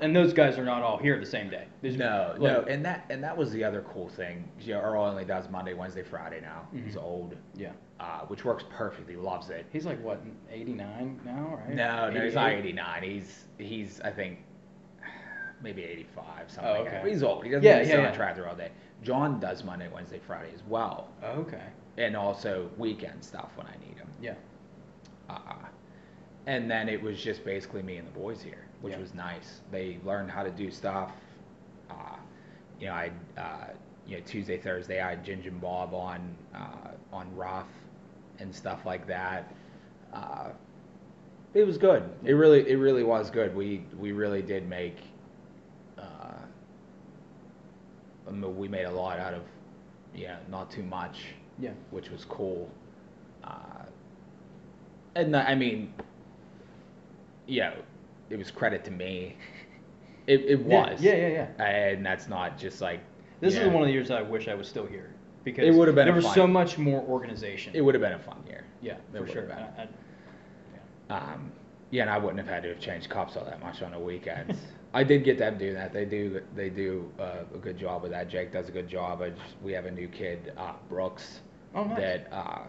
And 0.00 0.16
those 0.16 0.32
guys 0.32 0.56
are 0.58 0.64
not 0.64 0.82
all 0.82 0.96
here 0.96 1.18
the 1.20 1.26
same 1.26 1.50
day. 1.50 1.66
There's- 1.82 1.98
No, 1.98 2.34
look, 2.38 2.66
no, 2.66 2.72
and 2.72 2.84
that 2.86 3.04
and 3.10 3.22
that 3.22 3.36
was 3.36 3.52
the 3.52 3.62
other 3.62 3.82
cool 3.82 4.08
thing. 4.08 4.48
You 4.60 4.74
know, 4.74 4.80
Earl 4.80 5.04
only 5.04 5.24
does 5.24 5.48
Monday, 5.50 5.74
Wednesday, 5.74 6.02
Friday 6.02 6.40
now. 6.40 6.66
He's 6.72 6.94
Mhm. 6.96 7.02
old, 7.02 7.36
Yeah. 7.54 7.72
uh, 7.98 8.20
which 8.26 8.44
works 8.44 8.64
perfectly. 8.70 9.16
Loves 9.16 9.50
it. 9.50 9.66
He's 9.72 9.84
like 9.84 10.02
what, 10.02 10.20
89 10.50 11.20
now, 11.24 11.58
right? 11.66 11.74
No, 11.74 12.10
no, 12.10 12.20
he's 12.22 12.34
not 12.34 12.50
89. 12.52 13.02
He's 13.02 13.46
he's 13.58 14.00
I 14.00 14.10
think 14.10 14.38
maybe 15.62 15.84
85, 15.84 16.50
something 16.50 16.64
Oh, 16.70 16.74
like 16.76 16.84
that. 16.84 16.88
okay. 16.94 17.00
But 17.02 17.10
he's 17.10 17.22
old. 17.22 17.44
He 17.44 17.50
doesn't 17.50 17.62
Yeah, 17.62 17.78
yeah, 17.78 17.84
sit 17.84 17.98
yeah, 18.00 18.06
on 18.06 18.12
a 18.12 18.16
tractor 18.16 18.48
all 18.48 18.54
day. 18.56 18.70
John 19.02 19.38
does 19.38 19.62
Monday, 19.64 19.88
Wednesday, 19.88 20.18
Friday 20.18 20.52
as 20.54 20.62
well, 20.64 21.08
Oh, 21.22 21.40
okay. 21.42 21.64
and 21.98 22.16
also 22.16 22.70
weekend 22.78 23.22
stuff 23.22 23.50
when 23.56 23.66
I 23.66 23.76
need 23.86 23.98
him. 23.98 24.08
Yeah. 24.20 24.34
Uh, 25.30 25.54
and 26.46 26.70
then 26.70 26.88
it 26.88 27.00
was 27.00 27.22
just 27.22 27.44
basically 27.44 27.82
me 27.82 27.96
and 27.98 28.06
the 28.08 28.12
boys 28.18 28.42
here, 28.42 28.64
which 28.80 28.94
Yeah. 28.94 29.00
was 29.00 29.14
nice. 29.14 29.60
They 29.70 29.98
learned 30.04 30.30
how 30.30 30.42
to 30.42 30.50
do 30.50 30.70
stuff. 30.70 31.12
Uh, 31.90 32.16
you 32.80 32.86
know, 32.86 32.94
I 32.94 33.10
uh, 33.36 33.66
you 34.06 34.16
know 34.16 34.22
Tuesday, 34.26 34.58
Thursday, 34.58 35.00
I 35.00 35.10
had 35.10 35.24
Ginger 35.24 35.50
and 35.50 35.60
Bob 35.60 35.94
on 35.94 36.34
uh, 36.54 36.90
on 37.12 37.34
rough 37.36 37.68
and 38.38 38.54
stuff 38.54 38.84
like 38.86 39.06
that. 39.06 39.52
Uh, 40.12 40.50
it 41.54 41.64
was 41.66 41.78
good. 41.78 42.02
It 42.24 42.32
really 42.32 42.68
it 42.68 42.76
really 42.76 43.04
was 43.04 43.30
good. 43.30 43.54
We 43.54 43.84
we 43.98 44.12
really 44.12 44.42
did 44.42 44.68
make. 44.68 44.96
Uh, 45.98 46.38
I 48.26 48.30
mean, 48.30 48.56
we 48.56 48.68
made 48.68 48.84
a 48.84 48.90
lot 48.90 49.18
out 49.18 49.34
of, 49.34 49.42
yeah, 50.14 50.38
not 50.48 50.70
too 50.70 50.82
much 50.84 51.34
Yeah. 51.58 51.72
which 51.90 52.10
was 52.10 52.24
cool. 52.24 52.70
Uh, 53.44 53.84
and 55.14 55.36
I 55.36 55.54
mean, 55.54 55.92
yeah, 57.46 57.74
it 58.28 58.36
was 58.36 58.50
credit 58.50 58.84
to 58.84 58.90
me. 58.90 59.36
It, 60.26 60.42
it 60.42 60.60
Yeah, 60.64 60.90
was. 60.92 61.02
yeah, 61.02 61.14
yeah, 61.16 61.48
yeah. 61.58 61.64
And 61.66 62.06
that's 62.06 62.28
not 62.28 62.56
just 62.56 62.80
like. 62.80 63.00
This 63.40 63.54
you 63.54 63.62
is 63.62 63.68
one 63.68 63.82
of 63.82 63.86
the 63.88 63.92
years 63.92 64.12
I 64.12 64.22
wish 64.22 64.46
I 64.46 64.54
was 64.54 64.68
still 64.68 64.86
here 64.86 65.10
because 65.42 65.64
It 65.66 65.74
would've 65.74 65.94
been 65.96 66.04
there 66.06 66.14
was 66.14 66.24
fun- 66.26 66.34
so 66.34 66.46
much 66.46 66.78
more 66.78 67.00
organization. 67.02 67.72
It 67.74 67.80
would 67.80 67.94
have 67.96 68.02
been 68.02 68.12
a 68.12 68.18
fun 68.18 68.36
year. 68.46 68.64
yeah, 68.80 68.92
It 69.12 69.18
for 69.18 69.26
sure. 69.26 69.50
I- 69.52 69.88
I- 71.10 71.32
Um, 71.32 71.50
yeah, 71.90 72.02
and 72.02 72.10
I 72.10 72.18
wouldn't 72.18 72.38
have 72.38 72.46
had 72.46 72.62
to 72.62 72.68
have 72.68 72.78
changed 72.78 73.08
cups 73.08 73.36
all 73.36 73.44
that 73.46 73.60
much 73.60 73.82
on 73.82 73.90
the 73.90 73.98
weekends. 73.98 74.56
I 74.94 75.02
did 75.02 75.24
get 75.24 75.36
them 75.38 75.58
doing 75.58 75.74
that. 75.74 75.92
They 75.92 76.04
do 76.04 76.42
they 76.54 76.68
do 76.70 77.10
uh, 77.18 77.38
a 77.52 77.58
good 77.58 77.78
job 77.78 78.02
with 78.02 78.12
that. 78.12 78.28
Jake 78.28 78.52
does 78.52 78.68
a 78.68 78.72
good 78.72 78.86
job. 78.88 79.22
I 79.22 79.30
just, 79.30 79.56
we 79.64 79.72
have 79.72 79.86
a 79.86 79.90
new 79.90 80.06
kid, 80.06 80.52
uh, 80.56 80.74
Brooks, 80.88 81.40
Oh, 81.74 81.84
nice. 81.84 81.98
that 81.98 82.28
uh, 82.32 82.62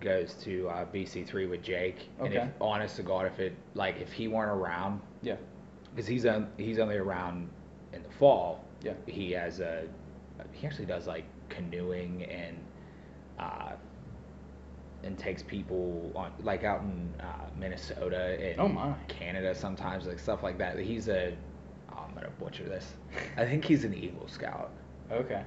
goes 0.00 0.34
to 0.34 0.68
uh, 0.68 0.84
BC 0.86 1.26
three 1.26 1.46
with 1.46 1.62
Jake. 1.62 2.08
And 2.18 2.32
if 2.32 2.48
honest 2.60 2.96
to 2.96 3.02
God, 3.02 3.26
if 3.26 3.38
it 3.38 3.54
like 3.74 4.00
if 4.00 4.12
he 4.12 4.28
weren't 4.28 4.50
around, 4.50 5.00
yeah. 5.22 5.36
because 5.94 6.06
he's 6.06 6.26
on, 6.26 6.48
he's 6.56 6.78
only 6.78 6.96
around 6.96 7.48
in 7.92 8.02
the 8.02 8.10
fall. 8.10 8.64
Yeah. 8.82 8.92
He 9.06 9.32
has 9.32 9.60
a 9.60 9.84
he 10.52 10.66
actually 10.66 10.86
does 10.86 11.06
like 11.06 11.24
canoeing 11.48 12.24
and 12.24 12.56
uh, 13.38 13.72
and 15.02 15.18
takes 15.18 15.42
people 15.42 16.10
on 16.14 16.32
like 16.42 16.64
out 16.64 16.80
in 16.82 17.12
uh, 17.20 17.48
Minnesota 17.58 18.38
and 18.40 18.60
Oh, 18.60 18.68
my. 18.68 18.94
Canada 19.08 19.54
sometimes 19.54 20.06
like 20.06 20.18
stuff 20.18 20.42
like 20.42 20.58
that. 20.58 20.78
He's 20.78 21.08
a 21.08 21.36
oh, 21.92 22.04
I'm 22.08 22.14
gonna 22.14 22.30
butcher 22.38 22.64
this. 22.64 22.94
I 23.36 23.44
think 23.44 23.64
he's 23.64 23.84
an 23.84 23.94
Eagle 23.94 24.28
Scout. 24.28 24.70
Okay. 25.10 25.42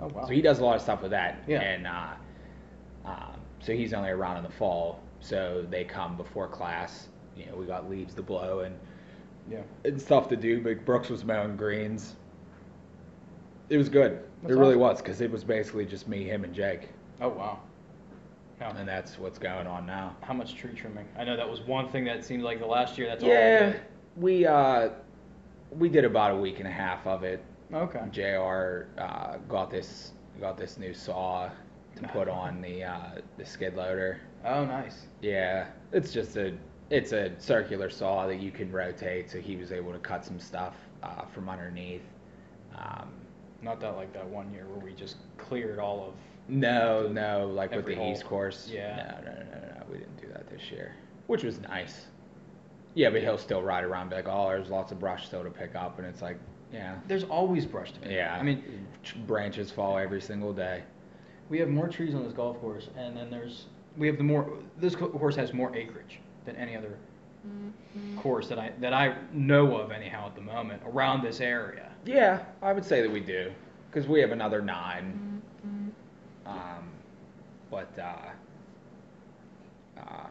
Oh 0.00 0.08
wow. 0.08 0.24
So 0.26 0.32
he 0.32 0.42
does 0.42 0.58
a 0.58 0.64
lot 0.64 0.76
of 0.76 0.82
stuff 0.82 1.02
with 1.02 1.10
that. 1.12 1.42
Yeah. 1.46 1.60
And 1.60 1.86
uh, 1.86 2.14
um, 3.04 3.37
so 3.60 3.72
he's 3.72 3.92
only 3.92 4.10
around 4.10 4.38
in 4.38 4.42
the 4.42 4.50
fall. 4.50 5.00
So 5.20 5.66
they 5.68 5.84
come 5.84 6.16
before 6.16 6.48
class. 6.48 7.08
You 7.36 7.46
know, 7.46 7.56
we 7.56 7.66
got 7.66 7.88
leaves 7.90 8.14
to 8.14 8.22
blow 8.22 8.60
and 8.60 8.76
yeah. 9.50 9.62
and 9.84 10.00
stuff 10.00 10.28
to 10.28 10.36
do. 10.36 10.60
But 10.60 10.84
Brooks 10.84 11.08
was 11.08 11.24
mowing 11.24 11.56
greens. 11.56 12.16
It 13.68 13.76
was 13.76 13.88
good. 13.88 14.20
That's 14.42 14.54
it 14.54 14.56
really 14.56 14.74
awesome. 14.74 14.80
was 14.80 15.02
because 15.02 15.20
it 15.20 15.30
was 15.30 15.44
basically 15.44 15.84
just 15.84 16.08
me, 16.08 16.24
him, 16.24 16.44
and 16.44 16.54
Jake, 16.54 16.88
Oh 17.20 17.28
wow. 17.28 17.58
Now, 18.60 18.70
and 18.70 18.88
that's 18.88 19.18
what's 19.18 19.38
going 19.38 19.66
on 19.68 19.86
now. 19.86 20.16
how 20.20 20.34
much 20.34 20.56
tree 20.56 20.72
trimming? 20.74 21.06
I 21.16 21.24
know 21.24 21.36
that 21.36 21.48
was 21.48 21.60
one 21.60 21.88
thing 21.90 22.04
that 22.04 22.24
seemed 22.24 22.42
like 22.42 22.58
the 22.58 22.66
last 22.66 22.98
year. 22.98 23.06
That's 23.06 23.22
all. 23.22 23.30
yeah, 23.30 23.74
we 24.16 24.46
uh, 24.46 24.90
we 25.70 25.88
did 25.88 26.04
about 26.04 26.32
a 26.32 26.36
week 26.36 26.58
and 26.58 26.66
a 26.66 26.72
half 26.72 27.06
of 27.06 27.22
it. 27.22 27.42
Okay. 27.72 28.02
Jr. 28.10 28.86
Uh, 29.00 29.36
got 29.48 29.70
this 29.70 30.12
got 30.40 30.56
this 30.56 30.78
new 30.78 30.94
saw 30.94 31.50
to 31.98 32.08
put 32.08 32.28
on 32.28 32.60
the 32.60 32.84
uh, 32.84 33.20
the 33.36 33.44
skid 33.44 33.74
loader. 33.76 34.20
Oh 34.44 34.64
nice. 34.64 35.06
Yeah, 35.20 35.66
it's 35.92 36.12
just 36.12 36.36
a 36.36 36.54
it's 36.90 37.12
a 37.12 37.32
circular 37.38 37.90
saw 37.90 38.26
that 38.26 38.40
you 38.40 38.50
can 38.50 38.70
rotate. 38.72 39.30
So 39.30 39.40
he 39.40 39.56
was 39.56 39.72
able 39.72 39.92
to 39.92 39.98
cut 39.98 40.24
some 40.24 40.38
stuff 40.40 40.74
uh, 41.02 41.24
from 41.26 41.48
underneath. 41.48 42.02
Um, 42.76 43.10
Not 43.62 43.80
that 43.80 43.96
like 43.96 44.12
that 44.14 44.26
one 44.26 44.52
year 44.52 44.66
where 44.66 44.84
we 44.84 44.92
just 44.94 45.16
cleared 45.36 45.78
all 45.78 46.08
of. 46.08 46.14
no, 46.48 47.04
The- 47.04 47.08
no, 47.14 47.46
like 47.46 47.74
with 47.74 47.86
the 47.86 47.94
hole. 47.94 48.12
East 48.12 48.24
Course. 48.24 48.70
Yeah. 48.72 48.96
No, 49.24 49.30
no, 49.32 49.36
no, 49.38 49.44
no, 49.44 49.74
no, 49.74 49.82
we 49.90 49.98
didn't 49.98 50.20
do 50.20 50.28
that 50.28 50.48
this 50.48 50.70
year, 50.70 50.94
which 51.26 51.42
was 51.44 51.60
nice. 51.60 52.06
Yeah, 52.94 53.10
but 53.10 53.20
he'll 53.20 53.38
still 53.38 53.62
ride 53.62 53.84
around 53.84 54.02
and 54.02 54.10
be 54.10 54.16
like, 54.16 54.28
oh, 54.28 54.48
there's 54.48 54.70
lots 54.70 54.92
of 54.92 54.98
brush 54.98 55.26
still 55.26 55.44
to 55.44 55.50
pick 55.50 55.74
up, 55.76 55.98
and 55.98 56.06
it's 56.06 56.22
like, 56.22 56.38
yeah, 56.72 56.96
There's 57.06 57.24
always 57.24 57.64
brush 57.66 57.92
to 57.92 58.00
pick. 58.00 58.10
yeah. 58.12 58.36
I 58.38 58.42
mean, 58.42 58.86
branches 59.26 59.70
fall 59.70 59.98
every 59.98 60.20
single 60.20 60.52
day. 60.52 60.82
We 61.48 61.58
have 61.58 61.68
more 61.68 61.88
trees 61.88 62.14
on 62.14 62.24
this 62.24 62.32
golf 62.32 62.60
course, 62.60 62.88
and 62.96 63.16
then 63.16 63.30
there's 63.30 63.66
we 63.96 64.06
have 64.06 64.16
the 64.18 64.24
more. 64.24 64.50
This 64.78 64.94
course 64.94 65.36
has 65.36 65.52
more 65.52 65.74
acreage 65.74 66.20
than 66.44 66.56
any 66.56 66.76
other 66.76 66.96
course 68.16 68.48
that 68.48 68.58
I 68.58 68.72
that 68.80 68.92
I 68.92 69.16
know 69.32 69.76
of 69.76 69.90
anyhow 69.92 70.26
at 70.26 70.34
the 70.34 70.40
moment 70.40 70.82
around 70.86 71.22
this 71.22 71.40
area. 71.40 71.90
Yeah, 72.04 72.40
I 72.62 72.72
would 72.72 72.84
say 72.84 73.00
that 73.02 73.10
we 73.10 73.20
do, 73.20 73.50
because 73.90 74.08
we 74.08 74.20
have 74.20 74.30
another 74.32 74.60
nine. 74.62 75.42
Um, 76.46 76.88
but 77.70 77.90
uh, 77.98 78.14
uh, 80.00 80.26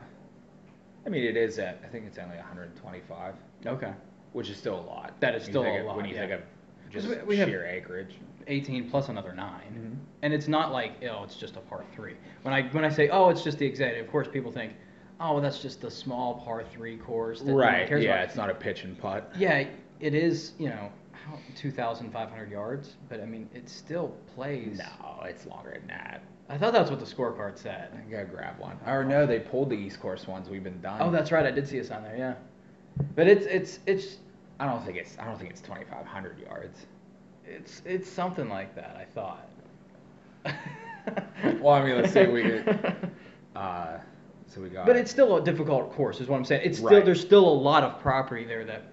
I 1.06 1.10
mean, 1.10 1.24
it 1.24 1.38
is 1.38 1.60
at 1.60 1.80
I 1.84 1.88
think 1.88 2.06
it's 2.08 2.18
only 2.18 2.38
125, 2.38 3.36
Okay. 3.68 3.94
which 4.34 4.50
is 4.50 4.58
still 4.58 4.80
a 4.80 4.82
lot. 4.82 5.14
That 5.20 5.36
is 5.36 5.44
still 5.44 5.62
think 5.64 5.78
a 5.78 5.80
of- 5.82 5.86
lot, 5.88 5.98
when 5.98 6.06
you 6.06 6.16
yeah. 6.16 6.22
think 6.22 6.32
of 6.34 6.40
'Cause 6.40 6.48
just 6.90 7.08
we- 7.08 7.16
we 7.24 7.38
have- 7.38 7.50
sheer 7.50 7.66
acreage. 7.66 8.16
18 8.50 8.90
plus 8.90 9.10
another 9.10 9.34
9 9.34 9.50
Mhm. 9.76 9.98
and 10.22 10.34
it's 10.34 10.48
not 10.48 10.72
like 10.72 10.94
oh 11.12 11.24
it's 11.26 11.36
just 11.36 11.58
a 11.58 11.60
par 11.60 11.84
three 11.94 12.16
when 12.44 12.54
i 12.54 12.62
when 12.70 12.86
i 12.86 12.90
say 12.90 13.10
oh 13.10 13.28
it's 13.28 13.44
just 13.44 13.58
the 13.60 13.66
executive 13.66 14.06
of 14.06 14.10
course 14.12 14.26
people 14.30 14.54
think 14.54 14.72
oh 15.20 15.34
well, 15.34 15.42
that's 15.42 15.62
just 15.62 15.82
the 15.82 15.92
small 15.92 16.36
par 16.46 16.64
three 16.64 16.96
course 16.96 17.42
that 17.42 17.54
Right. 17.54 17.86
cares 17.90 18.06
Yeah, 18.06 18.14
about. 18.14 18.24
it's 18.26 18.38
not 18.38 18.50
a 18.50 18.54
pitch 18.56 18.86
and 18.86 18.98
putt. 18.98 19.34
yeah 19.38 19.66
it 20.00 20.16
is 20.16 20.54
you 20.58 20.70
know 20.70 20.90
2500 21.56 22.50
yards 22.50 22.96
but 23.10 23.20
i 23.22 23.26
mean 23.26 23.50
it 23.54 23.68
still 23.70 24.16
plays 24.36 24.80
No, 24.80 25.24
it's 25.26 25.46
longer 25.46 25.72
than 25.72 25.88
that. 25.88 26.22
i 26.48 26.58
thought 26.58 26.72
that's 26.72 26.90
what 26.90 27.00
the 27.00 27.06
scorecard 27.06 27.58
said 27.58 27.90
I 27.94 28.10
gotta 28.10 28.26
grab 28.26 28.58
one. 28.60 28.78
Or 28.88 29.04
no, 29.04 29.26
they 29.26 29.40
pulled 29.40 29.70
the 29.70 29.76
East 29.76 30.00
Course 30.00 30.26
ones. 30.26 30.50
We've 30.50 30.64
been 30.64 30.80
done. 30.82 31.02
oh 31.02 31.12
that's 31.12 31.34
right 31.34 31.46
i 31.46 31.52
did 31.52 31.68
see 31.68 31.80
a 31.80 31.84
sign 31.84 32.04
there 32.04 32.16
yeah 32.18 32.36
but 33.16 33.28
it's 33.28 33.46
it's 33.48 33.80
it's 33.86 34.18
I 34.60 34.66
don't 34.66 34.84
think 34.84 34.98
it's. 34.98 35.18
I 35.20 35.26
don't 35.26 35.38
think 35.38 35.50
it's 35.52 35.62
2,500 35.62 36.40
yards. 36.40 36.86
it's 37.46 37.82
it's 37.86 38.10
something 38.10 38.50
like 38.50 38.76
that 38.76 38.96
i 39.00 39.06
thought 39.06 39.48
Well, 41.62 41.74
I 41.74 41.86
mean, 41.86 41.96
let's 41.96 42.12
say 42.12 42.28
we 42.28 42.44
get. 42.44 42.96
Uh, 43.56 43.98
so 44.46 44.62
we 44.62 44.70
got. 44.70 44.86
But 44.86 44.96
it's 44.98 45.10
still 45.10 45.38
a 45.38 45.44
difficult 45.44 45.92
course, 45.94 46.20
is 46.22 46.28
what 46.28 46.38
I'm 46.38 46.46
saying. 46.46 46.62
It's 46.64 46.78
still 46.78 46.90
Right. 46.92 47.04
there's 47.06 47.20
still 47.22 47.48
a 47.48 47.58
lot 47.70 47.84
of 47.84 48.00
property 48.00 48.46
there 48.46 48.64
that 48.66 48.84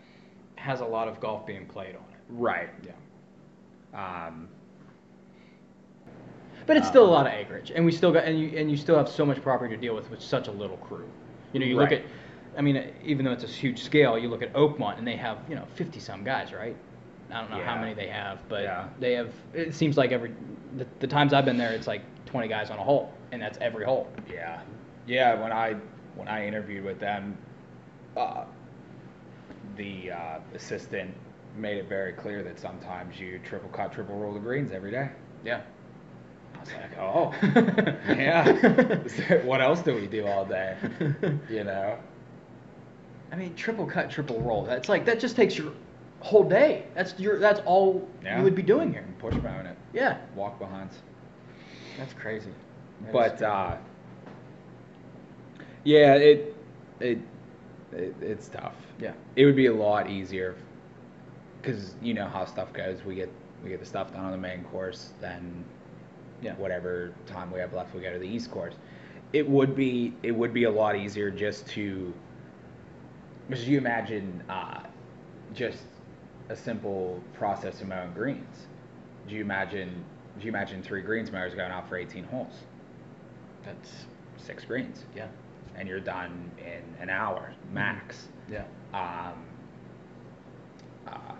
has 0.56 0.80
a 0.80 0.84
lot 0.86 1.06
of 1.06 1.20
golf 1.20 1.46
being 1.46 1.66
played 1.66 1.94
on 1.96 2.02
it. 2.12 2.18
right. 2.30 2.70
Yeah. 2.82 4.26
Um, 4.26 4.48
But 6.66 6.78
it's 6.78 6.88
still 6.88 7.02
a 7.04 7.08
Um, 7.08 7.12
lot 7.12 7.26
of 7.26 7.34
acreage, 7.34 7.72
and 7.74 7.84
we 7.84 7.92
still 7.92 8.10
got 8.10 8.24
and 8.24 8.40
you 8.40 8.56
and 8.56 8.70
you 8.70 8.76
still 8.78 8.96
have 8.96 9.08
so 9.08 9.26
much 9.26 9.42
property 9.42 9.74
to 9.74 9.80
deal 9.80 9.94
with 9.94 10.10
with 10.10 10.22
such 10.22 10.48
a 10.48 10.52
little 10.52 10.78
crew. 10.78 11.04
You 11.52 11.60
know, 11.60 11.66
you 11.66 11.76
look 11.76 11.92
at, 11.92 12.02
I 12.56 12.60
mean, 12.62 12.92
even 13.04 13.24
though 13.24 13.32
it's 13.32 13.44
a 13.44 13.48
huge 13.48 13.82
scale, 13.82 14.18
you 14.18 14.28
look 14.28 14.42
at 14.42 14.52
Oakmont 14.54 14.98
and 14.98 15.06
they 15.06 15.16
have 15.16 15.38
you 15.48 15.54
know 15.54 15.66
50 15.74 16.00
some 16.00 16.24
guys, 16.24 16.52
right? 16.52 16.76
I 17.30 17.40
don't 17.40 17.50
know 17.50 17.62
how 17.64 17.76
many 17.80 17.94
they 17.94 18.06
have, 18.08 18.38
but 18.48 18.62
Yeah. 18.62 18.88
they 19.00 19.14
have. 19.14 19.32
It 19.54 19.74
seems 19.74 19.96
like 19.96 20.12
every 20.12 20.32
the, 20.76 20.86
the 21.00 21.06
times 21.06 21.32
I've 21.32 21.44
been 21.44 21.56
there, 21.56 21.72
it's 21.72 21.86
like 21.86 22.02
20 22.26 22.48
guys 22.48 22.70
on 22.70 22.78
a 22.78 22.82
hole, 22.84 23.12
and 23.32 23.40
that's 23.40 23.58
every 23.60 23.84
hole. 23.84 24.08
Yeah, 24.32 24.60
yeah. 25.06 25.40
When 25.40 25.52
I 25.52 25.74
when 26.16 26.28
I 26.28 26.46
interviewed 26.46 26.84
with 26.84 27.00
them, 27.00 27.36
uh, 28.16 28.44
the 29.76 30.12
uh, 30.12 30.38
assistant 30.54 31.12
made 31.56 31.78
it 31.78 31.88
very 31.88 32.12
clear 32.12 32.42
that 32.42 32.58
sometimes 32.58 33.18
you 33.18 33.40
triple 33.44 33.68
cut, 33.70 33.92
triple 33.92 34.16
roll 34.16 34.32
the 34.34 34.40
greens 34.40 34.72
every 34.72 34.90
day. 34.90 35.10
Yeah. 35.44 35.62
I 36.54 36.60
was 36.60 36.72
like, 36.72 36.98
oh, 36.98 37.32
yeah. 38.14 39.38
What 39.44 39.60
else 39.60 39.82
do 39.82 39.94
we 39.94 40.06
do 40.06 40.26
all 40.26 40.44
day? 40.44 40.76
You 41.50 41.64
know? 41.64 41.98
I 43.34 43.36
mean, 43.36 43.56
triple 43.56 43.84
cut, 43.84 44.10
triple 44.10 44.40
roll. 44.42 44.64
That's 44.64 44.88
like 44.88 45.04
that 45.06 45.18
just 45.18 45.34
takes 45.34 45.58
your 45.58 45.72
whole 46.20 46.44
day. 46.44 46.84
That's 46.94 47.18
your 47.18 47.40
that's 47.40 47.60
all 47.66 48.08
Yeah. 48.22 48.38
you 48.38 48.44
would 48.44 48.54
be 48.54 48.62
doing 48.62 48.92
here. 48.92 49.04
Push 49.18 49.34
mount 49.42 49.66
it, 49.66 49.76
Yeah. 49.92 50.18
walk 50.36 50.60
behinds. 50.60 51.02
That's 51.98 52.12
crazy. 52.14 52.52
That 53.02 53.12
But 53.12 53.28
crazy. 53.30 53.44
uh, 53.44 53.76
yeah, 55.82 56.14
it, 56.14 56.54
it 57.00 57.18
it 57.92 58.14
it's 58.20 58.48
tough. 58.48 58.76
yeah. 59.00 59.14
It 59.34 59.46
would 59.46 59.56
be 59.56 59.66
a 59.66 59.74
lot 59.74 60.08
easier 60.08 60.54
because 61.60 61.96
you 62.00 62.14
know 62.14 62.26
how 62.28 62.44
stuff 62.44 62.72
goes. 62.72 63.04
We 63.04 63.16
get 63.16 63.30
we 63.64 63.70
get 63.70 63.80
the 63.80 63.86
stuff 63.86 64.12
done 64.12 64.24
on 64.24 64.30
the 64.30 64.38
main 64.38 64.62
course, 64.64 65.12
then 65.20 65.64
Yeah. 66.40 66.54
whatever 66.54 67.12
time 67.26 67.50
we 67.50 67.58
have 67.58 67.72
left, 67.72 67.94
we 67.94 68.00
go 68.00 68.12
to 68.12 68.18
the 68.20 68.28
east 68.28 68.52
course. 68.52 68.74
It 69.32 69.48
would 69.48 69.74
be 69.74 70.14
it 70.22 70.30
would 70.32 70.54
be 70.54 70.64
a 70.64 70.70
lot 70.70 70.94
easier 70.94 71.30
just 71.32 71.66
to 71.70 72.12
because 73.48 73.66
you 73.68 73.78
imagine 73.78 74.42
uh, 74.48 74.80
just 75.54 75.82
a 76.48 76.56
simple 76.56 77.22
process 77.34 77.80
of 77.80 77.88
mowing 77.88 78.12
greens. 78.12 78.66
Do 79.28 79.34
you 79.34 79.40
imagine 79.40 80.04
do 80.38 80.44
you 80.44 80.48
imagine 80.50 80.82
three 80.82 81.00
greens 81.02 81.30
mowers 81.30 81.54
going 81.54 81.70
out 81.70 81.88
for 81.88 81.96
18 81.96 82.24
holes, 82.24 82.52
That's 83.64 84.06
six 84.36 84.64
greens, 84.64 85.04
yeah. 85.14 85.28
and 85.76 85.88
you're 85.88 86.00
done 86.00 86.50
in 86.58 86.82
an 87.00 87.08
hour 87.08 87.54
max. 87.72 88.28
Yeah. 88.50 88.64
Um, 88.92 89.34
uh, 91.06 91.34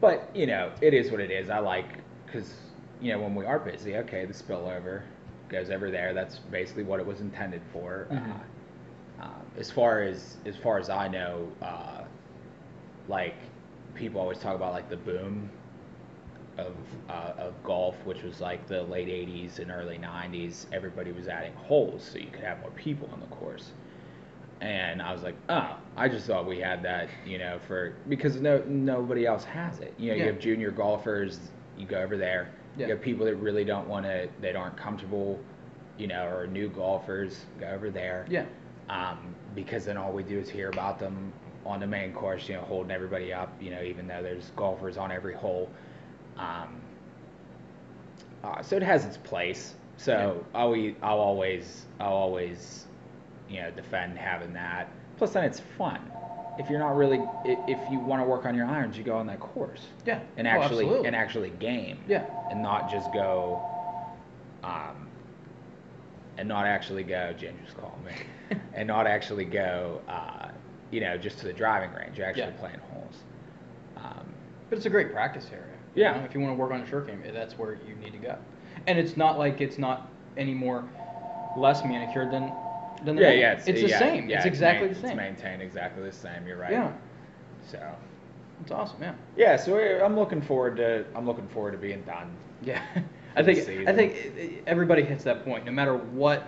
but 0.00 0.28
you 0.34 0.46
know, 0.46 0.72
it 0.80 0.94
is 0.94 1.10
what 1.12 1.20
it 1.20 1.30
is. 1.30 1.48
I 1.48 1.58
like 1.60 1.98
because 2.26 2.52
you 3.00 3.12
know 3.12 3.20
when 3.20 3.34
we 3.34 3.44
are 3.46 3.58
busy, 3.58 3.96
okay, 3.98 4.24
the 4.24 4.34
spillover 4.34 5.02
goes 5.48 5.70
over 5.70 5.90
there. 5.90 6.12
That's 6.12 6.38
basically 6.38 6.82
what 6.84 7.00
it 7.00 7.06
was 7.06 7.20
intended 7.20 7.62
for. 7.72 8.08
Mhm. 8.10 8.30
Uh, 8.34 8.38
um, 9.20 9.42
as 9.58 9.70
far 9.70 10.02
as 10.02 10.36
as 10.46 10.56
far 10.56 10.78
as 10.78 10.88
I 10.90 11.08
know, 11.08 11.48
uh, 11.62 12.02
like 13.08 13.34
people 13.94 14.20
always 14.20 14.38
talk 14.38 14.54
about 14.54 14.72
like 14.72 14.88
the 14.88 14.96
boom 14.96 15.48
of 16.58 16.74
uh, 17.08 17.32
of 17.38 17.54
golf, 17.64 17.96
which 18.04 18.22
was 18.22 18.40
like 18.40 18.66
the 18.68 18.82
late 18.84 19.08
'80s 19.08 19.58
and 19.58 19.70
early 19.70 19.98
'90s. 19.98 20.66
Everybody 20.72 21.12
was 21.12 21.28
adding 21.28 21.54
holes 21.54 22.08
so 22.12 22.18
you 22.18 22.30
could 22.30 22.44
have 22.44 22.60
more 22.60 22.70
people 22.72 23.08
on 23.12 23.20
the 23.20 23.26
course. 23.26 23.72
and 24.60 25.00
I 25.00 25.12
was 25.12 25.22
like, 25.22 25.36
oh, 25.48 25.76
I 25.96 26.06
just 26.08 26.26
thought 26.26 26.46
we 26.46 26.58
had 26.60 26.82
that, 26.82 27.08
you 27.24 27.38
know, 27.38 27.58
for 27.66 27.94
because 28.08 28.36
no 28.40 28.62
nobody 28.68 29.24
else 29.26 29.44
has 29.44 29.78
it. 29.80 29.94
You 29.98 30.10
know, 30.10 30.16
Yeah. 30.16 30.24
you 30.26 30.32
have 30.32 30.40
junior 30.40 30.70
golfers, 30.70 31.38
you 31.78 31.86
go 31.86 31.98
over 32.02 32.16
there. 32.18 32.50
Yeah. 32.76 32.86
You 32.88 32.92
have 32.94 33.02
people 33.02 33.24
that 33.26 33.36
really 33.36 33.64
don't 33.64 33.88
want 33.88 34.04
to, 34.06 34.28
that 34.42 34.56
aren't 34.56 34.76
comfortable, 34.76 35.38
you 35.98 36.06
know, 36.08 36.26
or 36.26 36.46
new 36.46 36.68
golfers 36.68 37.46
go 37.58 37.66
over 37.68 37.90
there. 37.90 38.26
Yeah. 38.28 38.44
Um, 38.90 39.18
because 39.54 39.84
then 39.84 39.96
all 39.96 40.12
we 40.12 40.24
do 40.24 40.38
is 40.38 40.50
hear 40.50 40.68
about 40.68 40.98
them 40.98 41.32
on 41.64 41.78
the 41.78 41.86
main 41.86 42.12
course, 42.12 42.48
you 42.48 42.56
know, 42.56 42.62
holding 42.62 42.90
everybody 42.90 43.32
up, 43.32 43.52
you 43.62 43.70
know, 43.70 43.82
even 43.82 44.08
though 44.08 44.20
there's 44.22 44.50
golfers 44.56 44.96
on 44.96 45.12
every 45.12 45.34
hole. 45.34 45.70
Um, 46.36 46.80
uh, 48.42 48.62
so 48.62 48.76
it 48.76 48.82
has 48.82 49.04
its 49.04 49.16
place. 49.16 49.74
So 49.96 50.44
I'll, 50.54 50.74
e- 50.74 50.96
I'll 51.02 51.20
always, 51.20 51.84
I'll 52.00 52.12
always, 52.14 52.86
you 53.48 53.60
know, 53.60 53.70
defend 53.70 54.18
having 54.18 54.52
that. 54.54 54.88
Plus, 55.18 55.32
then 55.34 55.44
it's 55.44 55.60
fun. 55.78 56.00
If 56.58 56.68
you're 56.68 56.78
not 56.80 56.96
really, 56.96 57.20
if 57.44 57.78
you 57.90 58.00
want 58.00 58.20
to 58.22 58.26
work 58.28 58.44
on 58.44 58.54
your 58.56 58.66
irons, 58.66 58.98
you 58.98 59.04
go 59.04 59.16
on 59.18 59.26
that 59.28 59.38
course 59.40 59.86
Yeah. 60.04 60.20
and 60.36 60.46
Oh, 60.48 60.50
actually 60.50 60.84
absolutely. 60.86 61.06
and 61.06 61.14
actually 61.16 61.50
game. 61.50 61.98
Yeah. 62.08 62.24
And 62.50 62.60
not 62.60 62.90
just 62.90 63.12
go, 63.12 63.62
um, 64.64 65.06
and 66.40 66.48
not 66.48 66.66
actually 66.66 67.02
go. 67.04 67.32
Jen 67.36 67.54
just 67.64 67.76
called 67.76 67.98
me, 68.04 68.12
and 68.74 68.88
not 68.88 69.06
actually 69.06 69.44
go, 69.44 70.00
uh, 70.08 70.48
you 70.90 71.00
know, 71.02 71.16
just 71.18 71.38
to 71.38 71.44
the 71.46 71.52
driving 71.52 71.92
range. 71.92 72.16
You're 72.16 72.26
actually 72.26 72.44
Yeah. 72.44 72.50
playing 72.58 72.78
holes. 72.90 73.14
Um, 73.98 74.26
But 74.70 74.78
it's 74.78 74.86
a 74.86 74.90
great 74.90 75.12
practice 75.12 75.48
area. 75.52 75.64
you 75.94 76.02
Yeah. 76.02 76.16
know, 76.16 76.24
if 76.24 76.34
you 76.34 76.40
want 76.40 76.52
to 76.52 76.58
work 76.58 76.72
on 76.72 76.80
a 76.80 76.86
short 76.86 77.06
game, 77.06 77.22
that's 77.34 77.58
where 77.58 77.74
you 77.86 77.94
need 78.02 78.12
to 78.12 78.18
go. 78.18 78.36
And 78.86 78.98
it's 78.98 79.16
not 79.18 79.38
like 79.38 79.60
it's 79.60 79.76
not 79.78 80.08
any 80.38 80.54
more 80.54 80.82
less 81.56 81.84
manicured 81.84 82.30
than 82.32 82.50
than 83.04 83.16
the 83.16 83.22
yeah, 83.22 83.28
main. 83.30 83.38
yeah, 83.40 83.52
It's, 83.52 83.64
the 83.64 83.88
yeah, 83.88 83.98
same. 83.98 84.28
yeah, 84.28 84.36
it's 84.38 84.46
exactly 84.46 84.86
main- 84.88 84.94
the 84.94 85.00
same. 85.00 85.10
It's 85.10 85.16
maintained 85.42 85.62
exactly 85.62 86.02
the 86.02 86.12
same. 86.12 86.46
You're 86.46 86.56
right. 86.58 86.72
Yeah. 86.72 86.92
So. 87.70 87.78
It's 88.62 88.70
awesome. 88.70 88.98
Yeah. 89.02 89.14
Yeah, 89.36 89.56
so 89.56 89.78
I'm 90.04 90.16
looking 90.16 90.40
forward 90.42 90.76
to 90.76 91.04
I'm 91.14 91.26
looking 91.26 91.48
forward 91.48 91.72
to 91.72 91.78
being 91.78 92.02
done. 92.02 92.30
Yeah. 92.62 92.82
I 93.36 93.42
think 93.42 93.58
I 93.58 93.62
season. 93.62 93.96
think 93.96 94.12
i- 94.14 94.40
i- 94.42 94.50
everybody 94.66 95.02
hits 95.02 95.24
that 95.24 95.44
point, 95.44 95.64
no 95.64 95.72
matter 95.72 95.94
what 95.96 96.46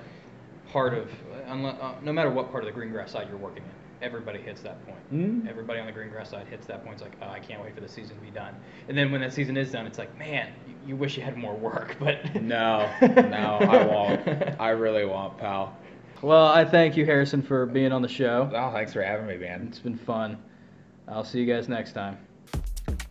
part 0.72 0.94
of, 0.94 1.10
uh, 1.48 1.92
no 2.02 2.12
matter 2.12 2.30
what 2.30 2.50
part 2.50 2.64
of 2.64 2.66
the 2.66 2.72
green 2.72 2.90
grass 2.92 3.10
side 3.12 3.28
you're 3.28 3.38
working 3.38 3.62
in. 3.62 3.70
Everybody 4.04 4.40
hits 4.40 4.62
that 4.62 4.84
point. 4.84 4.98
Mhm. 5.14 5.48
Everybody 5.48 5.78
on 5.78 5.86
the 5.86 5.92
green 5.92 6.08
grass 6.10 6.30
side 6.30 6.46
hits 6.48 6.66
that 6.66 6.82
point. 6.82 6.94
It's 6.94 7.02
like, 7.02 7.12
oh, 7.22 7.28
I 7.30 7.38
can't 7.38 7.62
wait 7.62 7.72
for 7.74 7.80
the 7.80 7.88
season 7.88 8.16
to 8.16 8.22
be 8.22 8.30
done. 8.30 8.52
And 8.88 8.98
then 8.98 9.12
when 9.12 9.20
that 9.20 9.32
season 9.32 9.56
is 9.56 9.70
done, 9.70 9.86
it's 9.86 9.98
like, 9.98 10.16
man, 10.18 10.48
you, 10.66 10.74
you 10.88 10.96
wish 10.96 11.16
you 11.16 11.22
had 11.22 11.36
more 11.36 11.54
work, 11.54 11.96
but 12.00 12.42
No, 12.42 12.88
no, 13.00 13.58
I 13.60 13.86
won't. 13.86 14.60
I 14.60 14.70
really 14.70 15.04
won't, 15.04 15.38
pal. 15.38 15.76
Well, 16.20 16.46
I 16.46 16.64
thank 16.64 16.96
you, 16.96 17.04
Harrison, 17.06 17.42
for 17.42 17.64
being 17.66 17.92
on 17.92 18.02
the 18.02 18.08
show. 18.08 18.50
Oh, 18.52 18.72
thanks 18.72 18.92
for 18.92 19.02
having 19.02 19.26
me, 19.26 19.36
man. 19.36 19.66
It's 19.68 19.78
been 19.78 19.96
fun. 19.96 20.36
I'll 21.06 21.24
see 21.24 21.40
you 21.40 21.46
guys 21.52 21.68
next 21.68 21.92
time. 21.92 22.16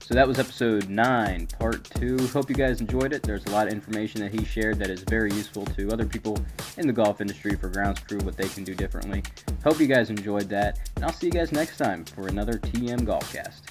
So 0.03 0.15
that 0.15 0.27
was 0.27 0.39
episode 0.39 0.89
9, 0.89 1.47
part 1.59 1.83
2. 1.95 2.27
Hope 2.27 2.49
you 2.49 2.55
guys 2.55 2.81
enjoyed 2.81 3.13
it. 3.13 3.23
There's 3.23 3.45
a 3.45 3.51
lot 3.51 3.67
of 3.67 3.73
information 3.73 4.19
that 4.21 4.31
he 4.31 4.43
shared 4.43 4.77
that 4.79 4.89
is 4.89 5.03
very 5.03 5.31
useful 5.31 5.65
to 5.67 5.89
other 5.89 6.05
people 6.05 6.37
in 6.77 6.85
the 6.85 6.91
golf 6.91 7.21
industry 7.21 7.55
for 7.55 7.69
grounds 7.69 8.01
crew, 8.01 8.17
what 8.19 8.35
they 8.35 8.49
can 8.49 8.65
do 8.65 8.75
differently. 8.75 9.23
Hope 9.63 9.79
you 9.79 9.87
guys 9.87 10.09
enjoyed 10.09 10.49
that, 10.49 10.91
and 10.95 11.05
I'll 11.05 11.13
see 11.13 11.27
you 11.27 11.31
guys 11.31 11.53
next 11.53 11.77
time 11.77 12.03
for 12.03 12.27
another 12.27 12.53
TM 12.53 13.01
Golfcast. 13.01 13.61